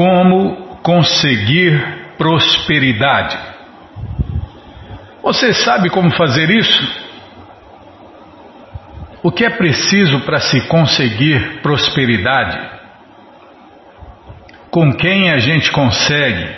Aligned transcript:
Como 0.00 0.78
conseguir 0.82 1.78
prosperidade? 2.16 3.38
Você 5.22 5.52
sabe 5.52 5.90
como 5.90 6.10
fazer 6.16 6.48
isso? 6.48 6.82
O 9.22 9.30
que 9.30 9.44
é 9.44 9.50
preciso 9.50 10.20
para 10.20 10.38
se 10.38 10.66
conseguir 10.68 11.60
prosperidade? 11.60 12.58
Com 14.70 14.90
quem 14.94 15.32
a 15.32 15.38
gente 15.38 15.70
consegue? 15.70 16.48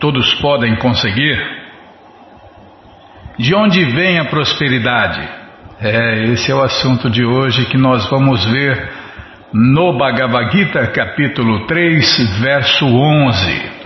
Todos 0.00 0.34
podem 0.40 0.74
conseguir? 0.74 1.38
De 3.38 3.54
onde 3.54 3.84
vem 3.94 4.18
a 4.18 4.24
prosperidade? 4.24 5.20
É, 5.80 6.24
esse 6.32 6.50
é 6.50 6.54
o 6.56 6.64
assunto 6.64 7.08
de 7.08 7.24
hoje 7.24 7.66
que 7.66 7.78
nós 7.78 8.10
vamos 8.10 8.44
ver 8.44 8.97
no 9.52 9.96
Bhagavad 9.96 10.50
Gita, 10.52 10.86
capítulo 10.88 11.66
3, 11.66 12.40
verso 12.40 12.84
11. 12.84 13.78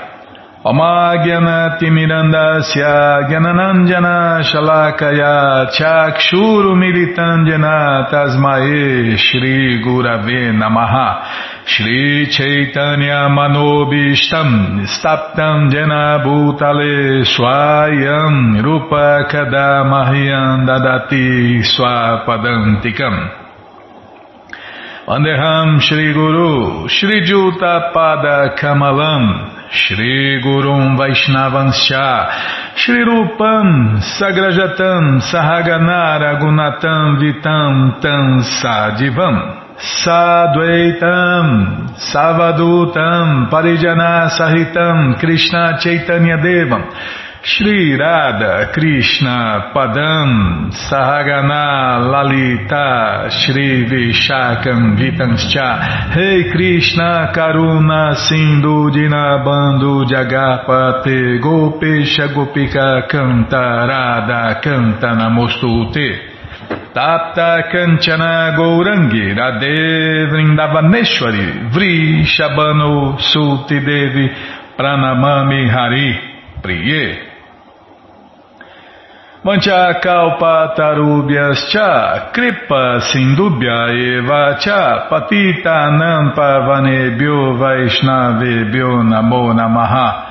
Omagyanatimirandasya 0.63 3.27
Gyananandjana 3.29 4.41
Shalakaya 4.41 5.69
Chakshuru 5.77 6.75
Militandjana 6.75 8.07
Tasmae 8.09 9.15
Shri 9.17 9.79
Gurave 9.83 10.51
Namaha 10.53 11.21
Shri 11.63 12.25
Chaitanya 12.31 13.29
Manobishtam 13.29 14.81
Staptam 14.89 15.69
Jena 15.69 16.17
Bhutale 16.25 17.23
Swayam 17.23 18.63
Rupa 18.63 19.29
Kadamahyam 19.29 20.65
Dadati 20.65 21.61
Swapadantikam. 21.61 23.37
Vandeham 25.07 25.79
Shri 25.81 26.13
Guru 26.13 26.87
Shri 26.89 27.21
Juta 27.27 27.91
Pada 27.93 28.57
Kamalam 28.57 29.69
Shri 29.71 30.41
Gurum 30.43 30.97
Vaishnavanscha 30.97 32.75
Shri 32.75 33.05
Rupam 33.05 34.01
Sagrajatam 34.17 35.21
Sahagana 35.21 36.41
Gunatam 36.41 37.21
Vitam 37.21 38.01
Tam 38.01 38.41
Sadivam 38.41 39.60
Sadvaitam 39.81 41.97
Savadutam 41.97 43.49
Parijana 43.49 44.29
Sahitam 44.29 45.19
Krishna 45.19 45.79
Chaitanya 45.81 46.37
Devam 46.37 46.85
Shri 47.43 47.97
Radha 47.97 48.71
Krishna 48.71 49.71
Padam 49.73 50.69
Sahagana 50.71 51.97
Lalita 52.13 53.27
Shri 53.31 53.85
Vishakam 53.89 54.95
Vitanscha 54.99 56.15
Rei 56.15 56.51
Krishna 56.51 57.31
Karuna 57.33 58.15
Sindhu 58.15 58.91
Dinabando 58.91 60.05
Jagapate 60.05 61.41
Gopesha 61.41 62.27
Gopika 62.35 63.09
Canta 63.09 64.61
Canta 64.61 65.15
Namostute 65.15 66.30
Tapta 66.93 67.69
Kanchana 67.71 68.55
Gourangi 68.55 69.33
Radhe 69.33 70.27
Vrindavaneshwari 70.29 71.71
Vri 71.71 72.25
Shabano 72.25 73.17
Sulti 73.19 73.79
Devi 73.79 74.29
Pranamami 74.77 75.69
Hari 75.69 76.19
Priye. 76.61 77.29
Mancha 79.43 79.99
Kalpa 80.01 80.73
Tarubhyas 80.77 81.71
Cha 81.71 82.29
Kripa 82.31 82.99
Sindubhya 83.01 83.89
Eva 83.89 84.57
Cha 84.59 85.07
Patita 85.09 85.89
Nampa 85.97 86.61
Vanebhyo 86.67 87.57
Vaishnavebhyo 87.57 89.01
Namo 89.03 89.53
Namaha 89.53 90.30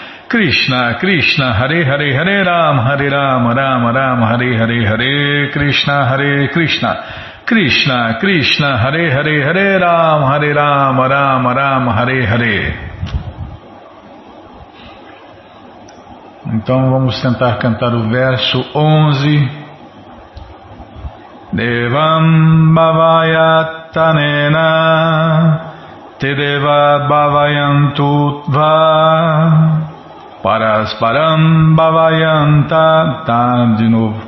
Krishna 0.31 0.97
Krishna 0.97 1.53
Hare 1.53 1.83
Hare 1.83 2.13
Hare 2.15 2.45
Ram 2.45 2.77
Hare 2.87 3.09
Ram 3.09 3.53
Ram 3.53 3.83
Ram 3.97 4.21
Hare 4.29 4.57
Hare 4.57 4.87
Hare 4.87 5.51
Krishna 5.51 6.05
Hare 6.05 6.47
Krishna 6.53 7.31
Krishna, 7.51 8.15
Krishna, 8.17 8.77
Hare 8.77 9.11
Hare, 9.11 9.43
Hare 9.43 9.77
Ram, 9.77 10.23
Hare 10.23 10.53
Ram, 10.53 11.01
Ram 11.01 11.47
Ram, 11.47 11.89
Hare 11.89 12.25
Hare. 12.25 12.73
Então 16.45 16.91
vamos 16.91 17.21
tentar 17.21 17.57
cantar 17.57 17.93
o 17.93 18.09
verso 18.09 18.65
11. 18.73 19.51
Devam 21.51 22.73
Bhavayatanena 22.73 25.59
Tedeva 26.17 26.99
Bhavayantutva 27.09 29.90
Parasparam 30.43 31.75
Bhavayanta 31.75 33.23
Tá, 33.25 33.75
de 33.77 33.87
novo. 33.87 34.19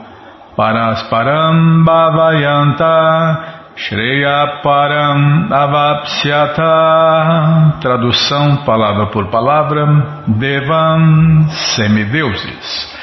Parasparam 0.56 1.84
Bhavayanta 1.84 3.40
Shreya 3.76 4.62
Param 4.62 5.48
Avapsyata. 5.52 6.64
Tradução 7.82 8.58
palavra 8.58 9.08
por 9.08 9.28
palavra 9.32 9.86
Devan 10.28 11.48
Semideuses. 11.76 12.96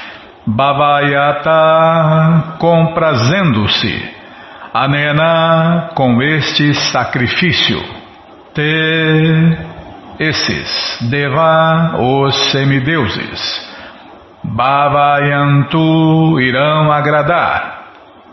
Bhavayata 0.47 1.51
Comprazendo-se. 2.59 4.21
Anena 4.73 5.91
com 5.97 6.23
este 6.23 6.73
sacrifício. 6.75 7.83
Te 8.55 9.59
Esses 10.21 10.99
Deva 11.11 11.97
os 11.99 12.53
semideuses 12.53 13.71
Bhavayantu 14.45 16.39
irão 16.41 16.93
agradar. 16.93 17.81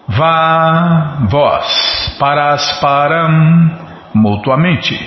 Vá, 0.07 1.18
vós, 1.30 2.18
parasparam, 2.19 3.72
mutuamente. 4.13 4.98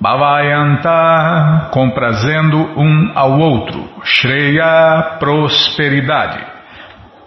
Bhavayanta, 0.00 1.68
comprazendo 1.70 2.58
um 2.76 3.12
ao 3.14 3.38
outro. 3.38 3.88
Shreya, 4.02 5.16
prosperidade. 5.18 6.44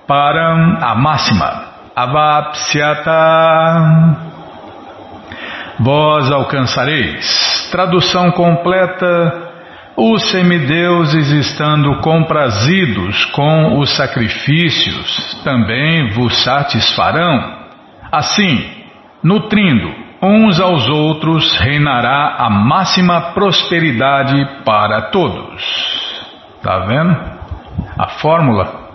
Param, 0.07 0.77
a 0.81 0.95
máxima. 0.95 1.65
Avapsyata, 1.95 3.13
vós 5.79 6.31
alcançareis. 6.31 7.69
Tradução 7.71 8.31
completa 8.31 9.47
os 9.97 10.29
semideuses, 10.29 11.31
estando 11.31 11.99
comprazidos 12.01 13.25
com 13.25 13.79
os 13.79 13.95
sacrifícios, 13.95 15.41
também 15.43 16.09
vos 16.11 16.43
satisfarão. 16.43 17.57
Assim, 18.11 18.63
nutrindo 19.23 20.07
uns 20.21 20.59
aos 20.59 20.87
outros, 20.87 21.57
reinará 21.59 22.35
a 22.37 22.49
máxima 22.49 23.33
prosperidade 23.33 24.63
para 24.63 25.09
todos. 25.09 25.63
Tá 26.61 26.79
vendo? 26.79 27.15
A 27.97 28.07
fórmula. 28.19 28.87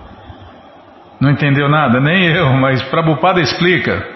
Não 1.21 1.31
entendeu 1.31 1.69
nada? 1.69 2.01
Nem 2.01 2.27
eu, 2.27 2.53
mas 2.55 2.83
Prabhupada 2.83 3.41
explica. 3.41 4.12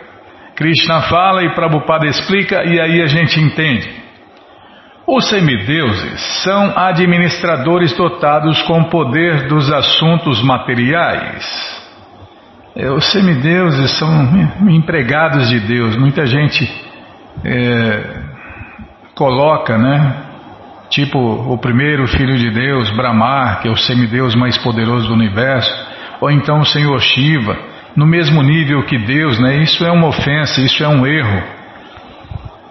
Krishna 0.56 1.02
fala 1.02 1.44
e 1.44 1.54
Prabhupada 1.54 2.06
explica, 2.06 2.64
e 2.64 2.80
aí 2.80 3.02
a 3.02 3.06
gente 3.06 3.38
entende. 3.38 4.06
Os 5.06 5.28
semideuses 5.28 6.20
são 6.42 6.72
administradores 6.76 7.94
dotados 7.96 8.60
com 8.62 8.84
poder 8.84 9.46
dos 9.46 9.70
assuntos 9.70 10.42
materiais. 10.42 11.46
É, 12.74 12.90
os 12.90 13.04
semideuses 13.12 13.98
são 13.98 14.08
empregados 14.68 15.48
de 15.48 15.60
Deus. 15.60 15.96
Muita 15.96 16.26
gente 16.26 16.68
é, 17.44 18.22
coloca, 19.14 19.78
né? 19.78 20.24
Tipo 20.90 21.18
o 21.18 21.58
primeiro 21.58 22.06
filho 22.08 22.36
de 22.36 22.50
Deus, 22.50 22.90
Brahma, 22.90 23.56
que 23.60 23.68
é 23.68 23.70
o 23.70 23.76
semideus 23.76 24.34
mais 24.34 24.58
poderoso 24.58 25.08
do 25.08 25.14
universo, 25.14 25.70
ou 26.20 26.30
então 26.30 26.60
o 26.60 26.64
Senhor 26.64 26.98
Shiva, 27.00 27.56
no 27.96 28.06
mesmo 28.06 28.42
nível 28.42 28.82
que 28.84 28.98
Deus, 28.98 29.38
né? 29.40 29.56
Isso 29.62 29.84
é 29.84 29.90
uma 29.90 30.08
ofensa, 30.08 30.60
isso 30.60 30.84
é 30.84 30.88
um 30.88 31.06
erro. 31.06 31.42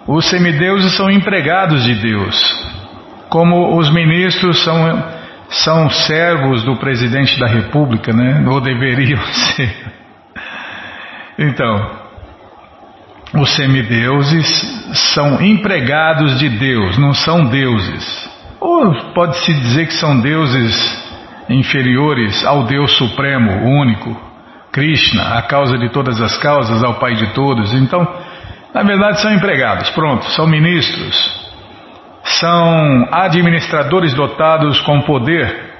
Os 0.06 0.26
semideuses 0.26 0.96
são 0.96 1.10
empregados 1.10 1.82
de 1.82 1.94
Deus, 1.96 2.36
como 3.28 3.76
os 3.76 3.90
ministros 3.90 4.62
são, 4.62 5.04
são 5.48 5.90
servos 5.90 6.62
do 6.62 6.76
presidente 6.76 7.38
da 7.40 7.48
república, 7.48 8.12
né? 8.12 8.44
ou 8.48 8.60
deveriam 8.60 9.20
ser. 9.26 9.74
Então, 11.36 12.06
os 13.34 13.50
semideuses 13.50 14.46
são 15.12 15.42
empregados 15.42 16.38
de 16.38 16.48
Deus, 16.50 16.96
não 16.98 17.12
são 17.12 17.46
deuses. 17.46 18.30
Ou 18.60 19.12
pode-se 19.12 19.52
dizer 19.52 19.86
que 19.86 19.94
são 19.94 20.20
deuses 20.20 21.04
inferiores 21.50 22.44
ao 22.44 22.62
Deus 22.64 22.96
Supremo, 22.96 23.50
único, 23.80 24.25
Krishna, 24.72 25.38
a 25.38 25.42
causa 25.42 25.78
de 25.78 25.88
todas 25.90 26.20
as 26.20 26.36
causas, 26.38 26.82
ao 26.84 26.94
Pai 26.94 27.14
de 27.14 27.32
todos. 27.32 27.72
Então, 27.72 28.06
na 28.74 28.82
verdade, 28.82 29.20
são 29.20 29.32
empregados, 29.32 29.90
pronto, 29.90 30.24
são 30.32 30.46
ministros, 30.46 31.16
são 32.22 33.08
administradores 33.10 34.12
dotados 34.14 34.80
com 34.80 35.00
poder. 35.02 35.74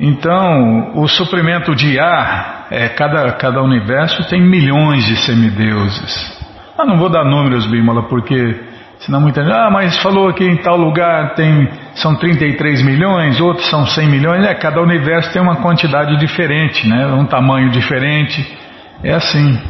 Então, 0.00 0.92
o 0.94 1.08
suprimento 1.08 1.74
de 1.74 1.98
ar, 1.98 2.66
é, 2.70 2.88
cada, 2.88 3.32
cada 3.32 3.62
universo 3.62 4.22
tem 4.28 4.40
milhões 4.40 5.04
de 5.06 5.16
semideuses. 5.16 6.38
Ah, 6.78 6.84
não 6.84 6.98
vou 6.98 7.08
dar 7.08 7.24
números, 7.24 7.66
Bímola, 7.66 8.04
porque 8.04 8.67
senão 9.00 9.20
muita 9.20 9.44
gente. 9.44 9.54
Ah, 9.54 9.70
mas 9.70 9.98
falou 9.98 10.32
que 10.32 10.44
em 10.44 10.56
tal 10.56 10.76
lugar 10.76 11.34
tem 11.34 11.68
são 11.94 12.14
33 12.16 12.82
milhões, 12.82 13.40
outros 13.40 13.68
são 13.68 13.86
100 13.86 14.08
milhões. 14.08 14.44
É, 14.44 14.54
cada 14.54 14.80
universo 14.80 15.32
tem 15.32 15.42
uma 15.42 15.56
quantidade 15.56 16.16
diferente, 16.16 16.88
né? 16.88 17.06
um 17.06 17.26
tamanho 17.26 17.70
diferente. 17.70 18.56
É 19.02 19.14
assim. 19.14 19.60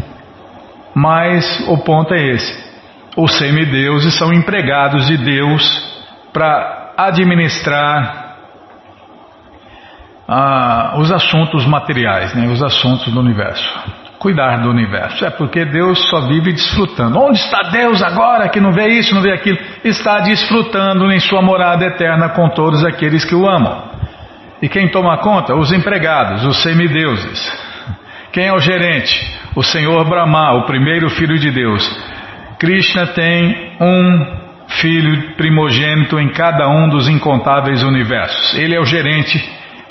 Mas 0.95 1.65
o 1.69 1.79
ponto 1.79 2.15
é 2.15 2.29
esse: 2.29 2.69
os 3.17 3.37
semideuses 3.39 4.15
são 4.15 4.33
empregados 4.33 5.07
de 5.07 5.17
Deus 5.17 5.63
para 6.33 6.93
administrar 6.97 8.29
ah, 10.29 10.95
os 10.99 11.11
assuntos 11.11 11.67
materiais, 11.67 12.35
né, 12.35 12.47
os 12.49 12.63
assuntos 12.63 13.13
do 13.13 13.21
universo. 13.21 13.67
Cuidar 14.19 14.57
do 14.63 14.71
universo. 14.71 15.25
É 15.25 15.31
porque 15.31 15.65
Deus 15.65 16.09
só 16.09 16.23
vive 16.23 16.53
desfrutando. 16.53 17.19
Onde 17.19 17.39
está 17.39 17.63
Deus 17.71 18.03
agora 18.03 18.49
que 18.49 18.61
não 18.61 18.73
vê 18.73 18.89
isso, 18.89 19.15
não 19.15 19.23
vê 19.23 19.33
aquilo? 19.33 19.59
Está 19.85 20.21
desfrutando 20.21 21.11
em 21.13 21.21
sua 21.21 21.41
morada 21.41 21.85
eterna 21.85 22.31
com 22.31 22.49
todos 22.51 22.85
aqueles 22.85 23.25
que 23.25 23.35
o 23.35 23.49
amam. 23.49 23.89
E 24.61 24.69
quem 24.69 24.89
toma 24.89 25.19
conta? 25.19 25.55
Os 25.55 25.73
empregados, 25.73 26.45
os 26.45 26.63
semideuses. 26.63 27.53
Quem 28.33 28.47
é 28.47 28.53
o 28.53 28.59
gerente? 28.59 29.15
O 29.55 29.63
Senhor 29.63 30.05
Brahma, 30.05 30.55
o 30.55 30.67
primeiro 30.67 31.09
filho 31.11 31.39
de 31.39 31.51
Deus. 31.51 31.85
Krishna 32.59 33.07
tem 33.09 33.77
um 33.81 34.39
filho 34.69 35.35
primogênito 35.37 36.19
em 36.19 36.29
cada 36.31 36.69
um 36.69 36.89
dos 36.89 37.09
incontáveis 37.09 37.83
universos. 37.85 38.59
Ele 38.59 38.75
é 38.75 38.81
o 38.81 38.85
gerente. 38.85 39.43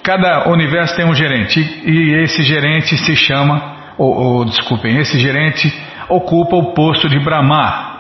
Cada 0.04 0.50
universo 0.50 0.96
tem 0.96 1.06
um 1.06 1.14
gerente 1.14 1.60
e 1.60 2.24
esse 2.24 2.44
gerente 2.44 2.98
se 2.98 3.16
chama, 3.16 3.77
ou, 3.98 4.14
ou 4.14 4.46
desculpem, 4.46 4.98
esse 4.98 5.20
gerente 5.20 5.74
ocupa 6.10 6.56
o 6.56 6.74
posto 6.74 7.10
de 7.10 7.20
Brahma. 7.20 7.96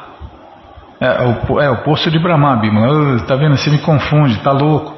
É 0.99 1.23
o, 1.23 1.59
é, 1.59 1.69
o 1.69 1.83
posto 1.83 2.09
de 2.09 2.19
Brahma, 2.19 2.55
Bimala. 2.57 3.17
Está 3.17 3.35
vendo? 3.35 3.55
Você 3.55 3.69
me 3.69 3.79
confunde, 3.79 4.33
está 4.33 4.51
louco. 4.51 4.95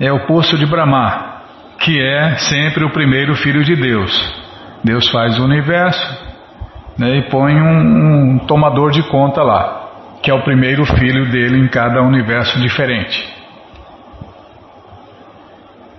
É 0.00 0.12
o 0.12 0.26
posto 0.26 0.56
de 0.56 0.66
Brahma 0.66 1.32
que 1.78 2.00
é 2.00 2.36
sempre 2.36 2.84
o 2.84 2.90
primeiro 2.90 3.34
filho 3.34 3.62
de 3.62 3.76
Deus. 3.76 4.44
Deus 4.82 5.10
faz 5.10 5.38
o 5.38 5.44
universo 5.44 6.34
né, 6.98 7.18
e 7.18 7.22
põe 7.28 7.54
um, 7.54 8.34
um 8.34 8.38
tomador 8.46 8.90
de 8.90 9.02
conta 9.08 9.42
lá, 9.42 9.90
que 10.22 10.30
é 10.30 10.34
o 10.34 10.42
primeiro 10.42 10.84
filho 10.86 11.30
dele 11.30 11.58
em 11.58 11.68
cada 11.68 12.02
universo 12.02 12.58
diferente. 12.60 13.32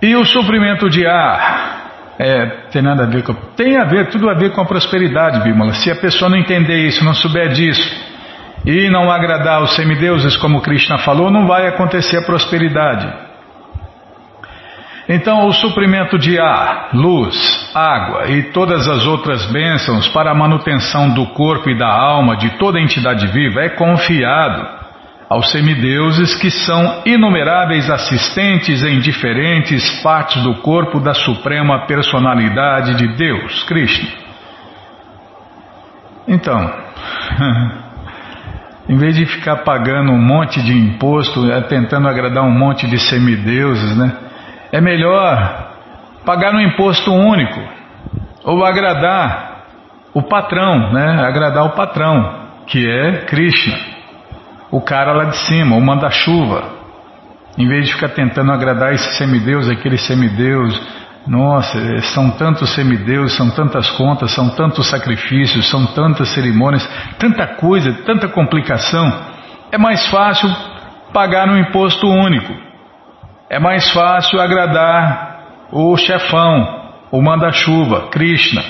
E 0.02 0.14
o 0.16 0.24
suprimento 0.24 0.88
de 0.88 1.06
ar 1.06 1.75
é, 2.18 2.46
tem 2.70 2.82
nada 2.82 3.04
a 3.04 3.06
ver 3.06 3.22
com. 3.22 3.34
Tem 3.56 3.76
a 3.76 3.84
ver, 3.84 4.08
tudo 4.08 4.28
a 4.30 4.34
ver 4.34 4.52
com 4.52 4.60
a 4.60 4.64
prosperidade, 4.64 5.42
Bímola. 5.42 5.74
Se 5.74 5.90
a 5.90 5.96
pessoa 5.96 6.30
não 6.30 6.38
entender 6.38 6.86
isso, 6.86 7.04
não 7.04 7.14
souber 7.14 7.50
disso, 7.50 7.88
e 8.64 8.88
não 8.90 9.10
agradar 9.10 9.62
os 9.62 9.74
semideuses, 9.76 10.36
como 10.36 10.62
Krishna 10.62 10.98
falou, 10.98 11.30
não 11.30 11.46
vai 11.46 11.68
acontecer 11.68 12.16
a 12.16 12.22
prosperidade. 12.22 13.26
Então, 15.08 15.46
o 15.46 15.52
suprimento 15.52 16.18
de 16.18 16.36
ar, 16.36 16.88
luz, 16.92 17.70
água 17.72 18.28
e 18.28 18.50
todas 18.50 18.88
as 18.88 19.06
outras 19.06 19.46
bênçãos 19.52 20.08
para 20.08 20.32
a 20.32 20.34
manutenção 20.34 21.10
do 21.10 21.26
corpo 21.26 21.70
e 21.70 21.78
da 21.78 21.86
alma 21.86 22.36
de 22.36 22.58
toda 22.58 22.80
entidade 22.80 23.26
viva 23.28 23.60
é 23.60 23.68
confiado 23.68 24.75
aos 25.28 25.50
semideuses 25.50 26.34
que 26.36 26.50
são 26.50 27.02
inumeráveis 27.04 27.90
assistentes 27.90 28.82
em 28.84 29.00
diferentes 29.00 30.00
partes 30.02 30.42
do 30.42 30.54
corpo 30.56 31.00
da 31.00 31.14
Suprema 31.14 31.86
Personalidade 31.86 32.94
de 32.94 33.08
Deus, 33.16 33.64
Krishna. 33.64 34.08
Então, 36.28 36.72
em 38.88 38.96
vez 38.96 39.16
de 39.16 39.26
ficar 39.26 39.56
pagando 39.58 40.12
um 40.12 40.18
monte 40.18 40.62
de 40.62 40.72
imposto, 40.72 41.50
é, 41.50 41.60
tentando 41.62 42.08
agradar 42.08 42.44
um 42.44 42.56
monte 42.56 42.86
de 42.88 42.98
semideuses, 42.98 43.96
né? 43.96 44.16
É 44.72 44.80
melhor 44.80 45.72
pagar 46.24 46.54
um 46.54 46.60
imposto 46.60 47.12
único 47.12 47.60
ou 48.44 48.64
agradar 48.64 49.64
o 50.14 50.22
patrão, 50.22 50.92
né? 50.92 51.24
Agradar 51.24 51.64
o 51.64 51.70
patrão, 51.70 52.46
que 52.66 52.88
é 52.88 53.24
Krishna, 53.26 53.95
o 54.76 54.80
cara 54.82 55.12
lá 55.12 55.24
de 55.24 55.36
cima, 55.38 55.74
o 55.74 55.80
manda-chuva. 55.80 56.76
Em 57.56 57.66
vez 57.66 57.86
de 57.86 57.94
ficar 57.94 58.10
tentando 58.10 58.52
agradar 58.52 58.92
esse 58.92 59.16
semideus, 59.16 59.70
aquele 59.70 59.96
semideus, 59.96 60.78
nossa, 61.26 61.78
são 62.12 62.30
tantos 62.32 62.74
semideuses, 62.74 63.34
são 63.34 63.50
tantas 63.50 63.88
contas, 63.92 64.32
são 64.32 64.50
tantos 64.50 64.86
sacrifícios, 64.90 65.70
são 65.70 65.86
tantas 65.86 66.28
cerimônias, 66.28 66.86
tanta 67.18 67.46
coisa, 67.46 67.90
tanta 68.04 68.28
complicação. 68.28 69.10
É 69.72 69.78
mais 69.78 70.06
fácil 70.08 70.54
pagar 71.10 71.48
um 71.48 71.56
imposto 71.56 72.06
único. 72.06 72.54
É 73.48 73.58
mais 73.58 73.90
fácil 73.92 74.38
agradar 74.38 75.68
o 75.72 75.96
chefão, 75.96 76.90
o 77.10 77.22
manda-chuva, 77.22 78.08
Krishna. 78.10 78.62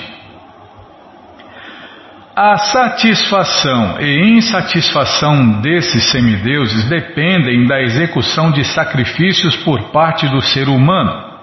A 2.39 2.55
satisfação 2.55 3.99
e 3.99 4.37
insatisfação 4.37 5.59
desses 5.59 6.11
semideuses 6.11 6.87
dependem 6.87 7.65
da 7.65 7.81
execução 7.81 8.51
de 8.51 8.63
sacrifícios 8.63 9.55
por 9.55 9.89
parte 9.89 10.27
do 10.29 10.39
ser 10.39 10.69
humano. 10.69 11.33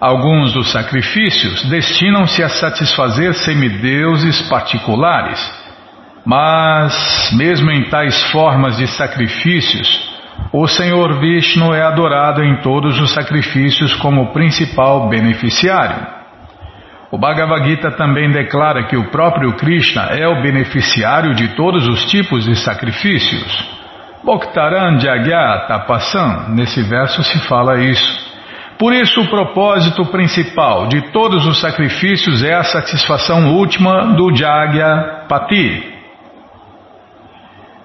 Alguns 0.00 0.54
dos 0.54 0.72
sacrifícios 0.72 1.68
destinam-se 1.68 2.42
a 2.42 2.48
satisfazer 2.48 3.34
semideuses 3.34 4.40
particulares, 4.48 5.38
mas, 6.24 7.30
mesmo 7.36 7.70
em 7.70 7.90
tais 7.90 8.22
formas 8.30 8.78
de 8.78 8.86
sacrifícios, 8.86 10.18
o 10.50 10.66
Senhor 10.66 11.20
Vishnu 11.20 11.74
é 11.74 11.82
adorado 11.82 12.42
em 12.42 12.62
todos 12.62 12.98
os 12.98 13.12
sacrifícios 13.12 13.94
como 13.96 14.32
principal 14.32 15.10
beneficiário. 15.10 16.19
O 17.10 17.18
Bhagavad 17.18 17.68
Gita 17.68 17.90
também 17.90 18.30
declara 18.30 18.84
que 18.84 18.96
o 18.96 19.10
próprio 19.10 19.54
Krishna 19.56 20.10
é 20.12 20.28
o 20.28 20.42
beneficiário 20.42 21.34
de 21.34 21.56
todos 21.56 21.88
os 21.88 22.04
tipos 22.04 22.44
de 22.44 22.54
sacrifícios. 22.54 23.68
Bhaktaran 24.22 25.00
Jagya 25.00 25.66
Tapasan, 25.66 26.50
nesse 26.50 26.82
verso 26.82 27.24
se 27.24 27.38
fala 27.48 27.80
isso. 27.80 28.30
Por 28.78 28.94
isso, 28.94 29.20
o 29.20 29.28
propósito 29.28 30.06
principal 30.06 30.86
de 30.86 31.10
todos 31.10 31.46
os 31.46 31.60
sacrifícios 31.60 32.44
é 32.44 32.54
a 32.54 32.62
satisfação 32.62 33.56
última 33.56 34.14
do 34.14 34.34
Jagya 34.34 35.24
Pati. 35.28 35.90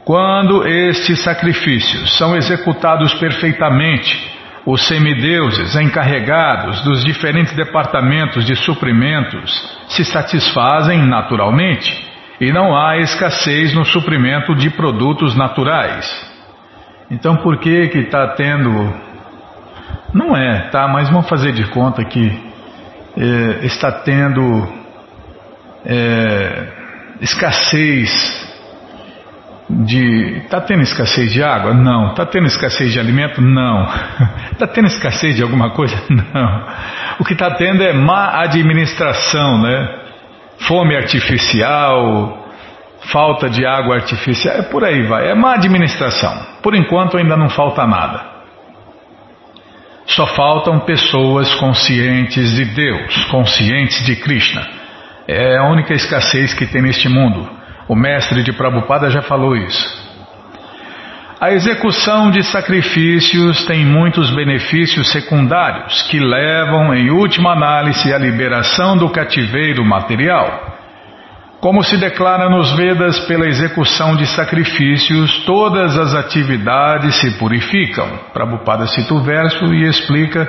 Quando 0.05 0.67
estes 0.67 1.24
sacrifícios 1.24 2.15
são 2.15 2.36
executados 2.38 3.13
perfeitamente, 3.15 4.35
os 4.66 4.88
semideuses 4.88 5.76
encarregados 5.76 6.82
dos 6.82 7.04
diferentes 7.04 7.56
departamentos 7.56 8.46
de 8.46 8.56
suprimentos 8.56 9.52
se 9.90 10.04
satisfazem 10.04 11.06
naturalmente 11.06 12.06
e 12.42 12.52
não 12.52 12.76
há 12.76 12.98
escassez 12.98 13.74
no 13.74 13.86
suprimento 13.86 14.56
de 14.56 14.70
produtos 14.72 15.36
naturais. 15.36 16.06
Então, 17.12 17.38
por 17.38 17.60
que 17.60 17.88
que 17.90 18.00
está 18.00 18.30
tendo 18.30 18.94
não 20.14 20.36
é, 20.36 20.70
tá? 20.70 20.88
Mas 20.88 21.10
vamos 21.10 21.28
fazer 21.30 21.52
de 21.52 21.66
conta 21.66 22.04
que 22.04 22.32
é, 23.18 23.66
está 23.66 23.92
tendo 23.92 24.68
é, 25.86 26.68
escassez 27.22 28.45
de. 29.70 30.38
Está 30.44 30.62
tendo 30.62 30.82
escassez 30.84 31.32
de 31.32 31.44
água? 31.44 31.74
Não. 31.74 32.12
Está 32.12 32.26
tendo 32.26 32.48
escassez 32.48 32.94
de 32.94 33.00
alimento? 33.00 33.42
Não. 33.42 33.88
Está 34.52 34.68
tendo 34.74 34.88
escassez 34.88 35.36
de 35.36 35.44
alguma 35.44 35.72
coisa? 35.72 35.96
Não. 36.10 36.66
O 37.20 37.26
que 37.26 37.34
está 37.34 37.52
tendo 37.52 37.84
é 37.84 37.94
má 37.94 38.42
administração, 38.42 39.62
né? 39.62 40.02
Fome 40.60 40.96
artificial, 40.96 42.46
falta 43.12 43.50
de 43.50 43.66
água 43.66 43.96
artificial, 43.96 44.56
é 44.56 44.62
por 44.64 44.84
aí 44.84 45.04
vai. 45.04 45.30
É 45.30 45.36
má 45.36 45.54
administração. 45.54 46.34
Por 46.62 46.76
enquanto 46.76 47.18
ainda 47.18 47.36
não 47.36 47.50
falta 47.50 47.86
nada. 47.86 48.36
Só 50.08 50.28
faltam 50.28 50.80
pessoas 50.82 51.54
conscientes 51.56 52.52
de 52.52 52.66
Deus, 52.66 53.26
conscientes 53.26 54.06
de 54.06 54.16
Krishna. 54.18 54.62
É 55.28 55.58
a 55.58 55.64
única 55.64 55.94
escassez 55.94 56.54
que 56.54 56.68
tem 56.68 56.82
neste 56.84 57.10
mundo. 57.10 57.50
O 57.88 57.96
mestre 57.96 58.44
de 58.44 58.51
Prabhupada 58.54 59.10
já 59.10 59.22
falou 59.22 59.56
isso. 59.56 60.06
A 61.39 61.51
execução 61.51 62.32
de 62.32 62.42
sacrifícios 62.44 63.65
tem 63.65 63.86
muitos 63.86 64.32
benefícios 64.34 65.12
secundários 65.12 66.01
que 66.04 66.18
levam, 66.18 66.94
em 66.94 67.12
última 67.12 67.51
análise, 67.51 68.13
à 68.13 68.18
liberação 68.18 68.98
do 68.98 69.10
cativeiro 69.10 69.84
material. 69.86 70.75
Como 71.60 71.84
se 71.84 71.98
declara 71.98 72.50
nos 72.50 72.72
Vedas, 72.75 73.20
pela 73.22 73.48
execução 73.48 74.15
de 74.15 74.25
sacrifícios, 74.27 75.44
todas 75.46 75.98
as 75.98 76.15
atividades 76.15 77.15
se 77.15 77.32
purificam. 77.38 78.08
Prabhupada 78.34 78.88
cita 78.88 79.13
o 79.13 79.22
verso 79.22 79.65
e 79.74 79.84
explica 79.84 80.48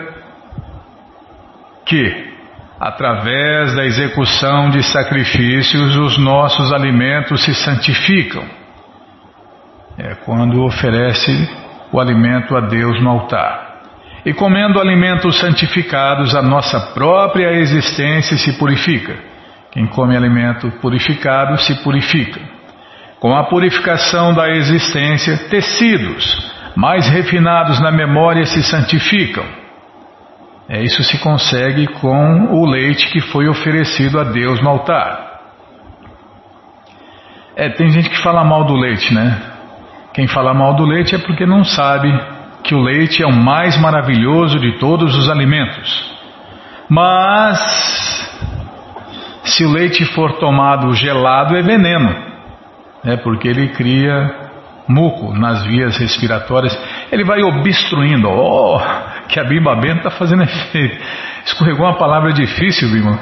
que, 1.85 2.36
através 2.79 3.75
da 3.75 3.85
execução 3.85 4.71
de 4.71 4.83
sacrifícios, 4.83 5.97
os 5.97 6.19
nossos 6.19 6.73
alimentos 6.73 7.43
se 7.43 7.55
santificam. 7.55 8.45
É 9.99 10.15
quando 10.25 10.63
oferece 10.63 11.49
o 11.91 11.99
alimento 11.99 12.57
a 12.57 12.61
Deus 12.61 13.03
no 13.03 13.11
altar. 13.11 13.67
E 14.25 14.35
comendo 14.35 14.81
alimentos 14.81 15.39
santificados, 15.39 16.35
a 16.35 16.43
nossa 16.43 16.93
própria 16.93 17.53
existência 17.53 18.37
se 18.37 18.53
purifica. 18.59 19.17
Quem 19.71 19.87
come 19.87 20.17
alimento 20.17 20.71
purificado 20.81 21.57
se 21.59 21.83
purifica. 21.83 22.41
Com 23.21 23.35
a 23.35 23.45
purificação 23.45 24.35
da 24.35 24.51
existência, 24.51 25.37
tecidos 25.49 26.55
mais 26.77 27.09
refinados 27.09 27.81
na 27.81 27.91
memória 27.91 28.45
se 28.45 28.63
santificam. 28.63 29.45
É, 30.69 30.83
isso 30.83 31.03
se 31.05 31.19
consegue 31.19 31.87
com 31.87 32.55
o 32.55 32.67
leite 32.67 33.09
que 33.11 33.21
foi 33.21 33.49
oferecido 33.49 34.19
a 34.19 34.25
Deus 34.25 34.61
no 34.61 34.69
altar. 34.69 35.41
É, 37.55 37.69
tem 37.69 37.89
gente 37.91 38.11
que 38.11 38.23
fala 38.23 38.45
mal 38.45 38.65
do 38.65 38.75
leite, 38.75 39.15
né? 39.15 39.41
Quem 40.13 40.27
fala 40.27 40.53
mal 40.53 40.75
do 40.75 40.85
leite 40.85 41.15
é 41.15 41.19
porque 41.19 41.47
não 41.47 41.63
sabe 41.63 42.09
que 42.65 42.75
o 42.75 42.81
leite 42.81 43.23
é 43.23 43.27
o 43.27 43.33
mais 43.33 43.79
maravilhoso 43.81 44.59
de 44.59 44.79
todos 44.79 45.17
os 45.17 45.31
alimentos. 45.31 46.17
Mas 46.89 47.59
se 49.45 49.65
o 49.65 49.71
leite 49.71 50.05
for 50.05 50.39
tomado 50.39 50.93
gelado, 50.95 51.57
é 51.57 51.63
veneno, 51.63 52.15
né? 53.05 53.17
porque 53.19 53.47
ele 53.47 53.69
cria 53.69 54.47
muco 54.89 55.33
nas 55.33 55.65
vias 55.65 55.97
respiratórias, 55.97 56.77
ele 57.11 57.25
vai 57.25 57.43
obstruindo. 57.43 58.29
Oh, 58.29 58.81
que 59.29 59.41
a 59.41 59.45
Bimba 59.45 59.75
Bento 59.77 59.99
está 59.99 60.11
fazendo 60.11 60.43
efeito. 60.43 60.99
Escorregou 61.45 61.87
uma 61.87 61.99
palavra 61.99 62.33
difícil, 62.33 62.89
Bimba. 62.91 63.19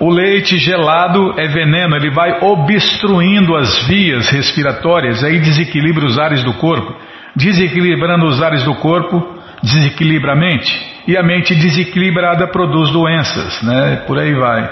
O 0.00 0.10
leite 0.10 0.56
gelado 0.56 1.38
é 1.38 1.46
veneno, 1.46 1.94
ele 1.94 2.10
vai 2.10 2.40
obstruindo 2.40 3.54
as 3.54 3.86
vias 3.86 4.30
respiratórias, 4.30 5.22
aí 5.22 5.38
desequilibra 5.38 6.06
os 6.06 6.18
ares 6.18 6.42
do 6.42 6.54
corpo. 6.54 6.94
Desequilibrando 7.36 8.24
os 8.24 8.42
ares 8.42 8.64
do 8.64 8.74
corpo, 8.76 9.38
desequilibra 9.62 10.32
a 10.32 10.36
mente. 10.36 10.90
E 11.06 11.16
a 11.16 11.22
mente 11.22 11.54
desequilibrada 11.54 12.46
produz 12.46 12.90
doenças, 12.90 13.62
né? 13.62 13.96
Por 14.06 14.18
aí 14.18 14.32
vai. 14.34 14.70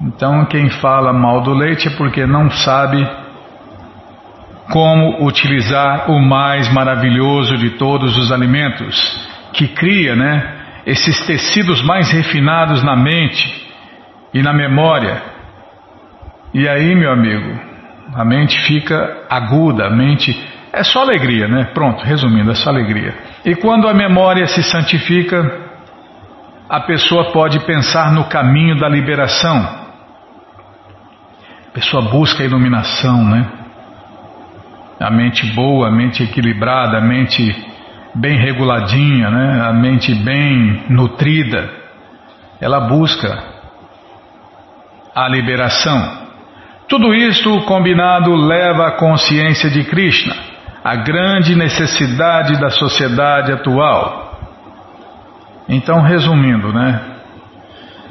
Então, 0.00 0.46
quem 0.46 0.70
fala 0.70 1.12
mal 1.12 1.42
do 1.42 1.52
leite 1.52 1.88
é 1.88 1.90
porque 1.90 2.26
não 2.26 2.50
sabe 2.50 3.06
como 4.72 5.26
utilizar 5.26 6.10
o 6.10 6.18
mais 6.18 6.72
maravilhoso 6.72 7.56
de 7.58 7.70
todos 7.70 8.16
os 8.16 8.32
alimentos, 8.32 9.28
que 9.52 9.68
cria, 9.68 10.16
né, 10.16 10.82
esses 10.86 11.24
tecidos 11.26 11.82
mais 11.82 12.10
refinados 12.10 12.82
na 12.82 12.96
mente 12.96 13.46
e 14.34 14.42
na 14.42 14.52
memória. 14.52 15.22
E 16.52 16.68
aí, 16.68 16.94
meu 16.94 17.12
amigo, 17.12 17.58
a 18.14 18.24
mente 18.24 18.58
fica 18.66 19.26
aguda, 19.30 19.86
a 19.86 19.90
mente 19.90 20.36
é 20.72 20.82
só 20.82 21.02
alegria, 21.02 21.46
né? 21.48 21.70
Pronto, 21.74 22.02
resumindo, 22.02 22.50
é 22.50 22.54
só 22.54 22.70
alegria. 22.70 23.14
E 23.44 23.54
quando 23.54 23.88
a 23.88 23.94
memória 23.94 24.46
se 24.46 24.62
santifica, 24.62 25.60
a 26.68 26.80
pessoa 26.80 27.32
pode 27.32 27.60
pensar 27.60 28.12
no 28.12 28.24
caminho 28.24 28.78
da 28.78 28.88
liberação 28.88 29.82
a 31.72 31.74
pessoa 31.74 32.02
busca 32.02 32.42
a 32.42 32.46
iluminação, 32.46 33.24
né? 33.24 33.50
A 35.00 35.10
mente 35.10 35.46
boa, 35.54 35.88
a 35.88 35.90
mente 35.90 36.22
equilibrada, 36.22 36.98
a 36.98 37.00
mente 37.00 37.50
bem 38.14 38.36
reguladinha, 38.36 39.30
né? 39.30 39.62
A 39.66 39.72
mente 39.72 40.14
bem 40.14 40.84
nutrida, 40.88 41.70
ela 42.60 42.80
busca 42.88 43.42
a 45.14 45.28
liberação. 45.28 46.22
Tudo 46.88 47.14
isto 47.14 47.62
combinado 47.62 48.34
leva 48.34 48.88
à 48.88 48.92
consciência 48.92 49.70
de 49.70 49.84
Krishna, 49.84 50.34
a 50.84 50.96
grande 50.96 51.54
necessidade 51.54 52.60
da 52.60 52.70
sociedade 52.70 53.52
atual. 53.52 54.40
Então, 55.68 56.02
resumindo, 56.02 56.72
né? 56.72 57.00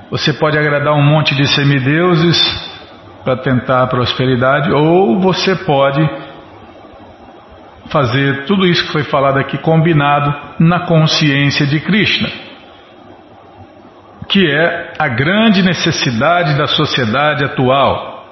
Você 0.09 0.33
pode 0.33 0.57
agradar 0.57 0.93
um 0.93 1.03
monte 1.03 1.35
de 1.35 1.47
semideuses, 1.47 2.71
para 3.23 3.37
tentar 3.37 3.83
a 3.83 3.87
prosperidade, 3.87 4.71
ou 4.71 5.19
você 5.19 5.55
pode 5.55 6.01
fazer 7.91 8.45
tudo 8.45 8.65
isso 8.65 8.85
que 8.85 8.91
foi 8.91 9.03
falado 9.03 9.37
aqui 9.37 9.57
combinado 9.57 10.33
na 10.59 10.85
consciência 10.85 11.67
de 11.67 11.79
Krishna, 11.79 12.29
que 14.27 14.49
é 14.49 14.93
a 14.97 15.07
grande 15.09 15.61
necessidade 15.61 16.57
da 16.57 16.67
sociedade 16.67 17.43
atual. 17.43 18.25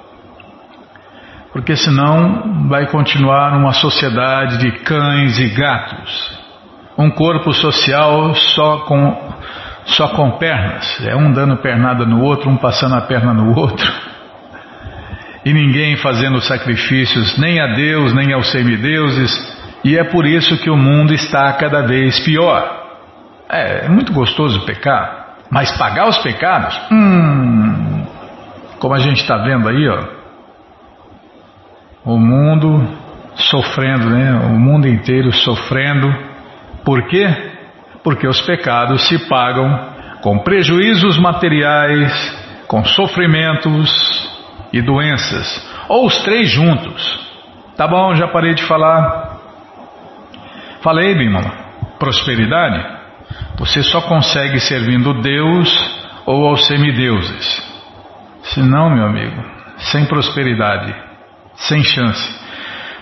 Porque 1.52 1.76
senão 1.76 2.68
vai 2.68 2.86
continuar 2.86 3.56
uma 3.56 3.72
sociedade 3.72 4.58
de 4.58 4.70
cães 4.80 5.38
e 5.38 5.48
gatos. 5.48 6.38
Um 6.96 7.10
corpo 7.10 7.52
social 7.52 8.34
só 8.34 8.78
com, 8.80 9.34
só 9.84 10.08
com 10.08 10.38
pernas. 10.38 11.04
É 11.04 11.16
um 11.16 11.32
dando 11.32 11.56
pernada 11.56 12.06
no 12.06 12.22
outro, 12.22 12.48
um 12.48 12.56
passando 12.56 12.94
a 12.94 13.00
perna 13.00 13.34
no 13.34 13.58
outro 13.58 13.92
e 15.50 15.52
ninguém 15.52 15.96
fazendo 15.96 16.40
sacrifícios 16.40 17.36
nem 17.36 17.60
a 17.60 17.74
Deus 17.74 18.14
nem 18.14 18.32
aos 18.32 18.50
semideuses, 18.52 19.30
e 19.84 19.98
é 19.98 20.04
por 20.04 20.24
isso 20.24 20.56
que 20.58 20.70
o 20.70 20.76
mundo 20.76 21.12
está 21.12 21.52
cada 21.54 21.82
vez 21.82 22.20
pior. 22.20 22.78
É, 23.48 23.86
é 23.86 23.88
muito 23.88 24.12
gostoso 24.12 24.64
pecar, 24.64 25.36
mas 25.50 25.76
pagar 25.76 26.08
os 26.08 26.18
pecados, 26.18 26.80
hum, 26.92 28.06
como 28.78 28.94
a 28.94 28.98
gente 28.98 29.20
está 29.20 29.38
vendo 29.38 29.68
aí, 29.68 29.88
ó, 29.88 30.04
o 32.04 32.16
mundo 32.16 32.88
sofrendo, 33.34 34.08
né? 34.08 34.32
O 34.46 34.58
mundo 34.58 34.86
inteiro 34.86 35.32
sofrendo. 35.32 36.08
Por 36.84 37.06
quê? 37.08 37.26
Porque 38.02 38.26
os 38.26 38.40
pecados 38.42 39.06
se 39.08 39.28
pagam 39.28 39.90
com 40.22 40.38
prejuízos 40.38 41.18
materiais, 41.18 42.12
com 42.66 42.84
sofrimentos, 42.84 43.90
e 44.72 44.80
doenças, 44.80 45.68
ou 45.88 46.06
os 46.06 46.18
três 46.22 46.48
juntos. 46.50 47.28
Tá 47.76 47.86
bom, 47.88 48.14
já 48.14 48.28
parei 48.28 48.54
de 48.54 48.62
falar. 48.64 49.38
Falei, 50.82 51.14
Bimala, 51.14 51.50
prosperidade. 51.98 53.00
Você 53.58 53.82
só 53.82 54.00
consegue 54.02 54.60
servindo 54.60 55.20
Deus 55.20 55.68
ou 56.26 56.46
aos 56.46 56.66
semideuses. 56.66 57.70
Se 58.42 58.62
não, 58.62 58.90
meu 58.90 59.06
amigo, 59.06 59.42
sem 59.78 60.04
prosperidade, 60.06 60.94
sem 61.54 61.82
chance. 61.82 62.40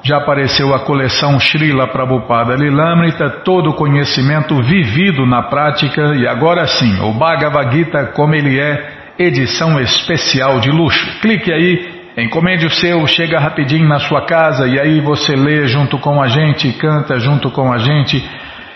Já 0.05 0.19
apareceu 0.19 0.73
a 0.73 0.85
coleção 0.85 1.41
Srila 1.41 1.89
Prabhupada 1.89 2.55
Lilamrita, 2.55 3.29
todo 3.45 3.71
o 3.71 3.75
conhecimento 3.75 4.55
vivido 4.63 5.27
na 5.27 5.43
prática, 5.43 6.15
e 6.15 6.29
agora 6.29 6.65
sim, 6.69 7.01
o 7.01 7.13
Bhagavad 7.13 7.77
Gita 7.77 8.13
como 8.15 8.37
ele 8.37 8.61
é, 8.61 9.15
edição 9.19 9.81
especial 9.81 10.61
de 10.61 10.71
luxo. 10.71 11.21
Clique 11.21 11.53
aí, 11.53 11.94
encomende 12.23 12.67
o 12.67 12.71
seu, 12.71 13.05
chega 13.07 13.41
rapidinho 13.41 13.89
na 13.89 13.99
sua 13.99 14.25
casa 14.25 14.69
e 14.69 14.79
aí 14.79 15.01
você 15.01 15.35
lê 15.35 15.67
junto 15.67 15.99
com 15.99 16.23
a 16.23 16.29
gente, 16.29 16.73
canta 16.75 17.19
junto 17.19 17.51
com 17.51 17.73
a 17.73 17.79
gente. 17.79 18.23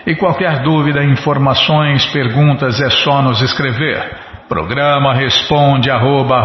E 0.07 0.17
qualquer 0.17 0.63
dúvida, 0.63 1.05
informações, 1.05 2.07
perguntas, 2.07 2.81
é 2.81 2.91
só 2.91 3.23
nos 3.23 3.41
escrever. 3.43 4.17
Programa 4.49 5.15
responde 5.15 5.91
arroba, 5.91 6.43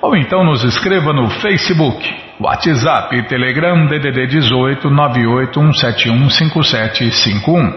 ou 0.00 0.16
então 0.16 0.44
nos 0.44 0.62
escreva 0.62 1.12
no 1.12 1.28
Facebook 1.28 2.30
WhatsApp 2.40 3.22
Telegram 3.28 3.86
DDD 3.86 4.28
18 4.28 4.88
981715751. 4.88 7.74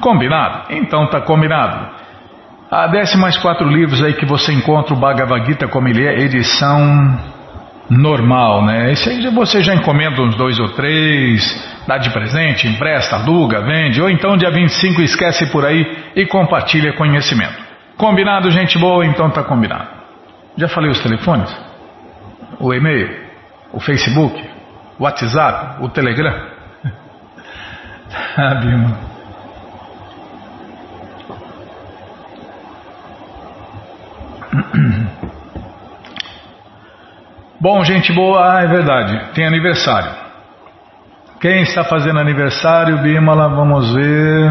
Combinado? 0.00 0.66
Então 0.70 1.10
tá 1.10 1.20
combinado. 1.22 2.03
A 2.74 2.88
desce 2.88 3.16
mais 3.16 3.36
quatro 3.36 3.68
livros 3.68 4.02
aí 4.02 4.14
que 4.14 4.26
você 4.26 4.52
encontra 4.52 4.92
o 4.92 4.98
Bhagavad 4.98 5.46
Gita 5.46 5.68
como 5.68 5.86
ele 5.86 6.04
é, 6.04 6.18
edição 6.18 7.20
normal, 7.88 8.64
né? 8.64 8.90
Esse 8.90 9.10
aí 9.10 9.28
você 9.28 9.62
já 9.62 9.76
encomenda 9.76 10.20
uns 10.20 10.34
dois 10.34 10.58
ou 10.58 10.70
três, 10.70 11.40
dá 11.86 11.98
de 11.98 12.10
presente, 12.10 12.66
empresta, 12.66 13.14
aluga, 13.14 13.60
vende, 13.60 14.02
ou 14.02 14.10
então 14.10 14.36
dia 14.36 14.50
25 14.50 15.02
esquece 15.02 15.46
por 15.52 15.64
aí 15.64 15.86
e 16.16 16.26
compartilha 16.26 16.92
conhecimento. 16.94 17.62
Combinado, 17.96 18.50
gente 18.50 18.76
boa? 18.76 19.06
Então 19.06 19.30
tá 19.30 19.44
combinado. 19.44 19.90
Já 20.56 20.66
falei 20.66 20.90
os 20.90 21.00
telefones? 21.00 21.54
O 22.58 22.74
e-mail? 22.74 23.22
o 23.72 23.78
Facebook, 23.78 24.40
o 24.98 25.04
WhatsApp, 25.04 25.84
o 25.84 25.88
Telegram. 25.90 26.34
Sabe, 28.34 28.66
irmão? 28.66 29.13
Bom, 37.60 37.82
gente 37.84 38.12
boa, 38.12 38.56
ah, 38.56 38.62
é 38.62 38.66
verdade, 38.66 39.32
tem 39.34 39.46
aniversário. 39.46 40.10
Quem 41.40 41.62
está 41.62 41.84
fazendo 41.84 42.18
aniversário, 42.18 42.98
Bimala, 42.98 43.48
vamos 43.48 43.94
ver. 43.94 44.50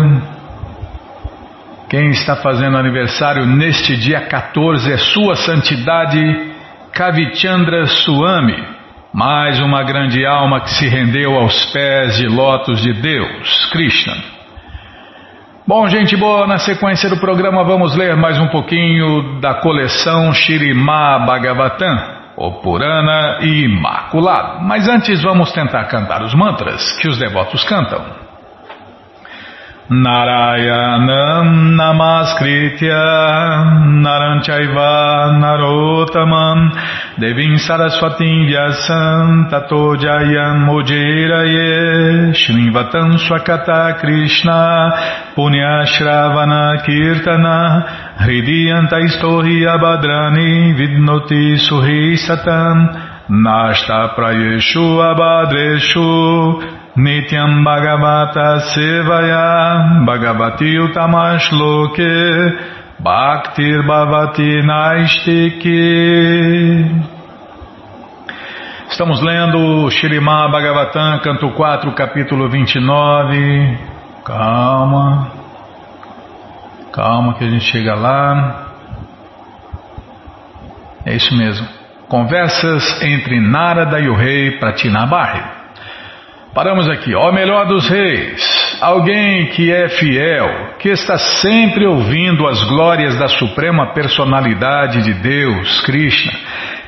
Quem 1.89 2.09
está 2.09 2.35
fazendo 2.37 2.77
aniversário 2.77 3.45
neste 3.45 3.95
dia 3.97 4.21
14 4.21 4.91
é 4.91 4.97
Sua 4.97 5.35
Santidade 5.35 6.51
Kavichandra 6.91 7.85
Swami 7.85 8.73
mais 9.13 9.59
uma 9.59 9.83
grande 9.83 10.25
alma 10.25 10.61
que 10.61 10.71
se 10.71 10.87
rendeu 10.87 11.35
aos 11.35 11.67
pés 11.67 12.17
de 12.17 12.27
lotos 12.27 12.81
de 12.81 12.93
Deus, 12.93 13.69
Krishna. 13.71 14.15
Bom, 15.65 15.87
gente 15.87 16.17
boa, 16.17 16.45
na 16.45 16.57
sequência 16.57 17.09
do 17.09 17.21
programa 17.21 17.63
vamos 17.63 17.95
ler 17.95 18.17
mais 18.17 18.37
um 18.37 18.49
pouquinho 18.49 19.39
da 19.39 19.61
coleção 19.61 20.33
Shirimá 20.33 21.19
Bhagavatam, 21.19 21.97
o 22.35 22.59
Purana 22.59 23.39
Imaculado. 23.41 24.61
Mas 24.65 24.89
antes 24.89 25.23
vamos 25.23 25.53
tentar 25.53 25.85
cantar 25.85 26.21
os 26.21 26.35
mantras 26.35 26.91
que 26.99 27.07
os 27.07 27.17
devotos 27.17 27.63
cantam. 27.63 28.22
Narayanam 29.91 31.75
Namaskritya 31.75 33.03
Naranchaiva 33.99 35.35
Narotamam. 35.43 36.71
Devim 37.19 37.57
Saraswatim 37.59 38.47
Vyasam 38.47 39.49
Tato 39.49 39.95
Jayam 39.97 40.69
Ujiraye. 40.71 42.31
Shrivatam 42.33 43.17
Swakata 43.19 43.99
Krishna 43.99 45.33
Punyashravana 45.35 46.81
Kirtana. 46.85 48.15
Hridiyanta 48.19 49.01
Istohi 49.03 49.67
Abhadrani 49.67 50.73
Vidnoti 50.79 51.57
Suhi 51.59 52.15
Satam. 52.15 53.27
Nashta 53.29 54.15
Prayeshu 54.15 55.01
Abhadreshu 55.11 56.82
Nityam 56.95 57.63
Bhagavata 57.63 58.59
Sevaya 58.69 60.05
Bhagavati 60.05 60.77
Utamash 60.77 61.51
Loke 61.51 62.05
Bhaktir 63.01 63.81
Bhavati 63.81 64.61
Naistiki 64.61 65.73
Estamos 68.87 69.21
lendo 69.21 69.89
Shirimá 69.89 70.47
Bhagavatam, 70.49 71.17
canto 71.23 71.49
4, 71.49 71.91
capítulo 71.93 72.47
29. 72.47 73.75
Calma. 74.23 75.31
Calma 76.91 77.33
que 77.33 77.43
a 77.43 77.49
gente 77.49 77.65
chega 77.65 77.95
lá. 77.95 78.67
É 81.03 81.15
isso 81.15 81.35
mesmo. 81.35 81.67
Conversas 82.07 83.01
entre 83.01 83.41
Narada 83.41 83.99
e 83.99 84.07
o 84.07 84.13
rei 84.13 84.59
Pratinabarri. 84.59 85.62
Paramos 86.53 86.87
aqui. 86.87 87.15
Ó 87.15 87.31
melhor 87.31 87.65
dos 87.65 87.89
reis, 87.89 88.77
alguém 88.79 89.47
que 89.47 89.71
é 89.71 89.89
fiel, 89.89 90.75
que 90.77 90.89
está 90.89 91.17
sempre 91.17 91.83
ouvindo 91.87 92.47
as 92.47 92.61
glórias 92.65 93.17
da 93.17 93.27
suprema 93.27 93.91
personalidade 93.91 95.01
de 95.01 95.15
Deus, 95.15 95.81
Krishna, 95.81 96.31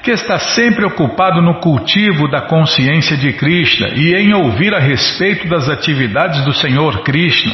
que 0.04 0.12
está 0.12 0.38
sempre 0.38 0.86
ocupado 0.86 1.42
no 1.42 1.56
cultivo 1.56 2.28
da 2.28 2.42
consciência 2.42 3.18
de 3.18 3.34
Krishna 3.34 3.88
e 3.96 4.14
em 4.14 4.36
ouvir 4.36 4.72
a 4.72 4.80
respeito 4.80 5.48
das 5.48 5.68
atividades 5.68 6.46
do 6.46 6.54
Senhor 6.54 7.02
Krishna. 7.02 7.54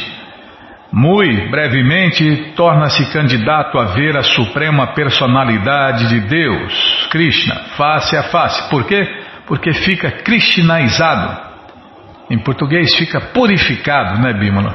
Muito 0.92 1.50
brevemente 1.50 2.52
torna-se 2.54 3.10
candidato 3.10 3.78
a 3.78 3.84
ver 3.94 4.18
a 4.18 4.22
suprema 4.22 4.88
personalidade 4.88 6.10
de 6.10 6.20
Deus, 6.28 7.08
Krishna, 7.10 7.54
face 7.78 8.14
a 8.14 8.24
face. 8.24 8.68
Por 8.68 8.84
quê? 8.84 9.00
Porque 9.46 9.72
fica 9.72 10.10
krishnaizado 10.10 11.51
em 12.32 12.38
português 12.38 12.96
fica 12.96 13.20
purificado, 13.20 14.18
né, 14.18 14.32
Bímola? 14.32 14.74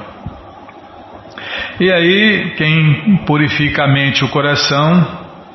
E 1.80 1.92
aí, 1.92 2.54
quem 2.56 3.18
purifica 3.26 3.86
a 3.86 3.88
mente 3.88 4.20
e 4.20 4.26
o 4.26 4.30
coração, 4.30 5.08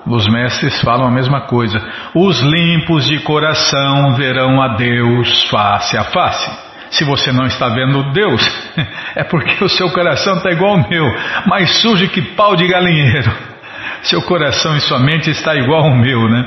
os 0.07 0.27
mestres 0.27 0.81
falam 0.81 1.07
a 1.07 1.11
mesma 1.13 1.43
coisa. 1.43 1.81
Os 2.13 2.41
limpos 2.41 3.07
de 3.07 3.21
coração 3.21 4.15
verão 4.17 4.61
a 4.61 4.75
Deus 4.75 5.49
face 5.49 5.97
a 5.97 6.03
face. 6.03 6.73
Se 6.91 7.05
você 7.05 7.31
não 7.31 7.47
está 7.47 7.69
vendo 7.69 8.13
Deus, 8.13 8.43
é 9.15 9.23
porque 9.23 9.63
o 9.63 9.69
seu 9.69 9.89
coração 9.91 10.39
está 10.39 10.51
igual 10.51 10.79
ao 10.79 10.91
meu, 10.91 11.07
mais 11.47 11.71
sujo 11.81 12.09
que 12.09 12.21
pau 12.21 12.57
de 12.57 12.67
galinheiro. 12.67 13.33
Seu 14.03 14.23
coração 14.23 14.77
e 14.77 14.81
sua 14.81 14.99
mente 14.99 15.31
está 15.31 15.55
igual 15.55 15.85
ao 15.85 15.97
meu, 15.97 16.29
né? 16.29 16.45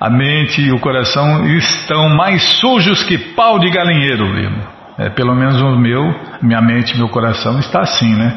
A 0.00 0.08
mente 0.08 0.62
e 0.62 0.72
o 0.72 0.80
coração 0.80 1.46
estão 1.46 2.08
mais 2.16 2.42
sujos 2.60 3.02
que 3.04 3.18
pau 3.34 3.58
de 3.58 3.70
galinheiro, 3.70 4.24
Lino. 4.32 4.75
É, 4.98 5.10
pelo 5.10 5.34
menos 5.34 5.60
o 5.60 5.76
meu, 5.76 6.02
minha 6.40 6.60
mente, 6.62 6.96
meu 6.96 7.08
coração 7.08 7.58
está 7.58 7.80
assim, 7.80 8.14
né? 8.14 8.34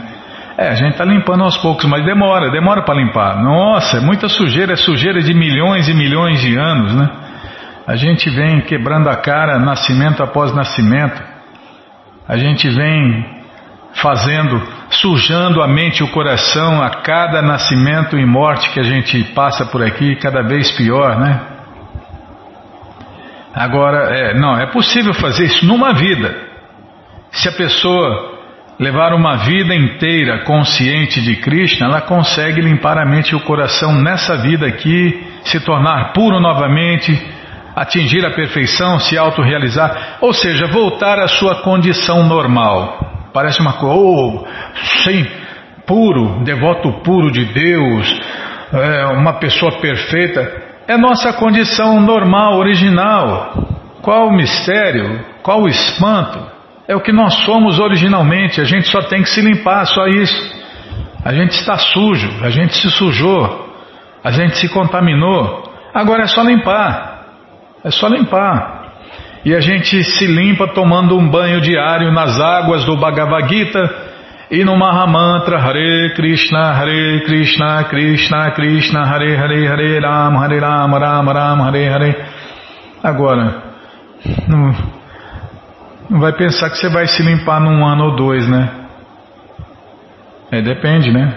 É, 0.58 0.68
a 0.68 0.76
gente 0.76 0.92
está 0.92 1.06
limpando 1.06 1.44
aos 1.46 1.56
poucos, 1.56 1.86
mas 1.86 2.04
demora, 2.04 2.52
demora 2.52 2.82
para 2.82 2.96
limpar. 2.96 3.42
Nossa, 3.42 3.98
é 3.98 4.02
muita 4.02 4.28
sujeira, 4.28 4.74
é 4.74 4.76
sujeira 4.76 5.22
de 5.22 5.34
milhões 5.34 5.88
e 5.88 5.94
milhões 5.94 6.42
de 6.42 6.58
anos, 6.58 6.94
né? 6.94 7.10
A 7.88 7.96
gente 7.96 8.30
vem 8.30 8.60
quebrando 8.62 9.10
a 9.10 9.16
cara 9.16 9.58
nascimento 9.58 10.22
após 10.22 10.54
nascimento. 10.54 11.24
A 12.28 12.36
gente 12.36 12.70
vem 12.70 13.26
fazendo, 13.94 14.62
sujando 14.90 15.64
a 15.64 15.68
mente 15.68 16.02
e 16.02 16.04
o 16.04 16.12
coração 16.12 16.84
a 16.84 16.90
cada 16.90 17.42
nascimento 17.42 18.18
e 18.18 18.26
morte 18.26 18.70
que 18.72 18.82
a 18.82 18.84
gente 18.84 19.24
passa 19.34 19.66
por 19.66 19.82
aqui, 19.82 20.18
cada 20.18 20.44
vez 20.44 20.70
pior, 20.74 21.18
né? 21.20 21.40
Agora, 23.56 24.14
é, 24.14 24.38
não, 24.38 24.60
é 24.60 24.66
possível 24.68 25.14
fazer 25.14 25.46
isso 25.46 25.66
numa 25.66 25.94
vida. 25.94 26.49
Se 27.32 27.48
a 27.48 27.52
pessoa 27.52 28.40
levar 28.80 29.14
uma 29.14 29.36
vida 29.38 29.76
inteira 29.76 30.44
consciente 30.46 31.22
de 31.22 31.36
Krishna, 31.36 31.88
ela 31.88 32.02
consegue 32.02 32.62
limpar 32.62 32.98
a 32.98 33.06
mente 33.06 33.32
e 33.32 33.36
o 33.36 33.42
coração 33.42 33.94
nessa 33.94 34.38
vida 34.38 34.66
aqui, 34.66 35.28
se 35.44 35.60
tornar 35.60 36.14
puro 36.14 36.40
novamente, 36.40 37.12
atingir 37.76 38.26
a 38.26 38.32
perfeição, 38.32 39.00
se 39.00 39.18
autorrealizar, 39.18 40.18
ou 40.22 40.34
seja, 40.34 40.68
voltar 40.68 41.20
à 41.20 41.28
sua 41.28 41.62
condição 41.62 42.24
normal. 42.26 43.30
Parece 43.34 43.62
uma 43.62 43.74
coisa, 43.74 43.96
oh, 43.96 44.48
sim, 45.04 45.26
puro, 45.86 46.44
devoto 46.44 46.92
puro 47.04 47.32
de 47.32 47.46
Deus, 47.46 48.20
é, 48.74 49.06
uma 49.08 49.34
pessoa 49.34 49.80
perfeita. 49.80 50.70
É 50.88 50.98
nossa 50.98 51.34
condição 51.34 52.02
normal, 52.02 52.58
original. 52.58 53.68
Qual 54.02 54.28
o 54.28 54.36
mistério? 54.36 55.24
Qual 55.44 55.62
o 55.62 55.68
espanto? 55.68 56.59
É 56.90 56.96
o 56.96 57.02
que 57.02 57.12
nós 57.12 57.46
somos 57.46 57.78
originalmente, 57.78 58.60
a 58.60 58.64
gente 58.64 58.88
só 58.88 59.00
tem 59.04 59.22
que 59.22 59.30
se 59.30 59.42
limpar, 59.42 59.86
só 59.86 60.08
isso. 60.08 60.60
A 61.24 61.32
gente 61.32 61.52
está 61.52 61.78
sujo, 61.78 62.28
a 62.44 62.50
gente 62.50 62.74
se 62.74 62.90
sujou, 62.90 63.70
a 64.24 64.32
gente 64.32 64.58
se 64.58 64.68
contaminou. 64.70 65.72
Agora 65.94 66.24
é 66.24 66.28
só 66.28 66.42
limpar. 66.42 67.28
É 67.84 67.92
só 67.92 68.08
limpar. 68.08 68.94
E 69.46 69.54
a 69.54 69.60
gente 69.60 70.04
se 70.04 70.26
limpa 70.26 70.68
tomando 70.70 71.16
um 71.16 71.30
banho 71.30 71.62
diário 71.62 72.12
nas 72.12 72.42
águas 72.42 72.84
do 72.86 72.98
Bhagavad 72.98 73.48
Gita 73.48 73.88
e 74.50 74.66
no 74.66 74.76
Mahamantra 74.76 75.60
Hare 75.60 76.16
Krishna, 76.16 76.72
Hare 76.72 77.24
Krishna, 77.24 77.84
Krishna 77.84 78.52
Krishna, 78.56 79.06
Hare 79.06 79.38
Hare, 79.38 79.68
Hare 79.68 80.00
Rama, 80.00 80.40
Hare 80.40 80.60
Rama, 80.60 80.98
Rama 80.98 81.34
Rama, 81.34 81.66
Hare 81.66 81.88
Hare. 81.88 82.26
Agora, 83.04 83.64
não 86.10 86.20
vai 86.20 86.34
pensar 86.34 86.70
que 86.72 86.78
você 86.78 86.90
vai 86.90 87.06
se 87.06 87.22
limpar 87.22 87.62
num 87.62 87.86
ano 87.86 88.06
ou 88.06 88.16
dois, 88.16 88.48
né? 88.48 88.70
É, 90.52 90.62
depende, 90.62 91.12
né? 91.12 91.32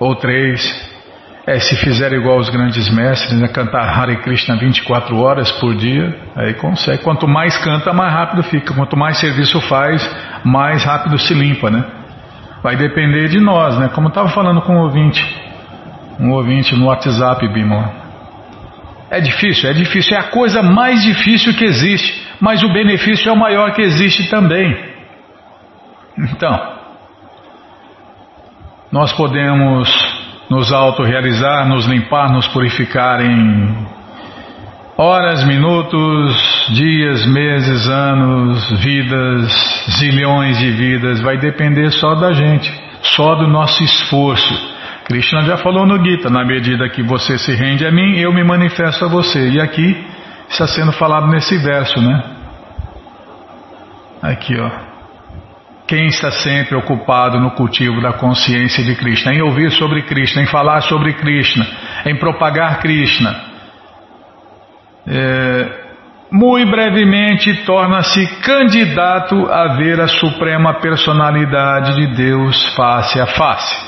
Ou 0.00 0.16
três. 0.16 0.96
É, 1.46 1.60
se 1.60 1.76
fizer 1.76 2.12
igual 2.12 2.38
os 2.38 2.48
grandes 2.48 2.88
mestres, 2.88 3.38
né? 3.38 3.46
cantar 3.48 3.86
Hare 3.86 4.16
Krishna 4.16 4.56
24 4.56 5.16
horas 5.16 5.52
por 5.52 5.76
dia, 5.76 6.18
aí 6.34 6.54
consegue. 6.54 7.02
Quanto 7.02 7.28
mais 7.28 7.56
canta, 7.58 7.92
mais 7.92 8.12
rápido 8.12 8.42
fica. 8.44 8.74
Quanto 8.74 8.96
mais 8.96 9.18
serviço 9.18 9.60
faz, 9.60 10.02
mais 10.42 10.82
rápido 10.82 11.18
se 11.18 11.34
limpa, 11.34 11.70
né? 11.70 11.84
Vai 12.62 12.76
depender 12.76 13.28
de 13.28 13.38
nós, 13.38 13.78
né? 13.78 13.90
Como 13.94 14.06
eu 14.06 14.08
estava 14.08 14.28
falando 14.30 14.62
com 14.62 14.74
um 14.74 14.80
ouvinte, 14.80 15.22
um 16.18 16.32
ouvinte 16.32 16.74
no 16.74 16.86
WhatsApp, 16.86 17.46
Bimo. 17.52 17.84
É 19.08 19.20
difícil, 19.20 19.70
é 19.70 19.72
difícil, 19.72 20.16
é 20.16 20.20
a 20.20 20.24
coisa 20.24 20.62
mais 20.62 21.02
difícil 21.02 21.54
que 21.54 21.64
existe 21.64 22.25
mas 22.40 22.62
o 22.62 22.72
benefício 22.72 23.28
é 23.28 23.32
o 23.32 23.36
maior 23.36 23.72
que 23.72 23.82
existe 23.82 24.28
também. 24.28 24.76
Então, 26.18 26.76
nós 28.90 29.12
podemos 29.12 29.88
nos 30.48 30.72
autorrealizar, 30.72 31.68
nos 31.68 31.86
limpar, 31.86 32.32
nos 32.32 32.46
purificar 32.48 33.20
em 33.20 33.86
horas, 34.96 35.44
minutos, 35.44 36.66
dias, 36.70 37.26
meses, 37.26 37.88
anos, 37.88 38.80
vidas, 38.80 39.84
zilhões 39.98 40.58
de 40.58 40.70
vidas, 40.70 41.20
vai 41.20 41.36
depender 41.36 41.90
só 41.90 42.14
da 42.14 42.32
gente, 42.32 42.72
só 43.02 43.34
do 43.34 43.46
nosso 43.46 43.82
esforço. 43.82 44.76
Krishna 45.04 45.42
já 45.42 45.56
falou 45.58 45.86
no 45.86 46.02
Gita, 46.02 46.30
na 46.30 46.44
medida 46.44 46.88
que 46.88 47.02
você 47.02 47.38
se 47.38 47.54
rende 47.54 47.86
a 47.86 47.92
mim, 47.92 48.18
eu 48.18 48.32
me 48.32 48.42
manifesto 48.42 49.04
a 49.04 49.08
você. 49.08 49.50
E 49.50 49.60
aqui 49.60 50.04
está 50.48 50.66
sendo 50.66 50.92
falado 50.92 51.26
nesse 51.28 51.56
verso, 51.58 52.00
né? 52.00 52.22
Aqui, 54.22 54.58
ó. 54.58 54.70
Quem 55.86 56.06
está 56.06 56.32
sempre 56.32 56.74
ocupado 56.74 57.38
no 57.38 57.52
cultivo 57.52 58.00
da 58.00 58.12
consciência 58.12 58.82
de 58.82 58.96
Krishna, 58.96 59.32
em 59.32 59.40
ouvir 59.40 59.70
sobre 59.70 60.02
Krishna, 60.02 60.42
em 60.42 60.46
falar 60.46 60.80
sobre 60.80 61.12
Krishna, 61.12 61.64
em 62.06 62.16
propagar 62.16 62.80
Krishna, 62.80 63.40
é, 65.06 65.86
muito 66.30 66.68
brevemente 66.68 67.64
torna-se 67.64 68.26
candidato 68.40 69.46
a 69.48 69.76
ver 69.76 70.00
a 70.00 70.08
suprema 70.08 70.74
personalidade 70.80 71.94
de 71.94 72.16
Deus 72.16 72.74
face 72.74 73.20
a 73.20 73.26
face. 73.26 73.85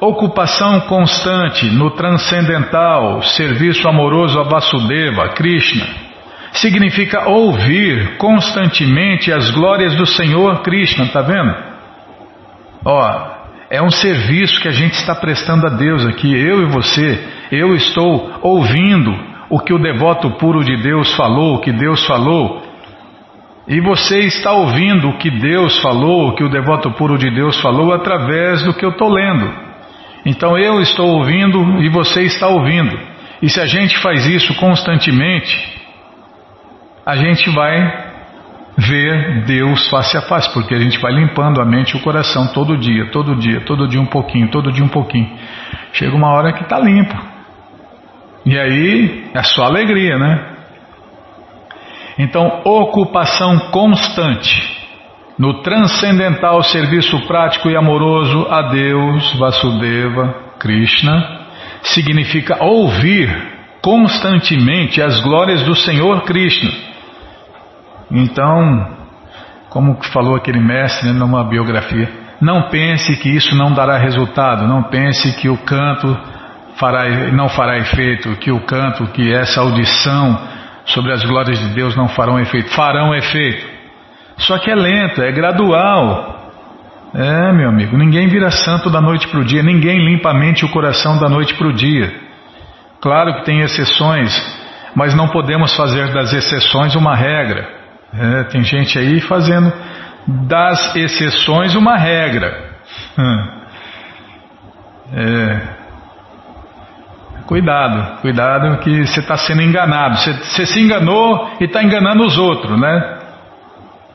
Ocupação 0.00 0.80
constante 0.88 1.66
no 1.66 1.90
transcendental, 1.90 3.20
serviço 3.20 3.86
amoroso 3.86 4.40
a 4.40 4.44
Vasudeva, 4.44 5.28
Krishna, 5.34 5.86
significa 6.52 7.28
ouvir 7.28 8.16
constantemente 8.16 9.30
as 9.30 9.50
glórias 9.50 9.94
do 9.96 10.06
Senhor 10.06 10.62
Krishna, 10.62 11.08
tá 11.08 11.20
vendo? 11.20 11.54
Ó, 12.82 13.30
é 13.68 13.82
um 13.82 13.90
serviço 13.90 14.58
que 14.62 14.68
a 14.68 14.72
gente 14.72 14.94
está 14.94 15.14
prestando 15.14 15.66
a 15.66 15.70
Deus 15.70 16.06
aqui, 16.06 16.34
eu 16.34 16.62
e 16.62 16.72
você. 16.72 17.22
Eu 17.52 17.74
estou 17.74 18.38
ouvindo 18.40 19.14
o 19.50 19.60
que 19.60 19.74
o 19.74 19.78
devoto 19.78 20.30
puro 20.38 20.64
de 20.64 20.82
Deus 20.82 21.14
falou, 21.14 21.56
o 21.56 21.60
que 21.60 21.72
Deus 21.72 22.06
falou. 22.06 22.62
E 23.68 23.78
você 23.82 24.20
está 24.20 24.52
ouvindo 24.52 25.10
o 25.10 25.18
que 25.18 25.30
Deus 25.30 25.78
falou, 25.82 26.28
o 26.28 26.34
que 26.36 26.42
o 26.42 26.48
devoto 26.48 26.90
puro 26.92 27.18
de 27.18 27.30
Deus 27.30 27.60
falou 27.60 27.92
através 27.92 28.62
do 28.64 28.72
que 28.72 28.84
eu 28.84 28.90
estou 28.90 29.10
lendo. 29.10 29.69
Então 30.24 30.58
eu 30.58 30.80
estou 30.80 31.06
ouvindo 31.06 31.82
e 31.82 31.88
você 31.88 32.22
está 32.22 32.48
ouvindo. 32.48 32.98
E 33.42 33.48
se 33.48 33.60
a 33.60 33.66
gente 33.66 33.98
faz 33.98 34.26
isso 34.26 34.54
constantemente, 34.56 35.56
a 37.06 37.16
gente 37.16 37.48
vai 37.50 38.10
ver 38.76 39.44
Deus 39.44 39.88
face 39.88 40.16
a 40.16 40.22
face, 40.22 40.52
porque 40.52 40.74
a 40.74 40.80
gente 40.80 40.98
vai 40.98 41.12
limpando 41.12 41.60
a 41.60 41.64
mente 41.64 41.90
e 41.92 41.96
o 41.96 42.02
coração 42.02 42.48
todo 42.52 42.76
dia, 42.76 43.10
todo 43.10 43.36
dia, 43.36 43.60
todo 43.62 43.88
dia 43.88 44.00
um 44.00 44.06
pouquinho, 44.06 44.48
todo 44.50 44.70
dia 44.70 44.84
um 44.84 44.88
pouquinho. 44.88 45.28
Chega 45.92 46.14
uma 46.14 46.32
hora 46.32 46.52
que 46.52 46.62
está 46.62 46.78
limpo. 46.78 47.16
E 48.44 48.58
aí 48.58 49.30
é 49.34 49.42
só 49.42 49.64
alegria, 49.64 50.18
né? 50.18 50.46
Então, 52.18 52.60
ocupação 52.64 53.70
constante 53.70 54.79
no 55.40 55.62
transcendental 55.62 56.62
serviço 56.62 57.18
prático 57.26 57.70
e 57.70 57.74
amoroso 57.74 58.46
a 58.50 58.60
Deus, 58.68 59.38
Vasudeva, 59.38 60.34
Krishna, 60.58 61.46
significa 61.82 62.62
ouvir 62.62 63.34
constantemente 63.80 65.00
as 65.00 65.18
glórias 65.20 65.62
do 65.62 65.74
Senhor 65.74 66.24
Krishna. 66.24 66.70
Então, 68.10 68.98
como 69.70 69.96
falou 70.12 70.36
aquele 70.36 70.60
mestre 70.60 71.10
numa 71.10 71.42
biografia, 71.42 72.12
não 72.38 72.68
pense 72.68 73.16
que 73.16 73.30
isso 73.30 73.56
não 73.56 73.72
dará 73.72 73.96
resultado, 73.96 74.68
não 74.68 74.82
pense 74.90 75.32
que 75.40 75.48
o 75.48 75.56
canto 75.56 76.18
fará, 76.74 77.08
não 77.32 77.48
fará 77.48 77.78
efeito, 77.78 78.36
que 78.36 78.52
o 78.52 78.60
canto, 78.66 79.06
que 79.06 79.32
essa 79.32 79.62
audição 79.62 80.38
sobre 80.84 81.12
as 81.12 81.24
glórias 81.24 81.58
de 81.58 81.74
Deus 81.74 81.96
não 81.96 82.08
farão 82.08 82.38
efeito, 82.38 82.68
farão 82.74 83.14
efeito. 83.14 83.69
Só 84.40 84.58
que 84.58 84.70
é 84.70 84.74
lento, 84.74 85.22
é 85.22 85.30
gradual. 85.32 86.38
É, 87.14 87.52
meu 87.52 87.68
amigo, 87.68 87.96
ninguém 87.96 88.28
vira 88.28 88.50
santo 88.50 88.88
da 88.88 89.00
noite 89.00 89.26
para 89.28 89.40
o 89.40 89.44
dia, 89.44 89.62
ninguém 89.62 89.98
limpa 90.04 90.30
a 90.30 90.34
mente 90.34 90.60
e 90.60 90.64
o 90.64 90.70
coração 90.70 91.18
da 91.18 91.28
noite 91.28 91.54
para 91.54 91.66
o 91.66 91.72
dia. 91.72 92.12
Claro 93.00 93.34
que 93.36 93.44
tem 93.44 93.60
exceções, 93.60 94.32
mas 94.94 95.14
não 95.14 95.28
podemos 95.28 95.74
fazer 95.74 96.12
das 96.12 96.32
exceções 96.32 96.94
uma 96.94 97.16
regra. 97.16 97.68
É, 98.12 98.44
tem 98.44 98.62
gente 98.62 98.98
aí 98.98 99.20
fazendo 99.20 99.72
das 100.26 100.94
exceções 100.94 101.74
uma 101.74 101.96
regra. 101.96 102.70
Hum. 103.18 103.60
É. 105.12 105.80
Cuidado, 107.46 108.20
cuidado 108.20 108.78
que 108.78 109.06
você 109.06 109.18
está 109.18 109.36
sendo 109.36 109.62
enganado. 109.62 110.18
Você, 110.18 110.32
você 110.32 110.66
se 110.66 110.80
enganou 110.80 111.50
e 111.60 111.64
está 111.64 111.82
enganando 111.82 112.24
os 112.24 112.38
outros, 112.38 112.78
né? 112.80 113.19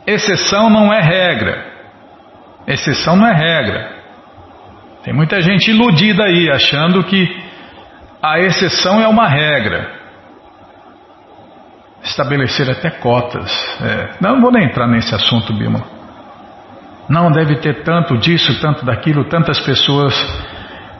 Exceção 0.05 0.69
não 0.69 0.93
é 0.93 1.01
regra. 1.01 1.65
Exceção 2.67 3.15
não 3.15 3.27
é 3.27 3.33
regra. 3.33 3.95
Tem 5.03 5.13
muita 5.13 5.41
gente 5.41 5.69
iludida 5.69 6.23
aí, 6.23 6.49
achando 6.49 7.03
que 7.03 7.43
a 8.21 8.39
exceção 8.39 9.01
é 9.01 9.07
uma 9.07 9.27
regra. 9.27 9.93
Estabelecer 12.03 12.69
até 12.69 12.89
cotas. 12.89 13.51
É. 13.81 14.09
Não, 14.19 14.33
não 14.33 14.41
vou 14.41 14.51
nem 14.51 14.65
entrar 14.65 14.87
nesse 14.87 15.13
assunto, 15.13 15.53
Bima. 15.53 15.83
Não 17.07 17.31
deve 17.31 17.57
ter 17.57 17.83
tanto 17.83 18.17
disso, 18.17 18.59
tanto 18.59 18.83
daquilo, 18.83 19.25
tantas 19.25 19.59
pessoas 19.59 20.13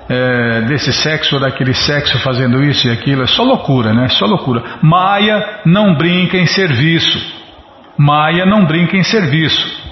é, 0.08 0.62
desse 0.62 0.94
sexo 0.94 1.36
ou 1.36 1.42
daquele 1.42 1.74
sexo 1.74 2.20
fazendo 2.20 2.64
isso 2.64 2.88
e 2.88 2.92
aquilo, 2.92 3.24
é 3.24 3.28
só 3.28 3.44
loucura, 3.44 3.92
né? 3.92 4.08
Só 4.10 4.26
loucura. 4.26 4.64
Maia 4.82 5.62
não 5.66 5.96
brinca 5.96 6.38
em 6.38 6.46
serviço. 6.46 7.35
Maia 7.98 8.46
não 8.46 8.66
brinca 8.66 8.98
em 8.98 9.04
serviço. 9.04 9.84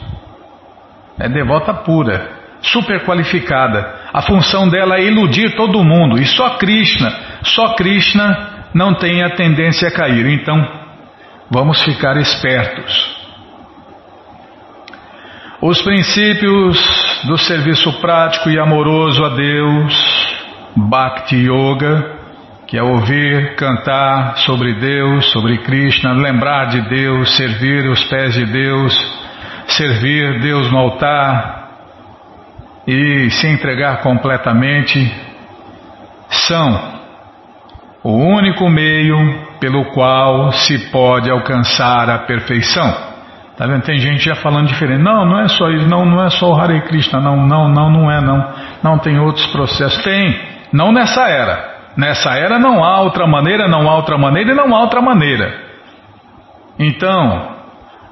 É 1.19 1.29
devota 1.29 1.73
pura, 1.73 2.29
super 2.61 3.05
qualificada. 3.05 4.01
A 4.13 4.21
função 4.21 4.67
dela 4.69 4.97
é 4.97 5.03
iludir 5.03 5.55
todo 5.55 5.83
mundo. 5.83 6.19
E 6.19 6.25
só 6.25 6.51
Krishna, 6.57 7.13
só 7.43 7.75
Krishna 7.75 8.67
não 8.73 8.93
tem 8.93 9.23
a 9.23 9.29
tendência 9.29 9.87
a 9.87 9.91
cair. 9.91 10.25
Então, 10.27 10.67
vamos 11.49 11.81
ficar 11.83 12.17
espertos. 12.17 13.13
Os 15.61 15.81
princípios 15.81 17.23
do 17.25 17.37
serviço 17.37 17.93
prático 18.01 18.49
e 18.49 18.59
amoroso 18.59 19.23
a 19.23 19.29
Deus, 19.29 20.37
Bhakti 20.75 21.37
Yoga, 21.37 22.12
que 22.67 22.77
é 22.77 22.83
ouvir, 22.83 23.55
cantar 23.55 24.37
sobre 24.37 24.73
Deus, 24.75 25.31
sobre 25.31 25.57
Krishna, 25.59 26.13
lembrar 26.13 26.65
de 26.65 26.81
Deus, 26.89 27.35
servir 27.35 27.85
os 27.89 28.03
pés 28.05 28.33
de 28.33 28.45
Deus, 28.45 28.93
servir 29.67 30.39
Deus 30.39 30.71
no 30.71 30.77
altar 30.77 31.69
e 32.87 33.29
se 33.29 33.47
entregar 33.47 34.01
completamente, 34.01 35.11
são 36.29 36.93
o 38.03 38.11
único 38.11 38.69
meio 38.69 39.17
pelo 39.59 39.85
qual 39.93 40.51
se 40.51 40.91
pode 40.91 41.29
alcançar 41.29 42.09
a 42.09 42.19
perfeição. 42.19 43.13
Tá 43.55 43.67
vendo? 43.67 43.83
Tem 43.83 43.97
gente 43.97 44.25
já 44.25 44.35
falando 44.35 44.67
diferente. 44.67 45.01
Não, 45.01 45.25
não 45.25 45.39
é 45.39 45.47
só 45.47 45.69
isso, 45.69 45.87
não, 45.87 46.05
não 46.05 46.23
é 46.23 46.29
só 46.29 46.51
o 46.51 46.55
Hare 46.59 46.81
Krishna, 46.81 47.19
não, 47.19 47.45
não, 47.45 47.69
não, 47.69 47.89
não 47.89 48.11
é, 48.11 48.19
não. 48.19 48.53
Não 48.83 48.97
tem 48.97 49.19
outros 49.19 49.45
processos. 49.47 50.03
Tem, 50.03 50.41
não 50.73 50.91
nessa 50.91 51.21
era. 51.29 51.72
Nessa 51.95 52.31
era 52.31 52.57
não 52.57 52.83
há 52.83 53.01
outra 53.01 53.27
maneira, 53.27 53.67
não 53.67 53.89
há 53.89 53.95
outra 53.95 54.17
maneira 54.17 54.51
e 54.51 54.55
não 54.55 54.75
há 54.75 54.81
outra 54.81 55.01
maneira. 55.01 55.61
Então, 56.79 57.55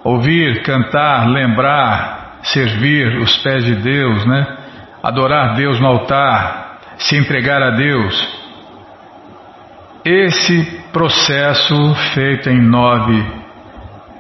ouvir, 0.04 0.62
cantar, 0.64 1.28
lembrar, 1.28 2.40
servir 2.44 3.18
os 3.18 3.38
pés 3.38 3.66
de 3.66 3.76
Deus, 3.76 4.26
né? 4.26 4.58
Adorar 5.02 5.56
Deus 5.56 5.80
no 5.80 5.88
altar, 5.88 6.78
se 6.98 7.18
entregar 7.18 7.62
a 7.62 7.72
Deus. 7.72 8.42
Esse 10.06 10.84
processo 10.92 11.76
feito 12.14 12.50
em 12.50 12.62
nove 12.62 13.42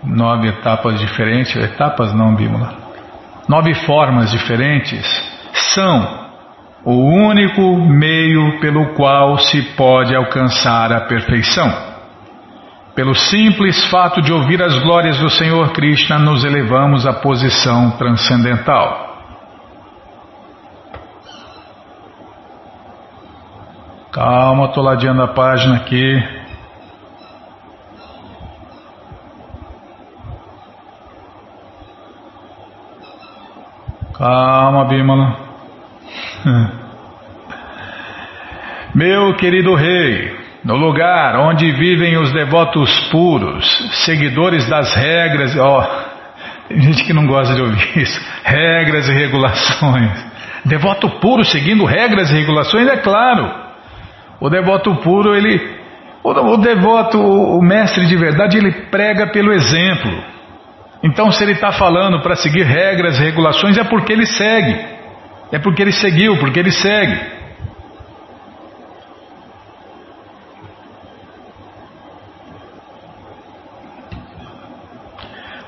nove 0.03 0.47
etapas 0.47 0.99
diferentes, 0.99 1.55
etapas 1.55 2.13
não, 2.13 2.35
Bímola, 2.35 2.73
nove 3.47 3.73
formas 3.85 4.31
diferentes, 4.31 5.05
são 5.53 6.20
o 6.83 6.93
único 6.93 7.77
meio 7.77 8.59
pelo 8.59 8.93
qual 8.95 9.37
se 9.37 9.61
pode 9.75 10.15
alcançar 10.15 10.91
a 10.91 11.01
perfeição. 11.01 11.91
Pelo 12.95 13.13
simples 13.13 13.85
fato 13.85 14.21
de 14.21 14.33
ouvir 14.33 14.61
as 14.61 14.77
glórias 14.79 15.17
do 15.19 15.29
Senhor 15.29 15.71
Krishna, 15.71 16.17
nos 16.17 16.43
elevamos 16.43 17.05
à 17.05 17.13
posição 17.13 17.91
transcendental. 17.91 19.11
Calma, 24.11 24.65
estou 24.65 24.83
ladeando 24.83 25.21
a 25.21 25.27
página 25.29 25.77
aqui. 25.77 26.21
Calma, 34.17 34.85
Bímola. 34.85 35.50
Meu 38.93 39.35
querido 39.35 39.73
rei, 39.75 40.35
no 40.63 40.75
lugar 40.75 41.39
onde 41.39 41.71
vivem 41.71 42.17
os 42.17 42.31
devotos 42.31 43.09
puros, 43.09 43.65
seguidores 44.05 44.67
das 44.67 44.93
regras, 44.93 45.55
ó, 45.57 45.87
tem 46.67 46.81
gente 46.81 47.03
que 47.03 47.13
não 47.13 47.25
gosta 47.25 47.55
de 47.55 47.61
ouvir 47.61 47.97
isso, 47.97 48.19
regras 48.43 49.07
e 49.07 49.13
regulações. 49.13 50.31
Devoto 50.65 51.09
puro 51.19 51.43
seguindo 51.43 51.85
regras 51.85 52.29
e 52.31 52.35
regulações, 52.35 52.87
é 52.87 52.97
claro. 52.97 53.51
O 54.39 54.49
devoto 54.49 54.95
puro, 54.97 55.35
ele, 55.35 55.59
o, 56.23 56.29
o 56.29 56.57
devoto, 56.57 57.19
o 57.19 57.61
mestre 57.61 58.05
de 58.05 58.15
verdade, 58.15 58.57
ele 58.57 58.71
prega 58.89 59.27
pelo 59.31 59.51
exemplo. 59.51 60.11
Então, 61.03 61.31
se 61.31 61.43
ele 61.43 61.53
está 61.53 61.71
falando 61.71 62.21
para 62.21 62.35
seguir 62.35 62.63
regras 62.63 63.19
e 63.19 63.23
regulações, 63.23 63.77
é 63.77 63.83
porque 63.83 64.13
ele 64.13 64.25
segue. 64.25 64.90
É 65.51 65.59
porque 65.59 65.81
ele 65.81 65.91
seguiu, 65.91 66.37
porque 66.37 66.59
ele 66.59 66.71
segue. 66.71 67.41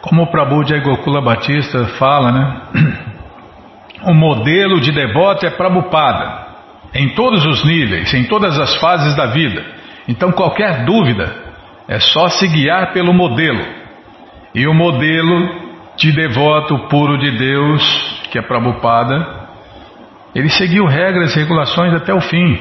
Como 0.01 0.23
o 0.23 0.27
Prabhu 0.27 0.63
de 0.63 0.79
Gokula 0.79 1.21
Batista 1.21 1.85
fala, 1.97 2.31
né? 2.31 2.61
O 4.05 4.13
modelo 4.13 4.81
de 4.81 4.91
devoto 4.91 5.45
é 5.45 5.49
Prabhupada, 5.49 6.45
em 6.93 7.15
todos 7.15 7.45
os 7.45 7.63
níveis, 7.63 8.13
em 8.13 8.25
todas 8.25 8.59
as 8.59 8.75
fases 8.75 9.15
da 9.15 9.27
vida. 9.27 9.65
Então, 10.09 10.29
qualquer 10.33 10.83
dúvida, 10.83 11.33
é 11.87 11.99
só 11.99 12.27
se 12.27 12.45
guiar 12.49 12.91
pelo 12.91 13.13
modelo. 13.13 13.63
E 14.53 14.67
o 14.67 14.73
modelo 14.73 15.71
de 15.95 16.11
devoto 16.11 16.77
puro 16.89 17.17
de 17.17 17.31
Deus, 17.31 18.21
que 18.29 18.37
é 18.37 18.41
Prabhupada, 18.41 19.42
ele 20.33 20.49
seguiu 20.49 20.85
regras 20.85 21.35
e 21.35 21.39
regulações 21.39 21.93
até 21.93 22.13
o 22.13 22.21
fim. 22.21 22.59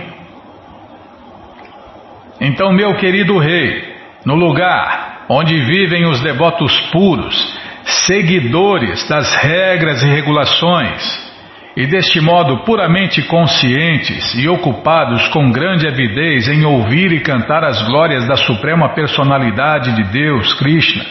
Então, 2.41 2.73
meu 2.73 2.97
querido 2.97 3.39
rei, 3.39 3.95
no 4.25 4.35
lugar 4.35 5.25
onde 5.29 5.59
vivem 5.65 6.07
os 6.07 6.21
devotos 6.21 6.77
puros, 6.91 7.59
seguidores 7.85 9.09
das 9.09 9.35
regras 9.37 10.03
e 10.03 10.07
regulações, 10.07 11.33
e 11.75 11.87
deste 11.87 12.21
modo 12.21 12.65
puramente 12.65 13.23
conscientes 13.23 14.35
e 14.35 14.47
ocupados 14.49 15.27
com 15.29 15.51
grande 15.51 15.89
avidez 15.89 16.49
em 16.49 16.67
ouvir 16.67 17.13
e 17.13 17.21
cantar 17.21 17.65
as 17.65 17.81
glórias 17.83 18.27
da 18.29 18.37
Suprema 18.37 18.95
Personalidade 18.95 19.93
de 19.97 20.05
Deus, 20.13 20.53
Krishna, 20.55 21.05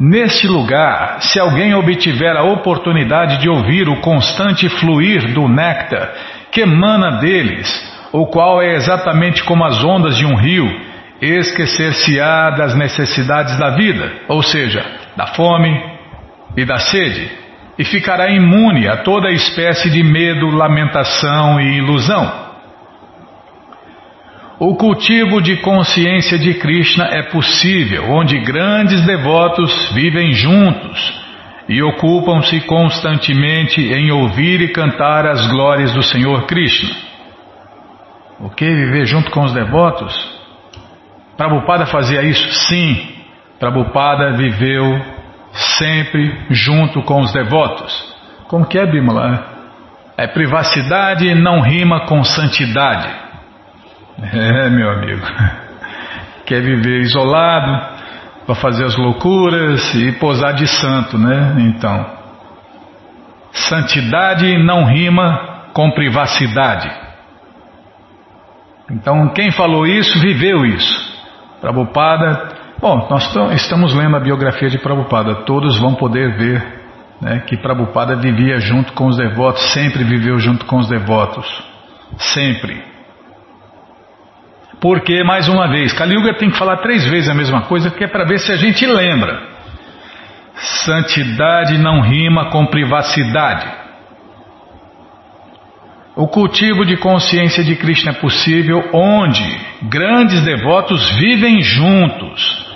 Neste 0.00 0.48
lugar, 0.48 1.20
se 1.20 1.38
alguém 1.38 1.74
obtiver 1.74 2.36
a 2.36 2.42
oportunidade 2.42 3.38
de 3.38 3.48
ouvir 3.48 3.88
o 3.88 4.00
constante 4.00 4.68
fluir 4.68 5.32
do 5.32 5.48
néctar 5.48 6.12
que 6.50 6.62
emana 6.62 7.18
deles, 7.18 7.68
o 8.12 8.26
qual 8.26 8.60
é 8.60 8.74
exatamente 8.74 9.42
como 9.44 9.64
as 9.64 9.82
ondas 9.82 10.16
de 10.16 10.26
um 10.26 10.36
rio, 10.36 10.68
esquecer-se-á 11.20 12.50
das 12.50 12.74
necessidades 12.74 13.56
da 13.58 13.70
vida, 13.70 14.12
ou 14.28 14.42
seja, 14.42 14.84
da 15.16 15.28
fome 15.28 15.70
e 16.56 16.64
da 16.64 16.78
sede, 16.78 17.30
e 17.78 17.84
ficará 17.84 18.28
imune 18.28 18.88
a 18.88 18.98
toda 18.98 19.30
espécie 19.30 19.88
de 19.88 20.02
medo, 20.02 20.50
lamentação 20.50 21.60
e 21.60 21.78
ilusão. 21.78 22.41
O 24.64 24.76
cultivo 24.76 25.42
de 25.42 25.56
consciência 25.56 26.38
de 26.38 26.54
Krishna 26.54 27.06
é 27.06 27.24
possível, 27.24 28.04
onde 28.12 28.38
grandes 28.38 29.04
devotos 29.04 29.90
vivem 29.92 30.30
juntos 30.34 31.20
e 31.68 31.82
ocupam-se 31.82 32.60
constantemente 32.60 33.80
em 33.80 34.12
ouvir 34.12 34.60
e 34.60 34.68
cantar 34.68 35.26
as 35.26 35.44
glórias 35.48 35.92
do 35.92 36.00
Senhor 36.04 36.46
Krishna. 36.46 36.94
O 38.38 38.50
que? 38.50 38.64
Viver 38.64 39.04
junto 39.04 39.32
com 39.32 39.42
os 39.42 39.52
devotos? 39.52 40.14
Prabhupada 41.36 41.84
fazia 41.86 42.22
isso? 42.22 42.48
Sim. 42.68 43.16
Prabhupada 43.58 44.36
viveu 44.36 45.04
sempre 45.54 46.40
junto 46.50 47.02
com 47.02 47.20
os 47.20 47.32
devotos. 47.32 48.14
Como 48.46 48.64
que 48.64 48.78
é, 48.78 48.86
Bimala? 48.86 49.44
É 50.16 50.28
privacidade 50.28 51.34
não 51.34 51.62
rima 51.62 52.06
com 52.06 52.22
santidade. 52.22 53.21
É, 54.20 54.68
meu 54.70 54.90
amigo. 54.90 55.26
Quer 56.44 56.60
viver 56.62 57.00
isolado 57.00 57.92
para 58.44 58.54
fazer 58.54 58.84
as 58.84 58.96
loucuras 58.96 59.94
e 59.94 60.12
posar 60.12 60.54
de 60.54 60.66
santo, 60.66 61.16
né? 61.16 61.54
Então, 61.58 62.06
santidade 63.52 64.58
não 64.62 64.84
rima 64.84 65.70
com 65.72 65.90
privacidade. 65.92 66.90
Então, 68.90 69.28
quem 69.28 69.50
falou 69.50 69.86
isso, 69.86 70.20
viveu 70.20 70.66
isso. 70.66 71.12
Prabhupada, 71.60 72.48
bom, 72.80 73.08
nós 73.08 73.34
estamos 73.52 73.94
lendo 73.94 74.16
a 74.16 74.20
biografia 74.20 74.68
de 74.68 74.78
Prabhupada, 74.78 75.44
todos 75.46 75.78
vão 75.78 75.94
poder 75.94 76.36
ver 76.36 76.82
né, 77.20 77.38
que 77.46 77.56
Prabhupada 77.56 78.16
vivia 78.16 78.58
junto 78.58 78.92
com 78.92 79.06
os 79.06 79.16
devotos, 79.16 79.62
sempre 79.72 80.02
viveu 80.02 80.38
junto 80.38 80.66
com 80.66 80.78
os 80.78 80.88
devotos, 80.88 81.46
sempre. 82.18 82.91
Porque, 84.82 85.22
mais 85.22 85.48
uma 85.48 85.68
vez, 85.68 85.92
Kali 85.92 86.16
Yuga 86.16 86.34
tem 86.34 86.50
que 86.50 86.58
falar 86.58 86.78
três 86.78 87.08
vezes 87.08 87.30
a 87.30 87.34
mesma 87.34 87.62
coisa, 87.62 87.88
que 87.88 88.02
é 88.02 88.08
para 88.08 88.24
ver 88.24 88.40
se 88.40 88.50
a 88.50 88.56
gente 88.56 88.84
lembra. 88.84 89.40
Santidade 90.84 91.78
não 91.78 92.00
rima 92.00 92.46
com 92.46 92.66
privacidade. 92.66 93.64
O 96.16 96.26
cultivo 96.26 96.84
de 96.84 96.96
consciência 96.96 97.62
de 97.62 97.76
Krishna 97.76 98.10
é 98.10 98.20
possível 98.20 98.90
onde 98.92 99.44
grandes 99.82 100.42
devotos 100.42 101.08
vivem 101.12 101.62
juntos 101.62 102.66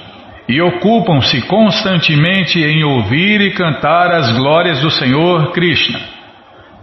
e 0.49 0.63
ocupam-se 0.63 1.43
constantemente 1.43 2.61
em 2.61 2.85
ouvir 2.85 3.41
e 3.41 3.51
cantar 3.51 4.13
as 4.13 4.31
glórias 4.31 4.81
do 4.81 4.93
Senhor 4.93 5.51
Krishna. 5.51 6.16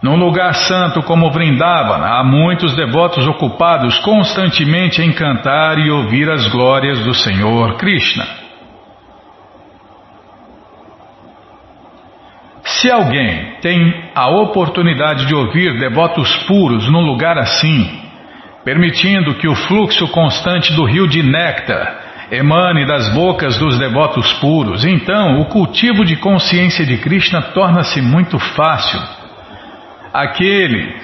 Num 0.03 0.17
lugar 0.17 0.53
santo 0.53 1.01
como 1.03 1.31
Vrindavana, 1.31 2.19
há 2.19 2.23
muitos 2.25 2.75
devotos 2.75 3.25
ocupados 3.25 3.97
constantemente 3.99 5.01
em 5.01 5.13
cantar 5.13 5.79
e 5.79 5.89
ouvir 5.89 6.29
as 6.29 6.45
glórias 6.49 6.99
do 7.05 7.13
Senhor 7.13 7.77
Krishna. 7.77 8.25
Se 12.63 12.91
alguém 12.91 13.55
tem 13.61 14.11
a 14.13 14.27
oportunidade 14.27 15.25
de 15.25 15.33
ouvir 15.33 15.79
devotos 15.79 16.35
puros 16.47 16.85
num 16.91 17.05
lugar 17.05 17.37
assim, 17.37 17.89
permitindo 18.65 19.35
que 19.35 19.47
o 19.47 19.55
fluxo 19.55 20.05
constante 20.09 20.73
do 20.73 20.83
rio 20.83 21.07
de 21.07 21.23
néctar 21.23 22.27
emane 22.29 22.85
das 22.85 23.07
bocas 23.13 23.57
dos 23.57 23.79
devotos 23.79 24.33
puros, 24.33 24.83
então 24.83 25.39
o 25.39 25.45
cultivo 25.45 26.03
de 26.03 26.17
consciência 26.17 26.85
de 26.85 26.97
Krishna 26.97 27.41
torna-se 27.53 28.01
muito 28.01 28.37
fácil. 28.37 29.22
Aquele. 30.13 31.01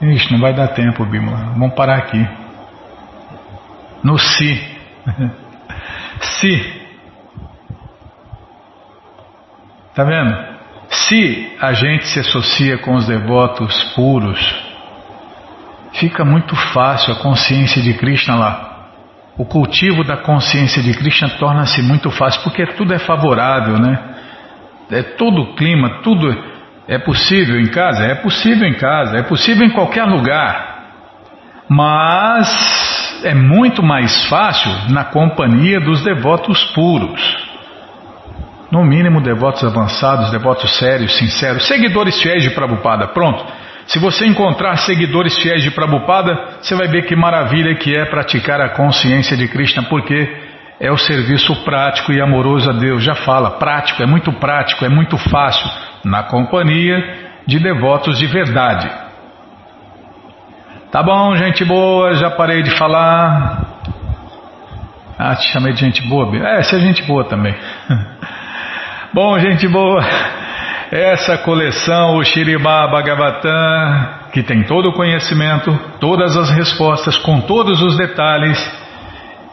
Ixi, 0.00 0.32
não 0.32 0.40
vai 0.40 0.52
dar 0.52 0.68
tempo, 0.68 1.04
Bimala. 1.04 1.52
Vamos 1.56 1.74
parar 1.74 1.98
aqui. 1.98 2.28
No 4.02 4.18
si. 4.18 4.78
se 6.20 6.78
Está 9.98 10.06
vendo? 10.06 10.32
Se 10.90 11.56
a 11.60 11.72
gente 11.72 12.06
se 12.06 12.20
associa 12.20 12.78
com 12.78 12.94
os 12.94 13.08
devotos 13.08 13.82
puros, 13.96 14.38
fica 15.94 16.24
muito 16.24 16.54
fácil 16.54 17.14
a 17.14 17.16
consciência 17.16 17.82
de 17.82 17.94
Krishna 17.94 18.36
lá. 18.36 18.86
O 19.36 19.44
cultivo 19.44 20.04
da 20.04 20.18
consciência 20.18 20.80
de 20.80 20.94
Krishna 20.94 21.30
torna-se 21.30 21.82
muito 21.82 22.12
fácil, 22.12 22.44
porque 22.44 22.64
tudo 22.74 22.94
é 22.94 22.98
favorável, 23.00 23.76
né? 23.76 23.98
É 24.92 25.02
todo 25.02 25.42
o 25.42 25.56
clima, 25.56 26.00
tudo 26.04 26.30
é 26.88 26.98
possível 26.98 27.60
em 27.60 27.66
casa? 27.66 28.02
É 28.04 28.14
possível 28.14 28.66
em 28.66 28.74
casa, 28.74 29.18
é 29.18 29.22
possível 29.22 29.66
em 29.66 29.70
qualquer 29.70 30.04
lugar. 30.04 30.78
Mas 31.68 33.20
é 33.24 33.34
muito 33.34 33.82
mais 33.82 34.24
fácil 34.24 34.72
na 34.88 35.04
companhia 35.04 35.78
dos 35.80 36.02
devotos 36.02 36.64
puros. 36.72 37.36
No 38.72 38.84
mínimo, 38.84 39.20
devotos 39.20 39.62
avançados, 39.64 40.30
devotos 40.30 40.78
sérios, 40.78 41.16
sinceros, 41.18 41.66
seguidores 41.66 42.20
fiéis 42.22 42.42
de 42.42 42.50
Prabhupada. 42.50 43.08
Pronto. 43.08 43.44
Se 43.86 43.98
você 43.98 44.26
encontrar 44.26 44.76
seguidores 44.76 45.36
fiéis 45.38 45.62
de 45.62 45.70
Prabhupada, 45.70 46.58
você 46.60 46.74
vai 46.74 46.88
ver 46.88 47.06
que 47.06 47.16
maravilha 47.16 47.74
que 47.74 47.98
é 47.98 48.04
praticar 48.06 48.60
a 48.60 48.70
consciência 48.70 49.36
de 49.36 49.48
Krishna, 49.48 49.82
porque 49.84 50.47
é 50.80 50.90
o 50.90 50.96
serviço 50.96 51.54
prático 51.64 52.12
e 52.12 52.20
amoroso 52.20 52.70
a 52.70 52.72
Deus. 52.72 53.02
Já 53.02 53.14
fala, 53.14 53.52
prático, 53.52 54.02
é 54.02 54.06
muito 54.06 54.32
prático, 54.32 54.84
é 54.84 54.88
muito 54.88 55.16
fácil, 55.16 55.68
na 56.04 56.22
companhia 56.24 57.30
de 57.46 57.58
devotos 57.58 58.18
de 58.18 58.26
verdade. 58.26 58.88
Tá 60.90 61.02
bom, 61.02 61.36
gente 61.36 61.64
boa, 61.64 62.14
já 62.14 62.30
parei 62.30 62.62
de 62.62 62.70
falar. 62.70 63.62
Ah, 65.18 65.34
te 65.34 65.52
chamei 65.52 65.72
de 65.72 65.80
gente 65.80 66.06
boa? 66.08 66.34
É, 66.36 66.62
você 66.62 66.76
é 66.76 66.80
gente 66.80 67.02
boa 67.02 67.24
também. 67.24 67.54
Bom, 69.12 69.38
gente 69.38 69.66
boa, 69.66 70.04
essa 70.92 71.38
coleção, 71.38 72.16
o 72.16 72.24
Shiribá 72.24 72.86
Bhagavatam, 72.88 74.08
que 74.32 74.42
tem 74.42 74.64
todo 74.64 74.90
o 74.90 74.92
conhecimento, 74.92 75.76
todas 75.98 76.36
as 76.36 76.50
respostas, 76.50 77.16
com 77.16 77.40
todos 77.40 77.82
os 77.82 77.96
detalhes, 77.96 78.58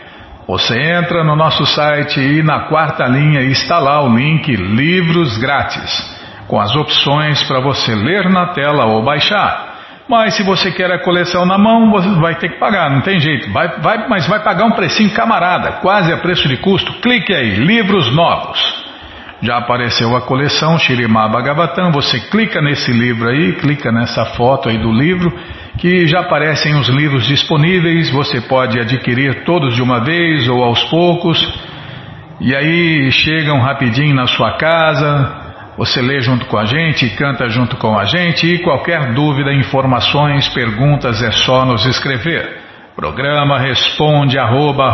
Você 0.47 0.79
entra 0.79 1.25
no 1.25 1.35
nosso 1.35 1.65
site 1.65 2.17
e 2.17 2.41
na 2.41 2.69
quarta 2.69 3.05
linha 3.05 3.41
está 3.41 3.79
lá 3.79 4.01
o 4.01 4.15
link 4.15 4.49
Livros 4.55 5.37
Grátis, 5.37 6.17
com 6.47 6.57
as 6.57 6.73
opções 6.77 7.43
para 7.43 7.59
você 7.59 7.93
ler 7.93 8.29
na 8.29 8.53
tela 8.53 8.85
ou 8.85 9.03
baixar. 9.03 9.75
Mas 10.07 10.35
se 10.35 10.43
você 10.43 10.71
quer 10.71 10.89
a 10.89 11.03
coleção 11.03 11.45
na 11.45 11.57
mão, 11.57 11.91
você 11.91 12.07
vai 12.21 12.35
ter 12.35 12.53
que 12.53 12.59
pagar, 12.59 12.89
não 12.89 13.01
tem 13.01 13.19
jeito. 13.19 13.51
Vai, 13.51 13.81
vai, 13.81 14.07
mas 14.07 14.25
vai 14.25 14.41
pagar 14.41 14.63
um 14.63 14.71
precinho 14.71 15.13
camarada, 15.13 15.81
quase 15.81 16.13
a 16.13 16.17
preço 16.17 16.47
de 16.47 16.55
custo. 16.55 16.93
Clique 17.01 17.33
aí, 17.33 17.55
livros 17.55 18.09
novos. 18.15 18.76
Já 19.41 19.57
apareceu 19.57 20.15
a 20.15 20.21
coleção 20.21 20.79
Shirimá 20.79 21.27
Bhagavatam, 21.27 21.91
você 21.91 22.19
clica 22.19 22.59
nesse 22.59 22.91
livro 22.91 23.29
aí, 23.29 23.53
clica 23.53 23.91
nessa 23.91 24.25
foto 24.25 24.67
aí 24.67 24.79
do 24.79 24.91
livro, 24.91 25.31
que 25.77 26.07
já 26.07 26.21
aparecem 26.21 26.75
os 26.75 26.89
livros 26.89 27.27
disponíveis, 27.27 28.09
você 28.09 28.41
pode 28.41 28.79
adquirir 28.79 29.43
todos 29.43 29.75
de 29.75 29.83
uma 29.83 30.03
vez 30.03 30.47
ou 30.49 30.63
aos 30.63 30.83
poucos, 30.85 31.37
e 32.41 32.55
aí 32.55 33.11
chegam 33.11 33.59
rapidinho 33.59 34.15
na 34.15 34.25
sua 34.25 34.57
casa, 34.57 35.45
você 35.77 36.01
lê 36.01 36.19
junto 36.19 36.47
com 36.47 36.57
a 36.57 36.65
gente, 36.65 37.07
canta 37.11 37.47
junto 37.47 37.77
com 37.77 37.97
a 37.97 38.05
gente. 38.05 38.47
E 38.47 38.63
qualquer 38.63 39.13
dúvida, 39.13 39.53
informações, 39.53 40.49
perguntas 40.49 41.21
é 41.21 41.31
só 41.31 41.63
nos 41.63 41.85
escrever. 41.85 42.57
Programa 42.95 43.59
responde 43.59 44.39
arroba, 44.39 44.89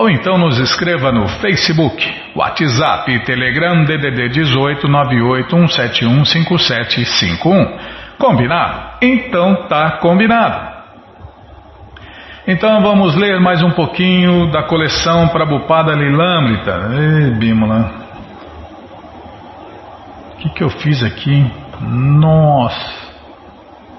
ou 0.00 0.10
então 0.10 0.38
nos 0.38 0.58
escreva 0.58 1.12
no 1.12 1.28
Facebook, 1.28 2.12
WhatsApp, 2.34 3.24
Telegram 3.24 3.84
DDD 3.84 4.30
18 4.30 4.88
981715751. 4.88 7.78
Combinado? 8.18 8.96
Então 9.02 9.66
tá 9.68 9.98
combinado. 9.98 10.80
Então 12.46 12.80
vamos 12.80 13.14
ler 13.14 13.38
mais 13.40 13.62
um 13.62 13.70
pouquinho 13.70 14.50
da 14.50 14.62
coleção 14.62 15.28
Prabhupada 15.28 15.92
Lilamrita. 15.92 16.88
Ei, 16.92 17.32
Bímola 17.32 18.00
que, 20.40 20.48
que 20.48 20.64
eu 20.64 20.70
fiz 20.70 21.02
aqui? 21.02 21.50
Nossa! 21.80 23.10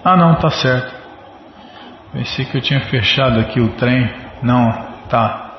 Ah, 0.03 0.17
não, 0.17 0.35
tá 0.35 0.49
certo. 0.49 0.91
Pensei 2.11 2.45
que 2.45 2.57
eu 2.57 2.61
tinha 2.61 2.81
fechado 2.81 3.39
aqui 3.39 3.61
o 3.61 3.69
trem. 3.75 4.11
Não, 4.41 4.71
tá. 5.07 5.50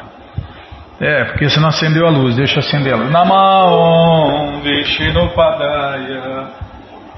É, 1.02 1.24
porque 1.24 1.48
você 1.48 1.58
não 1.58 1.68
acendeu 1.68 2.06
a 2.06 2.10
luz. 2.10 2.36
Deixa 2.36 2.60
eu 2.60 2.60
acender 2.60 2.94
a 2.94 2.96
luz. 2.96 3.10
Namaon 3.10 4.60
Vishnu 4.60 5.30
Padaya 5.30 6.46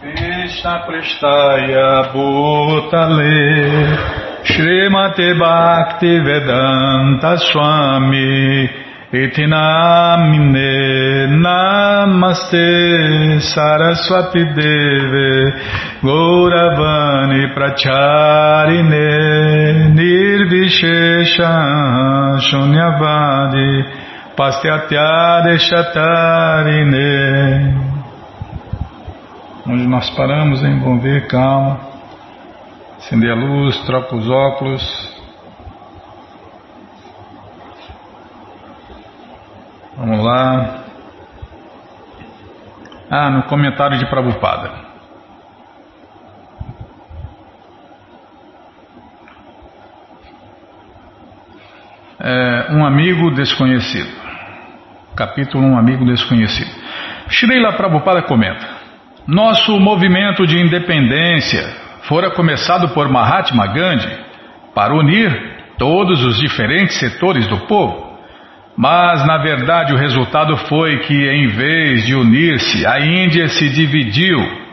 Krishna 0.00 0.78
Prestaya 0.86 2.08
Bhutale 2.10 3.98
Srimate 4.44 5.34
Bhakti 5.34 6.18
Vedanta 6.20 7.36
Swami 7.36 8.83
Itinamine 9.14 10.70
Namaste 11.38 12.66
Saraswati 13.40 14.44
Deve 14.56 15.54
Gauravani 16.02 17.46
Pracharine 17.54 19.06
Nirvishesha 19.94 21.52
Shunyavadi 22.42 23.70
Pastyatya 24.36 25.58
Chatarine 25.58 27.14
Onde 29.66 29.86
nós 29.86 30.10
paramos, 30.10 30.62
hein? 30.62 30.78
Vamos 30.80 31.02
ver, 31.02 31.26
calma. 31.26 31.80
Acender 32.98 33.30
a 33.30 33.34
luz, 33.34 33.78
troca 33.86 34.14
os 34.14 34.28
óculos. 34.28 35.13
Vamos 39.96 40.24
lá. 40.24 40.84
Ah, 43.08 43.30
no 43.30 43.44
comentário 43.44 43.96
de 43.96 44.06
Prabhupada. 44.06 44.72
É, 52.18 52.72
um 52.72 52.84
amigo 52.84 53.30
desconhecido. 53.30 54.10
Capítulo 55.14 55.64
Um 55.64 55.78
Amigo 55.78 56.04
Desconhecido. 56.04 56.70
Srila 57.28 57.74
Prabhupada 57.74 58.22
comenta: 58.22 58.66
Nosso 59.28 59.78
movimento 59.78 60.44
de 60.44 60.58
independência 60.58 61.62
fora 62.08 62.32
começado 62.32 62.88
por 62.88 63.08
Mahatma 63.08 63.68
Gandhi 63.68 64.24
para 64.74 64.92
unir 64.92 65.54
todos 65.78 66.24
os 66.24 66.36
diferentes 66.38 66.98
setores 66.98 67.46
do 67.46 67.58
povo 67.66 68.03
mas, 68.76 69.24
na 69.26 69.38
verdade, 69.38 69.92
o 69.94 69.96
resultado 69.96 70.56
foi 70.56 70.98
que, 71.00 71.28
em 71.28 71.48
vez 71.48 72.04
de 72.04 72.14
unir-se, 72.14 72.84
a 72.86 72.98
Índia 73.00 73.48
se 73.48 73.68
dividiu 73.68 74.64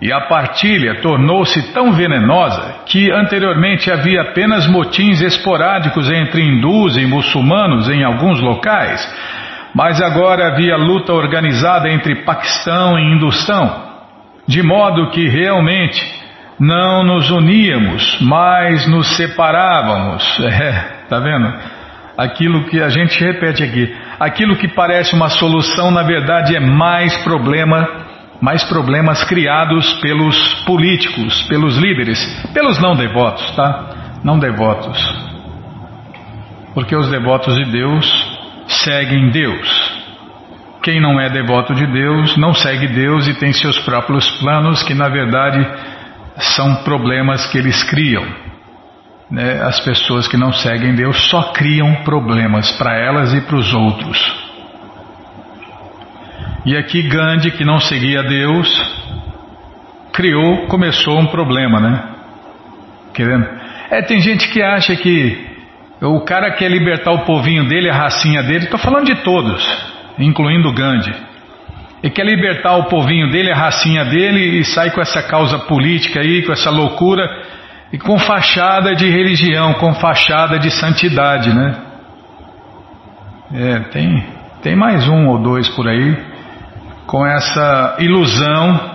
e 0.00 0.12
a 0.12 0.22
partilha 0.22 1.00
tornou-se 1.00 1.72
tão 1.72 1.92
venenosa 1.92 2.82
que 2.86 3.10
anteriormente 3.12 3.90
havia 3.90 4.22
apenas 4.22 4.66
motins 4.66 5.20
esporádicos 5.20 6.10
entre 6.10 6.42
hindus 6.42 6.96
e 6.96 7.06
muçulmanos 7.06 7.88
em 7.88 8.02
alguns 8.02 8.40
locais, 8.40 9.00
mas 9.74 10.02
agora 10.02 10.48
havia 10.48 10.76
luta 10.76 11.12
organizada 11.12 11.88
entre 11.88 12.24
Paquistão 12.24 12.98
e 12.98 13.12
Hindustão, 13.12 13.92
de 14.46 14.60
modo 14.60 15.10
que 15.10 15.28
realmente 15.28 16.04
não 16.58 17.04
nos 17.04 17.30
uníamos, 17.30 18.18
mas 18.20 18.86
nos 18.88 19.16
separávamos. 19.16 20.22
É, 20.44 21.02
tá 21.08 21.18
vendo? 21.18 21.52
Aquilo 22.16 22.64
que 22.64 22.80
a 22.80 22.88
gente 22.88 23.18
repete 23.22 23.62
aqui, 23.62 23.94
aquilo 24.20 24.56
que 24.56 24.68
parece 24.68 25.14
uma 25.14 25.28
solução, 25.28 25.90
na 25.90 26.02
verdade 26.02 26.54
é 26.54 26.60
mais 26.60 27.16
problema 27.18 28.02
mais 28.42 28.64
problemas 28.64 29.22
criados 29.22 30.00
pelos 30.00 30.64
políticos, 30.64 31.44
pelos 31.44 31.76
líderes, 31.78 32.18
pelos 32.52 32.76
não 32.80 32.96
devotos, 32.96 33.48
tá? 33.54 34.18
Não 34.24 34.36
devotos. 34.36 34.98
Porque 36.74 36.96
os 36.96 37.08
devotos 37.08 37.54
de 37.54 37.70
Deus 37.70 38.04
seguem 38.66 39.30
Deus. 39.30 40.02
Quem 40.82 41.00
não 41.00 41.20
é 41.20 41.30
devoto 41.30 41.72
de 41.72 41.86
Deus 41.86 42.36
não 42.36 42.52
segue 42.52 42.88
Deus 42.88 43.28
e 43.28 43.34
tem 43.34 43.52
seus 43.52 43.78
próprios 43.78 44.28
planos 44.40 44.82
que 44.82 44.94
na 44.94 45.08
verdade 45.08 45.64
são 46.56 46.82
problemas 46.82 47.46
que 47.46 47.58
eles 47.58 47.84
criam. 47.84 48.26
Né? 49.32 49.62
As 49.62 49.80
pessoas 49.80 50.28
que 50.28 50.36
não 50.36 50.52
seguem 50.52 50.94
Deus 50.94 51.16
só 51.30 51.54
criam 51.54 52.04
problemas 52.04 52.70
para 52.72 52.94
elas 52.98 53.32
e 53.32 53.40
para 53.40 53.56
os 53.56 53.72
outros. 53.72 54.52
E 56.66 56.76
aqui 56.76 57.02
Gandhi, 57.08 57.50
que 57.52 57.64
não 57.64 57.80
seguia 57.80 58.22
Deus, 58.22 58.68
criou, 60.12 60.66
começou 60.66 61.18
um 61.18 61.26
problema, 61.26 61.80
né? 61.80 62.02
Querendo. 63.14 63.48
É, 63.90 64.02
tem 64.02 64.20
gente 64.20 64.48
que 64.48 64.62
acha 64.62 64.94
que 64.94 65.50
o 66.02 66.20
cara 66.20 66.50
quer 66.52 66.70
libertar 66.70 67.12
o 67.12 67.24
povinho 67.24 67.66
dele, 67.66 67.88
a 67.88 67.94
racinha 67.94 68.42
dele, 68.42 68.64
estou 68.64 68.78
falando 68.78 69.06
de 69.06 69.16
todos, 69.24 69.66
incluindo 70.18 70.72
Gandhi. 70.72 71.14
E 72.02 72.10
quer 72.10 72.26
libertar 72.26 72.76
o 72.76 72.84
povinho 72.84 73.30
dele, 73.30 73.50
a 73.50 73.56
racinha 73.56 74.04
dele, 74.04 74.58
e 74.58 74.64
sai 74.64 74.90
com 74.90 75.00
essa 75.00 75.22
causa 75.22 75.58
política 75.60 76.20
aí, 76.20 76.42
com 76.42 76.52
essa 76.52 76.70
loucura, 76.70 77.28
e 77.92 77.98
com 77.98 78.18
fachada 78.18 78.94
de 78.94 79.08
religião, 79.08 79.74
com 79.74 79.92
fachada 79.94 80.58
de 80.58 80.70
santidade, 80.70 81.52
né? 81.52 81.76
É, 83.54 83.78
tem, 83.90 84.26
tem 84.62 84.74
mais 84.74 85.06
um 85.06 85.28
ou 85.28 85.38
dois 85.42 85.68
por 85.68 85.86
aí 85.86 86.16
com 87.06 87.26
essa 87.26 87.96
ilusão 87.98 88.92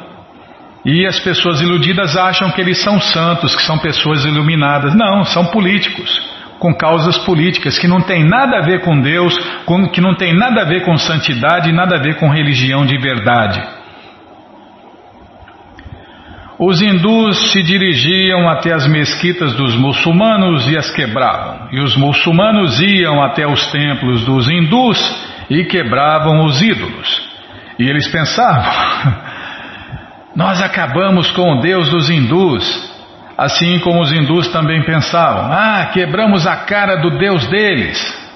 e 0.84 1.06
as 1.06 1.20
pessoas 1.20 1.62
iludidas 1.62 2.18
acham 2.18 2.50
que 2.50 2.62
eles 2.62 2.82
são 2.82 3.00
santos, 3.00 3.56
que 3.56 3.62
são 3.62 3.78
pessoas 3.78 4.26
iluminadas. 4.26 4.96
Não, 4.96 5.24
são 5.26 5.46
políticos, 5.48 6.20
com 6.58 6.74
causas 6.74 7.18
políticas 7.20 7.78
que 7.78 7.88
não 7.88 8.02
tem 8.02 8.24
nada 8.24 8.58
a 8.58 8.62
ver 8.62 8.82
com 8.82 9.00
Deus, 9.00 9.38
com, 9.66 9.88
que 9.90 10.02
não 10.02 10.16
tem 10.16 10.34
nada 10.34 10.62
a 10.62 10.66
ver 10.66 10.84
com 10.86 10.98
santidade, 10.98 11.72
nada 11.72 11.98
a 11.98 12.02
ver 12.02 12.16
com 12.16 12.30
religião 12.30 12.86
de 12.86 12.98
verdade. 12.98 13.62
Os 16.60 16.82
hindus 16.82 17.52
se 17.52 17.62
dirigiam 17.62 18.50
até 18.50 18.74
as 18.74 18.88
mesquitas 18.88 19.54
dos 19.54 19.76
muçulmanos 19.76 20.68
e 20.68 20.76
as 20.76 20.90
quebravam, 20.90 21.68
e 21.72 21.80
os 21.80 21.96
muçulmanos 21.96 22.82
iam 22.82 23.24
até 23.24 23.46
os 23.46 23.68
templos 23.68 24.26
dos 24.26 24.50
hindus 24.50 24.98
e 25.52 25.66
quebravam 25.66 26.46
os 26.46 26.60
ídolos. 26.60 27.22
E 27.78 27.88
eles 27.88 28.08
pensavam: 28.08 28.74
nós 30.36 30.60
acabamos 30.60 31.30
com 31.30 31.58
o 31.58 31.62
Deus 31.62 31.90
dos 31.90 32.10
hindus, 32.10 32.66
assim 33.38 33.78
como 33.80 34.02
os 34.02 34.12
hindus 34.12 34.48
também 34.48 34.82
pensavam: 34.84 35.52
ah, 35.52 35.92
quebramos 35.94 36.48
a 36.48 36.56
cara 36.56 36.96
do 36.96 37.20
Deus 37.20 37.46
deles. 37.48 38.28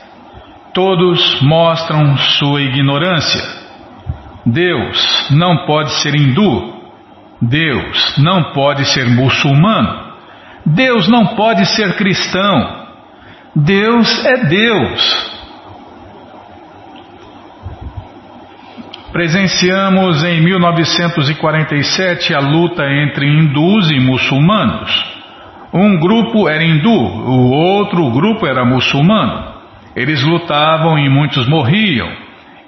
Todos 0.75 1.41
mostram 1.41 2.15
sua 2.17 2.61
ignorância. 2.61 3.43
Deus 4.45 5.27
não 5.31 5.65
pode 5.65 5.91
ser 6.01 6.15
hindu. 6.15 6.80
Deus 7.41 8.17
não 8.19 8.53
pode 8.53 8.85
ser 8.85 9.09
muçulmano. 9.09 10.11
Deus 10.65 11.07
não 11.07 11.35
pode 11.35 11.65
ser 11.65 11.95
cristão. 11.95 12.85
Deus 13.55 14.25
é 14.25 14.45
Deus. 14.45 15.31
Presenciamos 19.11 20.23
em 20.23 20.41
1947 20.41 22.33
a 22.33 22.39
luta 22.39 22.83
entre 22.85 23.25
hindus 23.25 23.91
e 23.91 23.99
muçulmanos. 23.99 25.11
Um 25.73 25.97
grupo 25.99 26.47
era 26.47 26.63
hindu, 26.63 26.91
o 26.91 27.51
outro 27.51 28.09
grupo 28.11 28.45
era 28.45 28.63
muçulmano. 28.63 29.51
Eles 29.95 30.23
lutavam 30.23 30.97
e 30.97 31.09
muitos 31.09 31.47
morriam. 31.47 32.09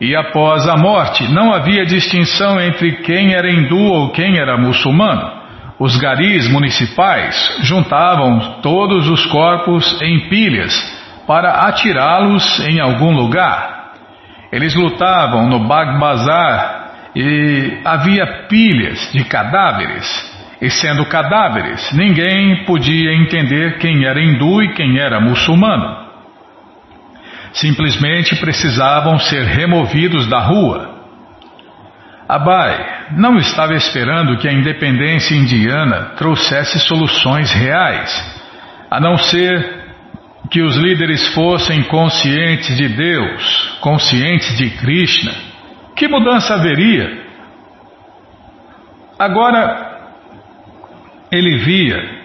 E 0.04 0.18
após 0.18 0.68
a 0.68 0.76
morte, 0.76 1.32
não 1.32 1.54
havia 1.54 1.86
distinção 1.86 2.60
entre 2.60 3.04
quem 3.04 3.34
era 3.34 3.50
hindu 3.50 3.80
ou 3.80 4.10
quem 4.10 4.38
era 4.38 4.58
muçulmano. 4.58 5.32
Os 5.80 5.96
garis 5.96 6.46
municipais 6.52 7.60
juntavam 7.62 8.60
todos 8.62 9.08
os 9.08 9.26
corpos 9.28 10.02
em 10.02 10.28
pilhas 10.28 10.76
para 11.26 11.70
atirá-los 11.70 12.60
em 12.68 12.82
algum 12.82 13.16
lugar. 13.16 13.94
Eles 14.52 14.76
lutavam 14.76 15.48
no 15.48 15.70
Bag 15.70 15.98
Bazar 15.98 17.12
e 17.16 17.80
havia 17.86 18.26
pilhas 18.50 19.10
de 19.14 19.24
cadáveres. 19.24 20.06
E 20.62 20.70
sendo 20.70 21.06
cadáveres, 21.06 21.94
ninguém 21.94 22.66
podia 22.66 23.14
entender 23.14 23.78
quem 23.78 24.04
era 24.04 24.22
hindu 24.22 24.62
e 24.62 24.74
quem 24.74 25.00
era 25.00 25.22
muçulmano. 25.22 26.03
Simplesmente 27.54 28.36
precisavam 28.36 29.18
ser 29.20 29.44
removidos 29.44 30.28
da 30.28 30.40
rua. 30.40 30.94
Abai 32.28 33.12
não 33.12 33.38
estava 33.38 33.74
esperando 33.76 34.38
que 34.38 34.48
a 34.48 34.54
independência 34.54 35.36
indiana 35.36 36.14
trouxesse 36.18 36.80
soluções 36.80 37.52
reais, 37.52 38.12
a 38.90 39.00
não 39.00 39.18
ser 39.18 39.84
que 40.50 40.62
os 40.62 40.76
líderes 40.78 41.28
fossem 41.34 41.84
conscientes 41.84 42.76
de 42.76 42.88
Deus, 42.88 43.78
conscientes 43.82 44.58
de 44.58 44.70
Krishna, 44.72 45.32
que 45.96 46.08
mudança 46.08 46.56
haveria? 46.56 47.24
Agora, 49.18 49.92
ele 51.32 51.58
via 51.58 52.23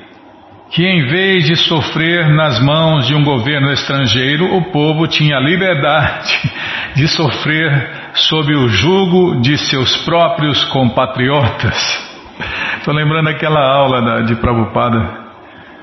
que 0.71 0.87
em 0.87 1.07
vez 1.07 1.45
de 1.45 1.57
sofrer 1.57 2.29
nas 2.29 2.61
mãos 2.61 3.07
de 3.07 3.15
um 3.15 3.25
governo 3.25 3.73
estrangeiro, 3.73 4.55
o 4.57 4.71
povo 4.71 5.07
tinha 5.07 5.39
liberdade 5.39 6.39
de 6.95 7.09
sofrer 7.09 7.91
sob 8.15 8.55
o 8.55 8.69
jugo 8.69 9.41
de 9.41 9.57
seus 9.57 9.97
próprios 10.05 10.65
compatriotas. 10.65 12.09
Estou 12.79 12.95
lembrando 12.95 13.29
aquela 13.29 13.61
aula 13.61 14.23
de 14.25 14.37
Prabhupada. 14.37 15.29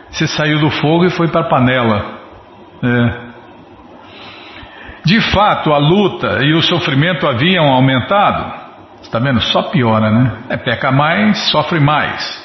Você 0.09 0.27
saiu 0.27 0.59
do 0.59 0.69
fogo 0.69 1.05
e 1.05 1.09
foi 1.09 1.27
para 1.27 1.41
a 1.41 1.49
panela. 1.49 2.19
É. 2.83 3.25
De 5.03 5.19
fato, 5.19 5.73
a 5.73 5.77
luta 5.77 6.43
e 6.43 6.53
o 6.53 6.61
sofrimento 6.61 7.27
haviam 7.27 7.65
aumentado. 7.71 8.65
Está 9.01 9.19
vendo? 9.19 9.41
Só 9.41 9.63
piora, 9.63 10.09
né? 10.09 10.31
É, 10.49 10.57
peca 10.57 10.91
mais, 10.91 11.37
sofre 11.51 11.79
mais. 11.79 12.44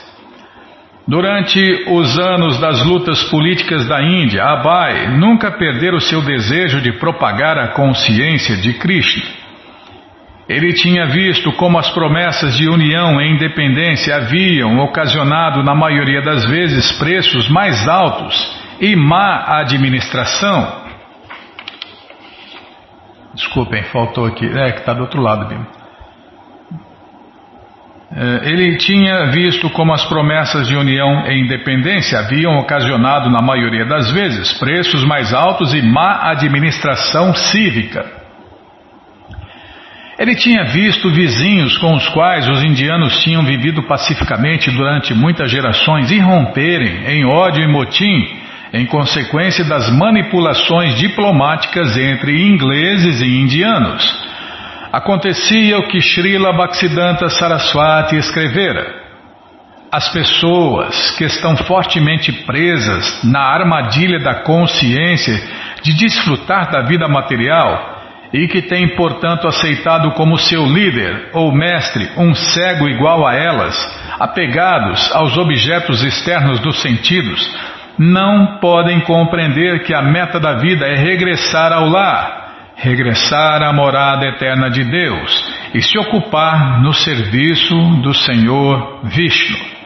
Durante 1.11 1.59
os 1.89 2.17
anos 2.21 2.61
das 2.61 2.87
lutas 2.87 3.25
políticas 3.25 3.85
da 3.89 4.01
Índia, 4.01 4.45
Abai 4.45 5.09
nunca 5.19 5.51
perdera 5.51 5.97
o 5.97 6.01
seu 6.01 6.23
desejo 6.23 6.81
de 6.81 6.93
propagar 7.01 7.59
a 7.59 7.73
consciência 7.73 8.57
de 8.59 8.75
Krishna. 8.75 9.25
Ele 10.49 10.73
tinha 10.73 11.07
visto 11.07 11.51
como 11.55 11.81
as 11.81 11.91
promessas 11.91 12.57
de 12.57 12.69
união 12.69 13.21
e 13.21 13.29
independência 13.29 14.15
haviam 14.15 14.79
ocasionado, 14.79 15.65
na 15.65 15.75
maioria 15.75 16.23
das 16.23 16.49
vezes, 16.49 16.93
preços 16.93 17.49
mais 17.49 17.89
altos 17.89 18.37
e 18.81 18.95
má 18.95 19.59
administração. 19.59 20.81
Desculpem, 23.35 23.83
faltou 23.83 24.27
aqui. 24.27 24.47
É, 24.47 24.71
que 24.71 24.79
está 24.79 24.95
do 24.95 25.01
outro 25.01 25.21
lado, 25.21 25.49
Bim. 25.49 25.80
É, 28.23 28.51
ele 28.51 28.77
tinha 28.77 29.31
visto 29.31 29.71
como 29.71 29.95
as 29.95 30.05
promessas 30.05 30.69
de 30.69 30.77
união 30.77 31.27
e 31.27 31.41
independência 31.41 32.19
haviam 32.19 32.59
ocasionado, 32.59 33.31
na 33.31 33.41
maioria 33.41 33.87
das 33.87 34.13
vezes, 34.13 34.53
preços 34.59 35.03
mais 35.07 35.33
altos 35.33 35.73
e 35.73 35.81
má 35.81 36.29
administração 36.31 37.35
cívica. 37.35 38.05
Ele 40.19 40.35
tinha 40.35 40.65
visto 40.65 41.09
vizinhos 41.09 41.79
com 41.79 41.95
os 41.95 42.07
quais 42.11 42.47
os 42.47 42.63
indianos 42.63 43.23
tinham 43.23 43.43
vivido 43.43 43.85
pacificamente 43.85 44.71
durante 44.71 45.15
muitas 45.15 45.51
gerações 45.51 46.11
irromperem 46.11 47.07
em 47.07 47.25
ódio 47.25 47.65
e 47.65 47.73
motim 47.73 48.39
em 48.75 48.85
consequência 48.85 49.65
das 49.65 49.91
manipulações 49.91 50.99
diplomáticas 50.99 51.97
entre 51.97 52.47
ingleses 52.47 53.23
e 53.23 53.41
indianos. 53.41 54.31
Acontecia 54.93 55.79
o 55.79 55.89
que 55.89 56.01
Srila 56.01 56.53
Bhaktisiddhanta 56.53 57.29
Saraswati 57.29 58.17
escrevera. 58.17 59.01
as 59.93 60.09
pessoas 60.13 61.11
que 61.17 61.25
estão 61.25 61.57
fortemente 61.57 62.31
presas 62.45 63.25
na 63.25 63.41
armadilha 63.41 64.21
da 64.21 64.43
consciência 64.43 65.35
de 65.83 65.95
desfrutar 65.95 66.71
da 66.71 66.83
vida 66.83 67.09
material 67.09 67.99
e 68.33 68.47
que 68.47 68.63
têm, 68.63 68.95
portanto, 68.95 69.49
aceitado 69.49 70.13
como 70.13 70.39
seu 70.39 70.65
líder 70.65 71.31
ou 71.33 71.53
mestre 71.53 72.09
um 72.17 72.33
cego 72.33 72.89
igual 72.89 73.27
a 73.27 73.35
elas, 73.35 73.77
apegados 74.21 75.11
aos 75.13 75.37
objetos 75.37 76.05
externos 76.05 76.61
dos 76.61 76.81
sentidos, 76.81 77.41
não 77.99 78.61
podem 78.61 79.01
compreender 79.01 79.83
que 79.83 79.93
a 79.93 80.03
meta 80.03 80.39
da 80.39 80.55
vida 80.55 80.87
é 80.87 80.95
regressar 80.95 81.73
ao 81.73 81.89
lar, 81.89 82.40
regressar 82.81 83.63
à 83.63 83.73
morada 83.73 84.27
eterna 84.27 84.71
de 84.71 84.83
Deus 84.85 85.55
e 85.75 85.81
se 85.81 85.99
ocupar 85.99 86.83
no 86.83 86.93
serviço 86.93 87.75
do 88.03 88.13
Senhor 88.13 89.01
Vishnu 89.05 89.81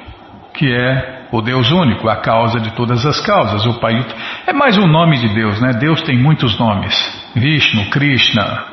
que 0.55 0.73
é 0.73 1.27
o 1.33 1.43
Deus 1.43 1.71
único, 1.73 2.09
a 2.09 2.17
causa 2.17 2.61
de 2.61 2.71
todas 2.73 3.05
as 3.05 3.21
causas, 3.21 3.67
o 3.67 3.81
Pai. 3.81 4.07
É 4.47 4.53
mais 4.53 4.79
um 4.79 4.87
nome 4.87 5.19
de 5.19 5.35
Deus, 5.35 5.61
né? 5.61 5.73
Deus 5.73 6.01
tem 6.03 6.17
muitos 6.17 6.59
nomes: 6.59 6.95
Vishnu, 7.35 7.91
Krishna, 7.91 8.65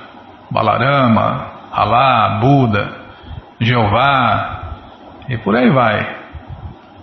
Balarama, 0.51 1.47
Alá, 1.71 2.39
Buda, 2.39 2.97
Jeová, 3.59 4.75
e 5.27 5.37
por 5.39 5.55
aí 5.55 5.69
vai. 5.71 6.21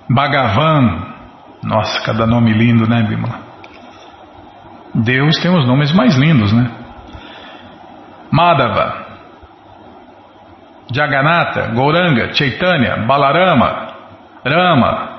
Bhagavan, 0.08 1.06
nossa, 1.62 2.00
cada 2.02 2.26
nome 2.26 2.52
lindo, 2.52 2.88
né, 2.88 3.02
Bimala? 3.02 3.40
Deus 4.94 5.38
tem 5.40 5.54
os 5.54 5.66
nomes 5.66 5.92
mais 5.92 6.16
lindos, 6.16 6.52
né? 6.52 6.70
Madhava, 8.30 9.06
Jagannatha, 10.92 11.68
Gauranga, 11.74 12.32
Chaitanya, 12.34 12.96
Balarama, 13.06 13.88
Rama. 14.44 15.18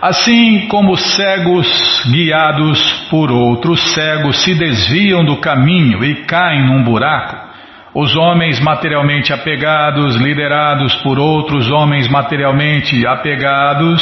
Assim 0.00 0.66
como 0.68 0.96
cegos 0.96 2.04
guiados 2.10 2.80
por 3.10 3.30
outros 3.30 3.92
cegos 3.92 4.42
se 4.42 4.54
desviam 4.54 5.24
do 5.24 5.40
caminho 5.40 6.02
e 6.02 6.24
caem 6.24 6.64
num 6.64 6.82
buraco, 6.82 7.50
os 7.94 8.16
homens 8.16 8.60
materialmente 8.60 9.32
apegados, 9.32 10.16
liderados 10.16 10.94
por 11.02 11.18
outros 11.18 11.70
homens 11.70 12.08
materialmente 12.08 13.06
apegados, 13.06 14.00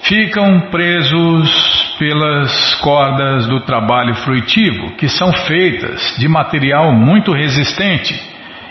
ficam 0.00 0.70
presos 0.70 1.79
pelas 2.00 2.76
cordas 2.76 3.46
do 3.46 3.60
trabalho 3.60 4.14
fruitivo, 4.14 4.96
que 4.96 5.06
são 5.06 5.30
feitas 5.30 6.16
de 6.18 6.26
material 6.26 6.94
muito 6.94 7.30
resistente 7.30 8.18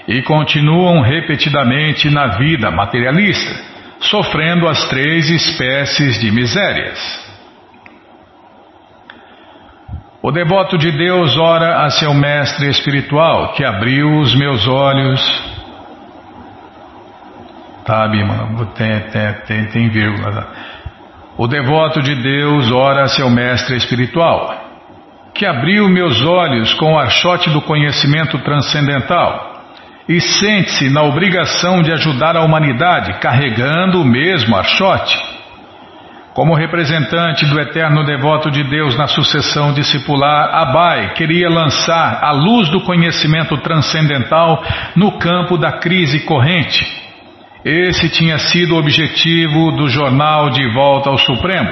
e 0.07 0.23
continuam 0.23 1.01
repetidamente 1.01 2.09
na 2.09 2.39
vida 2.39 2.71
materialista, 2.71 3.55
sofrendo 3.99 4.67
as 4.67 4.89
três 4.89 5.29
espécies 5.29 6.19
de 6.19 6.31
misérias. 6.31 6.97
O 10.23 10.31
devoto 10.31 10.75
de 10.75 10.91
Deus 10.91 11.37
ora 11.37 11.85
a 11.85 11.89
seu 11.91 12.15
mestre 12.15 12.67
espiritual, 12.67 13.53
que 13.53 13.63
abriu 13.63 14.19
os 14.21 14.33
meus 14.33 14.67
olhos. 14.67 15.21
Tá, 17.85 18.07
Bima, 18.07 18.65
tem, 18.75 18.99
tem, 19.01 19.33
tem, 19.45 19.65
tem 19.65 19.89
vírgula. 19.89 20.31
Tá? 20.31 20.47
O 21.41 21.47
devoto 21.47 22.01
de 22.01 22.15
Deus 22.15 22.69
ora 22.69 23.03
a 23.03 23.07
seu 23.07 23.29
mestre 23.29 23.77
espiritual, 23.77 24.53
que 25.33 25.45
abriu 25.45 25.87
meus 25.87 26.21
olhos 26.21 26.73
com 26.73 26.95
o 26.95 26.99
archote 26.99 27.49
do 27.49 27.61
conhecimento 27.61 28.37
transcendental 28.39 29.63
e 30.05 30.19
sente-se 30.19 30.89
na 30.89 31.01
obrigação 31.01 31.81
de 31.81 31.93
ajudar 31.93 32.35
a 32.35 32.43
humanidade, 32.43 33.21
carregando 33.21 34.01
o 34.01 34.05
mesmo 34.05 34.53
archote. 34.53 35.17
Como 36.33 36.55
representante 36.55 37.45
do 37.45 37.57
eterno 37.57 38.03
devoto 38.03 38.51
de 38.51 38.61
Deus 38.65 38.97
na 38.97 39.07
sucessão 39.07 39.71
discipular, 39.71 40.53
Abai 40.53 41.13
queria 41.13 41.47
lançar 41.47 42.19
a 42.21 42.31
luz 42.31 42.67
do 42.67 42.81
conhecimento 42.81 43.55
transcendental 43.59 44.61
no 44.93 45.17
campo 45.17 45.57
da 45.57 45.71
crise 45.71 46.19
corrente. 46.25 47.08
Esse 47.63 48.09
tinha 48.09 48.37
sido 48.37 48.75
o 48.75 48.79
objetivo 48.79 49.71
do 49.71 49.89
jornal 49.89 50.49
De 50.49 50.65
Volta 50.71 51.09
ao 51.09 51.17
Supremo, 51.17 51.69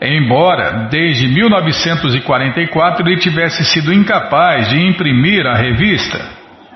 embora 0.00 0.88
desde 0.90 1.26
1944 1.26 3.08
ele 3.08 3.18
tivesse 3.18 3.64
sido 3.64 3.92
incapaz 3.92 4.68
de 4.68 4.80
imprimir 4.80 5.44
a 5.46 5.54
revista. 5.54 6.20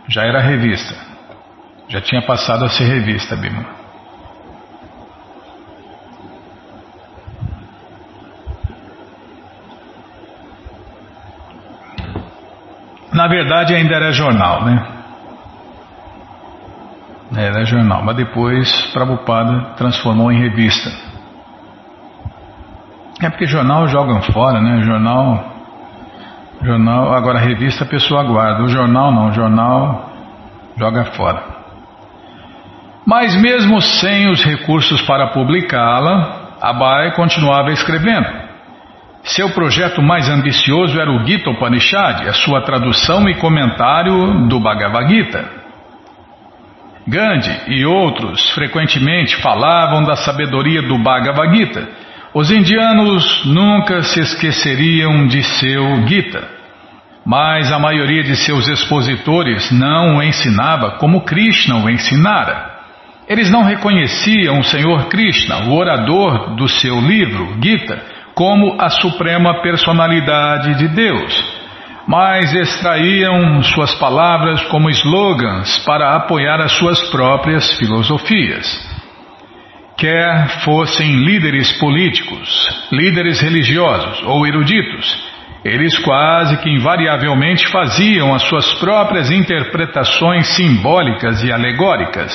Já 0.08 0.22
era 0.24 0.40
revista. 0.40 0.94
Já 1.88 2.00
tinha 2.00 2.22
passado 2.22 2.64
a 2.64 2.68
ser 2.68 2.84
revista, 2.84 3.36
Bima. 3.36 3.64
Na 13.12 13.26
verdade 13.26 13.74
ainda 13.74 13.94
era 13.94 14.12
jornal, 14.12 14.64
né? 14.64 14.97
Era 17.36 17.64
jornal, 17.64 18.02
mas 18.04 18.16
depois 18.16 18.82
Prabhupada 18.92 19.74
transformou 19.76 20.32
em 20.32 20.40
revista. 20.40 20.90
É 23.20 23.28
porque 23.28 23.46
jornal 23.46 23.88
jogam 23.88 24.22
fora, 24.22 24.60
né? 24.60 24.82
Jornal 24.82 25.58
Jornal, 26.62 27.12
agora 27.12 27.38
revista 27.38 27.84
a 27.84 27.86
pessoa 27.86 28.24
guarda, 28.24 28.64
o 28.64 28.68
jornal 28.68 29.12
não, 29.12 29.28
o 29.28 29.32
jornal 29.32 30.10
joga 30.76 31.04
fora. 31.12 31.40
Mas 33.06 33.40
mesmo 33.40 33.80
sem 33.80 34.28
os 34.28 34.42
recursos 34.42 35.00
para 35.02 35.28
publicá-la, 35.28 36.56
Abai 36.60 37.14
continuava 37.14 37.70
escrevendo. 37.70 38.26
Seu 39.22 39.50
projeto 39.50 40.02
mais 40.02 40.28
ambicioso 40.28 41.00
era 41.00 41.10
o 41.10 41.24
Gita 41.24 41.50
Upanishad, 41.50 42.28
a 42.28 42.32
sua 42.32 42.60
tradução 42.62 43.28
e 43.28 43.36
comentário 43.36 44.48
do 44.48 44.58
Bhagavad 44.58 45.08
Gita. 45.08 45.67
Gandhi 47.08 47.62
e 47.68 47.84
outros 47.84 48.50
frequentemente 48.50 49.36
falavam 49.36 50.04
da 50.04 50.16
sabedoria 50.16 50.82
do 50.82 50.98
Bhagavad 50.98 51.56
Gita 51.56 51.88
os 52.34 52.50
indianos 52.50 53.44
nunca 53.46 54.02
se 54.02 54.20
esqueceriam 54.20 55.26
de 55.26 55.42
seu 55.42 56.06
Gita, 56.06 56.46
mas 57.24 57.72
a 57.72 57.78
maioria 57.78 58.22
de 58.22 58.36
seus 58.36 58.68
expositores 58.68 59.70
não 59.72 60.18
o 60.18 60.22
ensinava 60.22 60.92
como 60.98 61.22
Krishna 61.22 61.76
o 61.76 61.88
ensinara. 61.88 62.78
Eles 63.26 63.50
não 63.50 63.62
reconheciam 63.62 64.58
o 64.58 64.64
Senhor 64.64 65.06
Krishna, 65.08 65.64
o 65.64 65.74
orador 65.74 66.54
do 66.54 66.68
seu 66.68 67.00
livro, 67.00 67.56
Gita, 67.62 68.02
como 68.34 68.80
a 68.80 68.90
suprema 68.90 69.62
personalidade 69.62 70.74
de 70.76 70.88
Deus, 70.88 71.57
mas 72.08 72.54
extraíam 72.54 73.62
suas 73.62 73.94
palavras 73.96 74.62
como 74.68 74.88
slogans 74.88 75.78
para 75.84 76.16
apoiar 76.16 76.58
as 76.60 76.72
suas 76.72 76.98
próprias 77.10 77.70
filosofias 77.76 78.98
quer 79.98 80.60
fossem 80.64 81.24
líderes 81.24 81.72
políticos, 81.72 82.88
líderes 82.92 83.40
religiosos 83.40 84.22
ou 84.24 84.46
eruditos, 84.46 85.28
eles 85.64 85.98
quase 85.98 86.56
que 86.58 86.70
invariavelmente 86.70 87.66
faziam 87.68 88.32
as 88.32 88.42
suas 88.42 88.72
próprias 88.74 89.28
interpretações 89.28 90.46
simbólicas 90.54 91.42
e 91.42 91.52
alegóricas. 91.52 92.32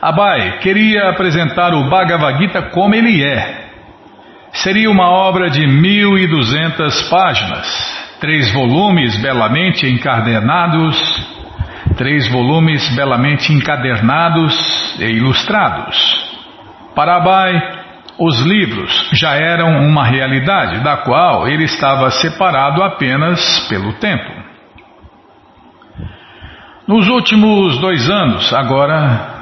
Abai 0.00 0.58
queria 0.60 1.10
apresentar 1.10 1.74
o 1.74 1.90
Bhagavad 1.90 2.38
Gita 2.38 2.62
como 2.70 2.94
ele 2.94 3.22
é. 3.22 3.65
Seria 4.62 4.90
uma 4.90 5.10
obra 5.10 5.50
de 5.50 5.60
1.200 5.60 7.10
páginas, 7.10 8.16
três 8.18 8.50
volumes 8.54 9.20
belamente 9.20 9.86
encadernados, 9.86 10.96
três 11.96 12.26
volumes 12.30 12.88
belamente 12.96 13.52
encadernados 13.52 14.98
e 14.98 15.04
ilustrados. 15.04 15.96
Para 16.94 17.16
Abai, 17.16 17.52
os 18.18 18.40
livros 18.40 19.10
já 19.12 19.34
eram 19.34 19.86
uma 19.86 20.04
realidade 20.06 20.82
da 20.82 20.96
qual 20.98 21.46
ele 21.46 21.64
estava 21.64 22.10
separado 22.10 22.82
apenas 22.82 23.66
pelo 23.68 23.92
tempo. 23.94 24.32
Nos 26.88 27.08
últimos 27.08 27.78
dois 27.78 28.08
anos, 28.08 28.54
agora 28.54 29.36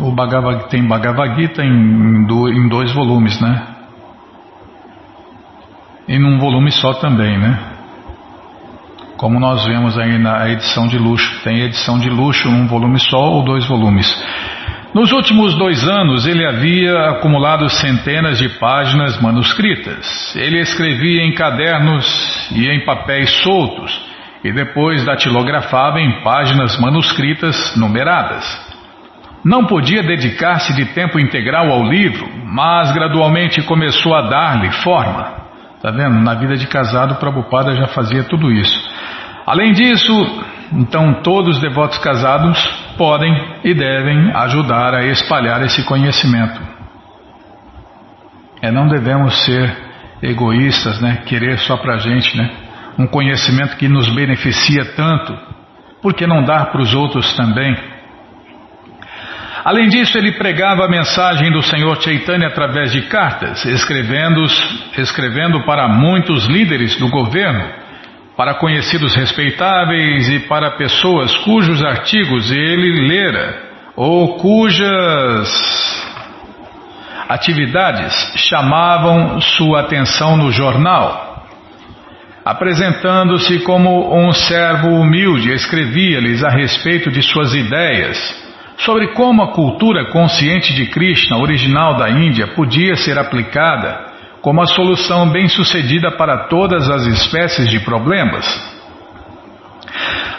o 0.00 0.10
Bhagavad, 0.10 0.68
tem 0.68 0.82
Bhagavad 0.82 1.40
Gita 1.40 1.62
em, 1.62 1.70
em 1.70 2.68
dois 2.68 2.92
volumes, 2.92 3.40
né? 3.40 3.79
E 6.10 6.18
num 6.18 6.38
volume 6.38 6.70
só 6.70 6.92
também, 6.92 7.38
né? 7.38 7.70
como 9.20 9.38
nós 9.38 9.66
vemos 9.66 9.98
aí 9.98 10.16
na 10.16 10.48
edição 10.48 10.86
de 10.86 10.96
luxo. 10.96 11.44
Tem 11.44 11.60
edição 11.60 11.98
de 11.98 12.08
luxo, 12.08 12.48
um 12.48 12.66
volume 12.66 12.98
só 12.98 13.18
ou 13.18 13.44
dois 13.44 13.66
volumes. 13.68 14.08
Nos 14.94 15.12
últimos 15.12 15.54
dois 15.54 15.86
anos, 15.86 16.26
ele 16.26 16.46
havia 16.46 17.10
acumulado 17.10 17.68
centenas 17.68 18.38
de 18.38 18.48
páginas 18.58 19.20
manuscritas. 19.20 20.34
Ele 20.34 20.58
escrevia 20.58 21.22
em 21.22 21.34
cadernos 21.34 22.50
e 22.50 22.66
em 22.66 22.82
papéis 22.86 23.30
soltos, 23.42 23.92
e 24.42 24.50
depois 24.52 25.04
datilografava 25.04 26.00
em 26.00 26.22
páginas 26.22 26.80
manuscritas 26.80 27.76
numeradas. 27.76 28.44
Não 29.44 29.66
podia 29.66 30.02
dedicar-se 30.02 30.74
de 30.74 30.86
tempo 30.94 31.20
integral 31.20 31.70
ao 31.70 31.84
livro, 31.84 32.26
mas 32.46 32.90
gradualmente 32.90 33.60
começou 33.62 34.14
a 34.14 34.22
dar-lhe 34.22 34.72
forma. 34.82 35.39
Está 35.80 35.90
vendo? 35.90 36.20
Na 36.20 36.34
vida 36.34 36.58
de 36.58 36.66
casado, 36.66 37.14
Prabhupada 37.14 37.74
já 37.74 37.86
fazia 37.86 38.22
tudo 38.24 38.52
isso. 38.52 38.78
Além 39.46 39.72
disso, 39.72 40.12
então 40.74 41.22
todos 41.22 41.56
os 41.56 41.62
devotos 41.62 41.96
casados 41.96 42.62
podem 42.98 43.34
e 43.64 43.72
devem 43.72 44.30
ajudar 44.30 44.92
a 44.92 45.06
espalhar 45.06 45.62
esse 45.62 45.82
conhecimento. 45.84 46.60
É, 48.60 48.70
não 48.70 48.88
devemos 48.88 49.42
ser 49.42 49.74
egoístas, 50.22 51.00
né? 51.00 51.22
Querer 51.24 51.58
só 51.60 51.78
para 51.78 51.96
gente, 51.96 52.36
né? 52.36 52.50
Um 52.98 53.06
conhecimento 53.06 53.78
que 53.78 53.88
nos 53.88 54.14
beneficia 54.14 54.84
tanto, 54.94 55.34
por 56.02 56.12
que 56.12 56.26
não 56.26 56.44
dar 56.44 56.66
para 56.66 56.82
os 56.82 56.92
outros 56.92 57.34
também? 57.38 57.74
Além 59.64 59.88
disso, 59.88 60.16
ele 60.16 60.32
pregava 60.32 60.86
a 60.86 60.88
mensagem 60.88 61.52
do 61.52 61.62
Senhor 61.62 62.00
Chaitanya 62.00 62.48
através 62.48 62.92
de 62.92 63.02
cartas, 63.02 63.64
escrevendo, 63.66 64.42
escrevendo 64.96 65.60
para 65.64 65.86
muitos 65.86 66.46
líderes 66.46 66.96
do 66.96 67.08
governo, 67.08 67.68
para 68.36 68.54
conhecidos 68.54 69.14
respeitáveis 69.14 70.28
e 70.30 70.40
para 70.40 70.70
pessoas 70.72 71.36
cujos 71.38 71.82
artigos 71.84 72.50
ele 72.50 73.06
lera 73.06 73.70
ou 73.94 74.38
cujas 74.38 75.50
atividades 77.28 78.32
chamavam 78.36 79.40
sua 79.42 79.80
atenção 79.80 80.38
no 80.38 80.50
jornal. 80.50 81.44
Apresentando-se 82.42 83.60
como 83.60 84.16
um 84.16 84.32
servo 84.32 84.88
humilde, 84.88 85.52
escrevia-lhes 85.52 86.42
a 86.42 86.48
respeito 86.48 87.10
de 87.10 87.22
suas 87.22 87.54
ideias 87.54 88.49
sobre 88.84 89.08
como 89.08 89.42
a 89.42 89.52
cultura 89.52 90.06
consciente 90.10 90.72
de 90.72 90.86
Krishna, 90.86 91.38
original 91.38 91.96
da 91.96 92.10
Índia, 92.10 92.48
podia 92.48 92.96
ser 92.96 93.18
aplicada 93.18 94.08
como 94.40 94.62
a 94.62 94.66
solução 94.66 95.30
bem-sucedida 95.30 96.12
para 96.12 96.48
todas 96.48 96.88
as 96.88 97.06
espécies 97.06 97.68
de 97.68 97.80
problemas. 97.80 98.46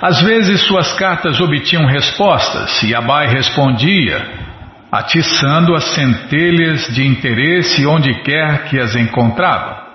Às 0.01 0.21
vezes 0.21 0.61
suas 0.61 0.91
cartas 0.93 1.39
obtinham 1.39 1.85
respostas 1.85 2.81
e 2.81 2.95
Abai 2.95 3.27
respondia 3.27 4.49
atiçando 4.91 5.75
as 5.75 5.83
centelhas 5.93 6.87
de 6.93 7.05
interesse 7.05 7.85
onde 7.85 8.13
quer 8.23 8.65
que 8.65 8.79
as 8.79 8.95
encontrava. 8.95 9.89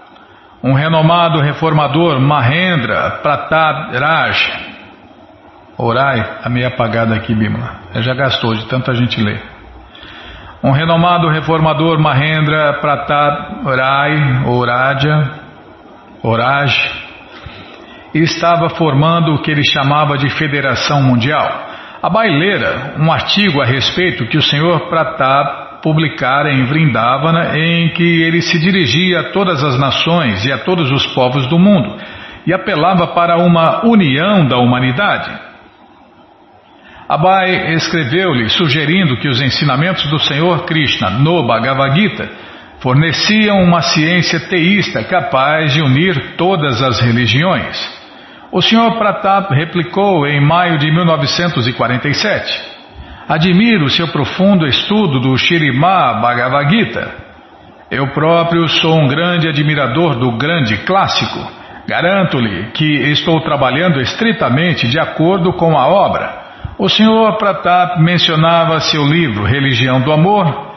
Um 0.63 0.73
renomado 0.73 1.41
reformador, 1.41 2.21
Mahendra 2.21 3.19
Pratap 3.23 3.95
Raj, 3.97 4.66
Orai, 5.79 6.21
está 6.21 6.49
meio 6.49 6.69
apagado 6.69 7.13
aqui, 7.13 7.35
Bimala, 7.35 7.81
já 7.97 8.15
gastou 8.15 8.55
de 8.55 8.67
tanta 8.67 8.95
gente 8.95 9.21
ler. 9.21 9.43
Um 10.63 10.73
renomado 10.73 11.29
reformador, 11.29 12.01
Mahendra 12.01 12.81
Pratap 12.81 13.63
Rai, 13.65 14.47
Oraja, 14.47 15.31
Oraj, 16.23 16.75
estava 18.15 18.71
formando 18.71 19.35
o 19.35 19.43
que 19.43 19.51
ele 19.51 19.65
chamava 19.65 20.17
de 20.17 20.31
Federação 20.31 21.03
Mundial 21.03 21.67
a 22.03 22.11
Baileira, 22.11 22.95
um 22.99 23.11
artigo 23.11 23.61
a 23.61 23.65
respeito 23.65 24.27
que 24.27 24.37
o 24.37 24.43
senhor 24.43 24.89
Pratap 24.89 25.83
publicara 25.83 26.53
em 26.53 26.65
Vrindavana, 26.65 27.59
em 27.59 27.89
que 27.95 28.23
ele 28.23 28.43
se 28.43 28.61
dirigia 28.61 29.21
a 29.21 29.33
todas 29.33 29.65
as 29.65 29.79
nações 29.79 30.45
e 30.45 30.53
a 30.53 30.59
todos 30.59 30.91
os 30.91 31.07
povos 31.09 31.47
do 31.49 31.59
mundo 31.59 31.97
e 32.47 32.53
apelava 32.53 33.09
para 33.09 33.39
uma 33.39 33.85
união 33.85 34.47
da 34.47 34.57
humanidade. 34.57 35.46
Abai 37.09 37.75
escreveu-lhe 37.75 38.49
sugerindo 38.49 39.17
que 39.19 39.29
os 39.29 39.41
ensinamentos 39.41 40.11
do 40.11 40.19
Senhor 40.19 40.65
Krishna 40.65 41.11
no 41.11 41.47
Bhagavad 41.47 41.95
Gita 41.95 42.29
forneciam 42.81 43.63
uma 43.63 43.81
ciência 43.81 44.41
teísta 44.49 45.05
capaz 45.05 45.73
de 45.73 45.81
unir 45.81 46.35
todas 46.37 46.83
as 46.83 47.01
religiões. 47.01 47.79
O 48.51 48.61
Sr. 48.61 48.99
Pratap 48.99 49.55
replicou 49.55 50.27
em 50.27 50.41
maio 50.41 50.79
de 50.79 50.91
1947. 50.91 52.77
Admiro 53.29 53.89
seu 53.89 54.09
profundo 54.09 54.67
estudo 54.67 55.21
do 55.21 55.37
Shirimá 55.37 56.15
Bhagavad 56.15 56.71
Gita. 56.71 57.15
Eu 57.89 58.09
próprio 58.09 58.69
sou 58.69 59.01
um 59.01 59.07
grande 59.07 59.49
admirador 59.49 60.17
do 60.17 60.37
grande 60.37 60.77
clássico. 60.79 61.39
Garanto-lhe 61.87 62.73
que 62.73 62.85
estou 63.11 63.41
trabalhando 63.43 64.01
estritamente 64.01 64.89
de 64.89 64.99
acordo 64.99 65.53
com 65.53 65.79
a 65.79 65.87
obra. 65.87 66.46
O 66.79 66.91
Sr. 66.91 67.39
Pratap 67.39 68.03
mencionava 68.03 68.81
seu 68.81 69.03
livro 69.03 69.45
Religião 69.45 70.03
do 70.03 70.13
Amor 70.13 70.75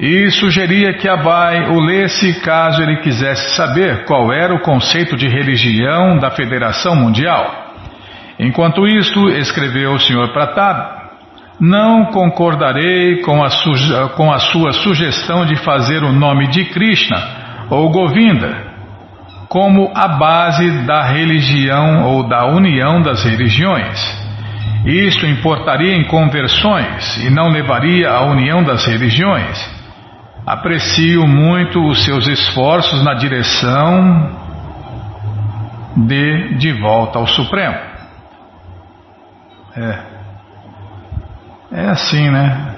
e 0.00 0.30
sugeria 0.30 0.94
que 0.94 1.06
Abai 1.06 1.68
o 1.68 1.78
lesse 1.78 2.40
caso 2.40 2.82
ele 2.82 3.02
quisesse 3.02 3.54
saber 3.54 4.06
qual 4.06 4.32
era 4.32 4.54
o 4.54 4.60
conceito 4.60 5.14
de 5.14 5.28
religião 5.28 6.18
da 6.18 6.30
Federação 6.30 6.96
Mundial. 6.96 7.74
Enquanto 8.38 8.86
isto, 8.86 9.28
escreveu 9.28 9.92
o 9.92 9.98
Sr. 9.98 10.32
Pratap, 10.32 11.02
não 11.60 12.06
concordarei 12.06 13.20
com 13.20 13.44
a, 13.44 13.48
com 14.16 14.32
a 14.32 14.38
sua 14.38 14.72
sugestão 14.72 15.44
de 15.44 15.56
fazer 15.56 16.02
o 16.02 16.12
nome 16.12 16.48
de 16.48 16.64
Krishna 16.64 17.18
ou 17.68 17.90
Govinda 17.90 18.72
como 19.50 19.92
a 19.94 20.08
base 20.08 20.86
da 20.86 21.02
religião 21.02 22.04
ou 22.04 22.26
da 22.26 22.46
união 22.46 23.02
das 23.02 23.22
religiões. 23.22 24.21
Isto 24.84 25.26
importaria 25.26 25.94
em 25.94 26.04
conversões 26.04 27.16
e 27.24 27.30
não 27.30 27.50
levaria 27.50 28.10
à 28.10 28.22
união 28.22 28.64
das 28.64 28.84
religiões. 28.84 29.82
Aprecio 30.44 31.26
muito 31.26 31.80
os 31.86 32.04
seus 32.04 32.26
esforços 32.26 33.02
na 33.04 33.14
direção 33.14 34.40
de 35.96 36.54
de 36.56 36.72
volta 36.72 37.18
ao 37.18 37.26
Supremo. 37.26 37.78
É. 39.76 39.98
É 41.70 41.88
assim, 41.88 42.28
né? 42.28 42.74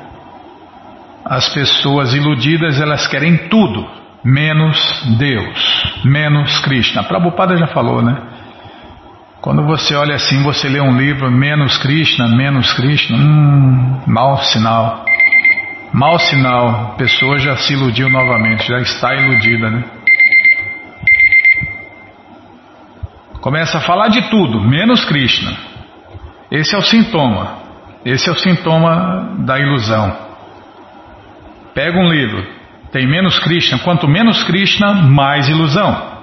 As 1.24 1.48
pessoas 1.48 2.14
iludidas, 2.14 2.80
elas 2.80 3.06
querem 3.06 3.48
tudo, 3.48 3.88
menos 4.22 5.16
Deus, 5.18 6.02
menos 6.04 6.58
Krishna. 6.58 7.02
Prabhupada 7.02 7.56
já 7.56 7.66
falou, 7.68 8.02
né? 8.02 8.33
Quando 9.44 9.62
você 9.66 9.94
olha 9.94 10.14
assim, 10.14 10.42
você 10.42 10.70
lê 10.70 10.80
um 10.80 10.96
livro, 10.96 11.30
menos 11.30 11.76
Krishna, 11.76 12.28
menos 12.28 12.72
Krishna, 12.72 13.18
hum, 13.18 14.00
mau 14.06 14.38
sinal. 14.38 15.04
Mau 15.92 16.18
sinal, 16.18 16.68
a 16.68 16.96
pessoa 16.96 17.36
já 17.36 17.54
se 17.54 17.74
iludiu 17.74 18.08
novamente, 18.08 18.66
já 18.66 18.78
está 18.78 19.14
iludida, 19.14 19.68
né? 19.68 19.84
Começa 23.42 23.76
a 23.76 23.80
falar 23.82 24.08
de 24.08 24.30
tudo, 24.30 24.62
menos 24.62 25.04
Krishna. 25.04 25.54
Esse 26.50 26.74
é 26.74 26.78
o 26.78 26.82
sintoma. 26.82 27.58
Esse 28.02 28.30
é 28.30 28.32
o 28.32 28.36
sintoma 28.36 29.34
da 29.40 29.60
ilusão. 29.60 30.16
Pega 31.74 31.98
um 31.98 32.08
livro, 32.08 32.46
tem 32.90 33.06
menos 33.06 33.38
Krishna. 33.40 33.78
Quanto 33.80 34.08
menos 34.08 34.42
Krishna, 34.44 34.94
mais 34.94 35.50
ilusão. 35.50 36.14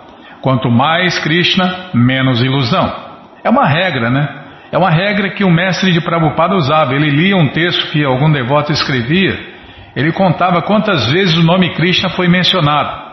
Quanto 0.41 0.71
mais 0.71 1.19
Krishna, 1.19 1.91
menos 1.93 2.41
ilusão. 2.41 3.10
É 3.43 3.49
uma 3.49 3.67
regra, 3.67 4.09
né? 4.09 4.27
É 4.71 4.77
uma 4.77 4.89
regra 4.89 5.31
que 5.31 5.43
o 5.43 5.51
mestre 5.51 5.91
de 5.91 6.01
Prabhupada 6.01 6.55
usava. 6.55 6.93
Ele 6.93 7.09
lia 7.09 7.35
um 7.35 7.49
texto 7.49 7.91
que 7.91 8.03
algum 8.03 8.31
devoto 8.31 8.71
escrevia 8.71 9.51
ele 9.95 10.11
contava 10.13 10.61
quantas 10.61 11.11
vezes 11.11 11.37
o 11.37 11.43
nome 11.43 11.73
Krishna 11.73 12.09
foi 12.09 12.27
mencionado. 12.27 13.11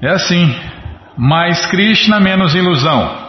É 0.00 0.10
assim: 0.10 0.54
mais 1.16 1.66
Krishna, 1.66 2.20
menos 2.20 2.54
ilusão. 2.54 3.22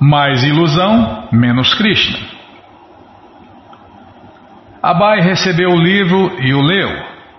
Mais 0.00 0.42
ilusão, 0.42 1.28
menos 1.32 1.74
Krishna. 1.74 2.18
Abai 4.82 5.20
recebeu 5.20 5.70
o 5.70 5.80
livro 5.80 6.36
e 6.40 6.54
o 6.54 6.60
leu. 6.60 6.90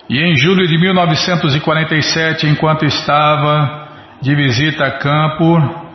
E 0.10 0.20
em 0.20 0.36
julho 0.36 0.68
de 0.68 0.78
1947, 0.78 2.48
enquanto 2.48 2.86
estava 2.86 3.88
de 4.22 4.34
visita 4.36 4.86
a 4.86 4.92
Campur, 4.92 5.87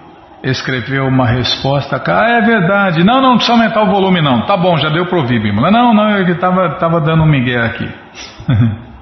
escreveu 0.43 1.07
uma 1.07 1.27
resposta. 1.27 2.03
Ah, 2.07 2.39
é 2.39 2.41
verdade. 2.41 3.05
Não, 3.05 3.21
não 3.23 3.37
precisa 3.37 3.53
aumentar 3.53 3.83
o 3.83 3.91
volume, 3.91 4.21
não. 4.21 4.45
Tá 4.47 4.57
bom, 4.57 4.77
já 4.77 4.89
deu 4.89 5.07
para 5.07 5.19
ouvir. 5.19 5.41
Não, 5.53 5.95
não, 5.95 6.11
eu 6.11 6.27
estava 6.29 6.71
tava 6.79 7.01
dando 7.01 7.23
um 7.23 7.29
migué 7.29 7.61
aqui. 7.61 7.89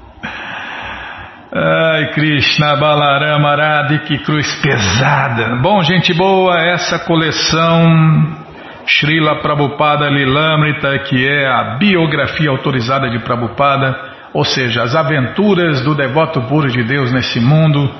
Ai, 1.52 2.12
Krishna 2.12 2.76
Balarama 2.76 3.50
Aradi, 3.50 3.98
que 4.00 4.18
cruz 4.18 4.46
pesada. 4.62 5.56
Bom, 5.56 5.82
gente 5.82 6.14
boa, 6.14 6.56
essa 6.60 6.96
coleção 7.00 8.38
Srila 8.86 9.40
Prabhupada 9.42 10.08
Lilamrita, 10.08 10.96
que 11.00 11.26
é 11.26 11.48
a 11.48 11.76
biografia 11.76 12.50
autorizada 12.50 13.10
de 13.10 13.18
Prabhupada, 13.18 13.96
ou 14.32 14.44
seja, 14.44 14.84
as 14.84 14.94
aventuras 14.94 15.82
do 15.82 15.92
devoto 15.92 16.40
puro 16.42 16.68
de 16.68 16.84
Deus 16.84 17.12
nesse 17.12 17.40
mundo 17.40 17.92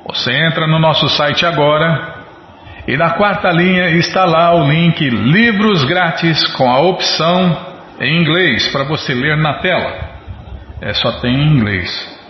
Você 0.07 0.31
entra 0.31 0.67
no 0.67 0.79
nosso 0.79 1.07
site 1.09 1.45
agora 1.45 2.15
e 2.87 2.97
na 2.97 3.11
quarta 3.11 3.49
linha 3.49 3.89
está 3.91 4.25
lá 4.25 4.55
o 4.55 4.67
link 4.67 5.07
Livros 5.07 5.83
Grátis 5.83 6.47
com 6.53 6.67
a 6.69 6.79
opção 6.79 7.55
em 7.99 8.19
inglês 8.19 8.67
para 8.69 8.85
você 8.85 9.13
ler 9.13 9.37
na 9.37 9.59
tela. 9.59 9.93
É 10.81 10.93
só 10.93 11.19
tem 11.19 11.35
em 11.35 11.47
inglês. 11.47 12.20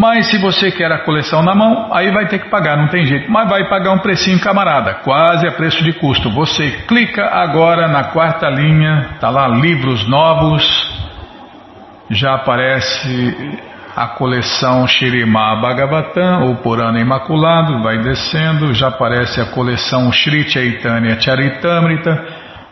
Mas 0.00 0.30
se 0.30 0.38
você 0.38 0.70
quer 0.70 0.90
a 0.90 1.00
coleção 1.00 1.42
na 1.42 1.54
mão, 1.54 1.90
aí 1.92 2.10
vai 2.10 2.26
ter 2.26 2.38
que 2.38 2.48
pagar, 2.48 2.74
não 2.78 2.88
tem 2.88 3.04
jeito. 3.04 3.30
Mas 3.30 3.46
vai 3.50 3.68
pagar 3.68 3.92
um 3.92 3.98
precinho, 3.98 4.40
camarada, 4.40 4.94
quase 5.04 5.46
a 5.46 5.52
preço 5.52 5.84
de 5.84 5.92
custo. 5.92 6.30
Você 6.30 6.70
clica 6.88 7.22
agora 7.26 7.86
na 7.86 8.04
quarta 8.04 8.48
linha, 8.48 9.18
tá 9.20 9.28
lá 9.28 9.46
livros 9.46 10.08
novos, 10.08 10.64
já 12.08 12.34
aparece 12.34 13.60
a 13.94 14.06
coleção 14.06 14.88
Shirimá 14.88 15.56
Bhagavatam, 15.56 16.44
ou 16.44 16.56
Purana 16.56 16.98
Imaculado, 16.98 17.82
vai 17.82 17.98
descendo, 17.98 18.72
já 18.72 18.88
aparece 18.88 19.38
a 19.38 19.52
coleção 19.52 20.10
Sri 20.10 20.48
Chaitanya 20.48 21.20
Charitamrita, 21.20 22.24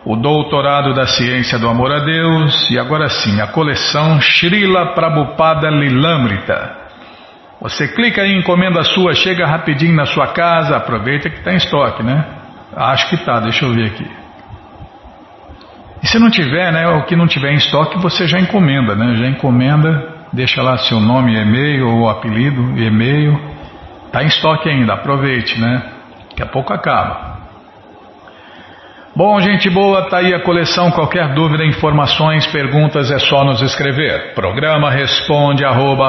o 0.02 0.16
Doutorado 0.16 0.94
da 0.94 1.06
Ciência 1.06 1.58
do 1.58 1.68
Amor 1.68 1.92
a 1.92 1.98
Deus, 1.98 2.70
e 2.70 2.78
agora 2.78 3.06
sim, 3.10 3.38
a 3.38 3.48
coleção 3.48 4.18
Srila 4.18 4.94
Prabhupada 4.94 5.68
Lilamrita. 5.68 6.77
Você 7.60 7.88
clica 7.88 8.24
em 8.24 8.38
encomenda 8.38 8.82
sua, 8.84 9.14
chega 9.14 9.46
rapidinho 9.46 9.94
na 9.94 10.06
sua 10.06 10.28
casa, 10.28 10.76
aproveita 10.76 11.28
que 11.28 11.38
está 11.38 11.52
em 11.52 11.56
estoque, 11.56 12.02
né? 12.04 12.24
Acho 12.76 13.08
que 13.08 13.16
está, 13.16 13.40
deixa 13.40 13.64
eu 13.64 13.74
ver 13.74 13.86
aqui. 13.86 14.06
E 16.00 16.06
se 16.06 16.18
não 16.18 16.30
tiver, 16.30 16.72
né, 16.72 16.86
o 16.88 17.02
que 17.04 17.16
não 17.16 17.26
tiver 17.26 17.52
em 17.52 17.56
estoque, 17.56 17.98
você 17.98 18.28
já 18.28 18.38
encomenda, 18.38 18.94
né? 18.94 19.16
Já 19.16 19.26
encomenda, 19.26 20.14
deixa 20.32 20.62
lá 20.62 20.78
seu 20.78 21.00
nome 21.00 21.36
e-mail, 21.36 21.88
ou 21.88 22.08
apelido 22.08 22.62
e-mail. 22.78 23.40
Está 24.06 24.22
em 24.22 24.26
estoque 24.28 24.68
ainda, 24.68 24.94
aproveite, 24.94 25.60
né? 25.60 25.82
Daqui 26.30 26.42
a 26.42 26.46
pouco 26.46 26.72
acaba. 26.72 27.37
Bom, 29.18 29.40
gente 29.40 29.68
boa, 29.68 30.08
tá 30.08 30.18
aí 30.18 30.32
a 30.32 30.44
coleção. 30.44 30.92
Qualquer 30.92 31.34
dúvida, 31.34 31.64
informações, 31.64 32.46
perguntas 32.46 33.10
é 33.10 33.18
só 33.18 33.42
nos 33.42 33.60
escrever. 33.60 34.32
Programa 34.32 34.92
responde 34.92 35.64
arroba, 35.64 36.08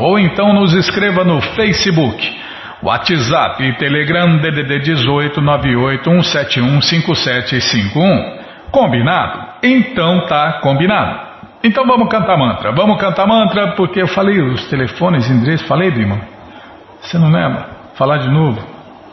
ou 0.00 0.18
então 0.18 0.52
nos 0.52 0.74
escreva 0.74 1.22
no 1.22 1.40
Facebook, 1.40 2.36
WhatsApp 2.82 3.62
e 3.62 3.74
Telegram 3.74 4.38
DDD 4.38 4.80
18 4.80 5.40
981715751. 5.40 8.38
Combinado? 8.72 9.46
Então 9.62 10.26
tá 10.26 10.54
combinado. 10.54 11.20
Então 11.62 11.86
vamos 11.86 12.08
cantar 12.08 12.36
mantra. 12.36 12.72
Vamos 12.72 13.00
cantar 13.00 13.24
mantra 13.24 13.68
porque 13.76 14.02
eu 14.02 14.08
falei 14.08 14.42
os 14.42 14.68
telefones, 14.68 15.30
endereço, 15.30 15.64
falei, 15.68 15.92
Dima? 15.92 16.18
Você 17.00 17.16
não 17.16 17.30
lembra? 17.30 17.68
Falar 17.94 18.16
de 18.16 18.28
novo? 18.28 18.60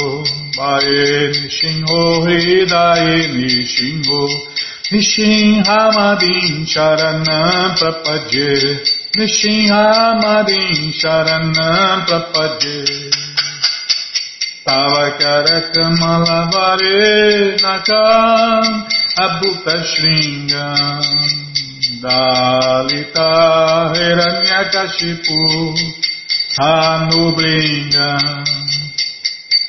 Mae 0.57 0.99
Nishinho 1.36 1.99
Hidaye 2.25 3.17
Nishinho 3.36 4.21
Nishinhamadin 4.91 6.63
Sharanam 6.73 7.75
Prapadye 7.79 8.49
Nishinhamadin 9.17 10.79
Sharanam 11.01 12.05
Prapadye 12.07 12.77
Tavakara 14.65 15.59
Kamalavare 15.73 17.59
Nakam 17.59 18.65
Abhuta 19.25 19.75
Shringam. 19.84 21.03
Dalita 22.01 23.29
Hiranyakashipu 23.93 25.41
Anublinga 26.59 28.19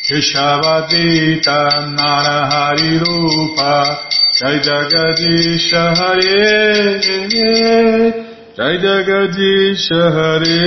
Keshavadita 0.02 1.58
Narahari 1.94 2.98
Rupa 2.98 4.02
Jai 4.38 4.58
Jagadisha 4.58 5.94
Hare 5.94 6.98
Jai 8.56 8.76
Jagadisha 8.82 10.02
Hare 10.10 10.62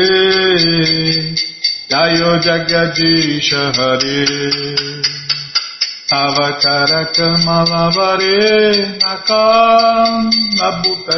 Jayo 1.89 2.39
Jagadisha 2.39 3.63
Hare. 3.75 4.25
Avakara 6.11 7.01
Kamalavare 7.13 8.97
Nakam 9.01 10.31
Nabuta 10.55 11.17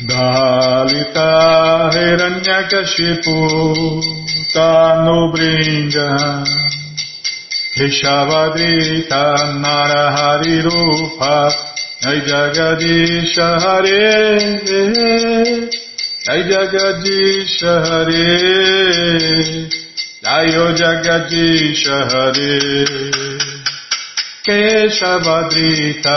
Dalita 0.00 1.92
Hiranyakashipu 1.92 3.36
Tanubringa 4.54 6.08
Keshavadita 7.76 9.24
Narahari 9.60 10.64
Rupa 10.64 11.52
Jai 12.00 12.20
Jagadisha 12.24 13.60
Hare 13.60 14.40
Jai 16.24 16.42
Jagadisha 16.48 17.74
Hare 17.84 18.26
Jayo 20.24 20.66
Jagadisha 20.72 21.98
Hare 22.08 22.56
Keshavadrita 24.42 26.16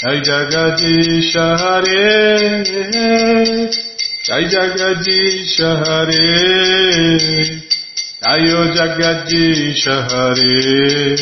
Jai 0.00 0.20
Jagadish 0.20 1.34
Hare 1.34 2.64
Jai 4.26 4.44
Jagadish 4.54 5.58
Hare 5.82 6.26
Jayo 8.24 8.62
Jagadish 8.76 9.86
Hare 9.86 11.16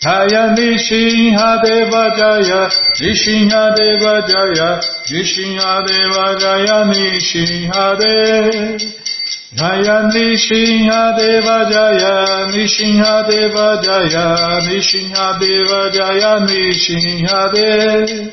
Jaya 0.00 0.42
Nishinha 0.56 1.48
Deva 1.62 2.04
Jaya 2.18 2.60
Nishinha 3.00 3.62
Deva 3.76 4.14
Jaya 4.28 4.70
Nishinha 5.10 5.72
Deva 5.86 6.26
Jaya 6.38 6.78
Nishinha 6.92 7.84
Deva 7.98 9.07
Jaya 9.54 10.02
Nishinha 10.12 11.16
Deva 11.16 11.64
Jaya 11.72 12.52
Nishinha 12.52 13.26
Deva 13.26 13.80
Jaya 13.82 14.60
Nishinha 14.68 15.40
Deva 15.40 15.90
Jaya 15.90 16.32
Nishinha 16.44 17.52
Deva 17.52 18.30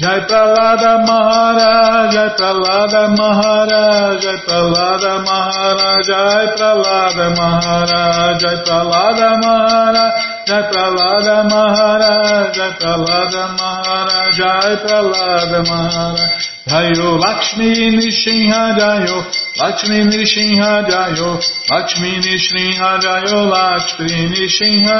Jai 0.00 0.20
Pralada 0.28 1.04
Maharaj, 1.04 2.12
Jai 2.14 2.28
Pralada 2.38 3.08
Maharaj, 3.18 4.22
Jai 4.22 4.36
Pralada 4.46 5.14
Maharaj, 5.26 6.06
Jai 6.06 6.46
Pralada 6.54 7.26
Maharaj, 7.34 8.38
Jai 8.38 8.56
Pralada 8.62 9.30
Maharaj, 9.42 10.14
Jai 10.46 10.62
Pralada 10.70 11.38
Maharaj, 11.50 12.54
Jai 12.54 12.70
Pralada 12.78 13.44
Maharaj, 13.58 14.36
Jai 14.38 14.76
Pralada 14.86 15.64
Maharaj. 15.66 16.57
Jayo 16.68 17.18
Lakshmi 17.18 17.96
Nishinha 17.96 18.76
Jayo 18.78 19.24
Lakshmi 19.56 20.04
Nishinha 20.04 20.84
Jayo 20.84 21.40
Lakshmi 21.70 22.10
Nishinha 22.20 23.00
Jayo 23.00 23.48
Lakshmi 23.48 24.28
Nishinha 24.28 24.98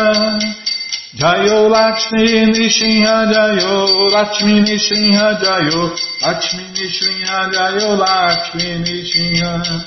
Jayo 1.14 1.68
Lakshmi 1.68 2.24
Nishinha 2.56 3.16
Jayo 3.28 4.10
Lakshmi 4.14 4.54
Nishinha 4.64 5.26
Jayo 5.42 5.92
Lakshmi 6.22 6.64
Nishinha 6.72 7.52
Jayo 7.52 7.98
Lakshmi 7.98 8.68
Nishinha 8.84 9.84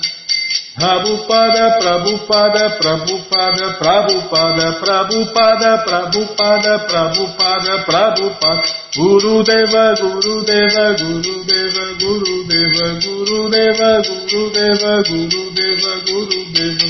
Prabhupada, 0.78 1.78
Prabhupada, 1.80 2.78
Prabhupada, 2.80 3.66
Prabhupada, 3.78 4.80
Prabhupada, 4.80 5.84
Prabhupada, 5.86 6.74
Prabhupada, 6.88 7.74
Prabhupada, 7.86 8.81
Gurudeva, 8.94 9.94
Gurudeva, 9.96 10.94
Gurudeva, 11.00 11.86
Gurudeva, 11.96 13.00
Gurudeva, 13.00 14.02
Gurudeva, 14.04 15.02
Gurudeva, 15.08 15.94
Gurudeva. 16.08 16.88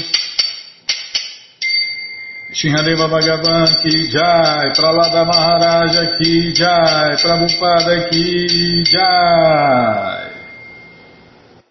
Shinhadeva 2.51 3.07
Bhagavan 3.07 3.69
ki 3.83 4.09
jai, 4.09 4.73
Pralada 4.73 5.25
Maharaja 5.25 6.17
ki 6.17 6.53
jai, 6.53 7.15
Prabhupada 7.21 8.09
ki 8.09 8.83
jai. 8.83 10.30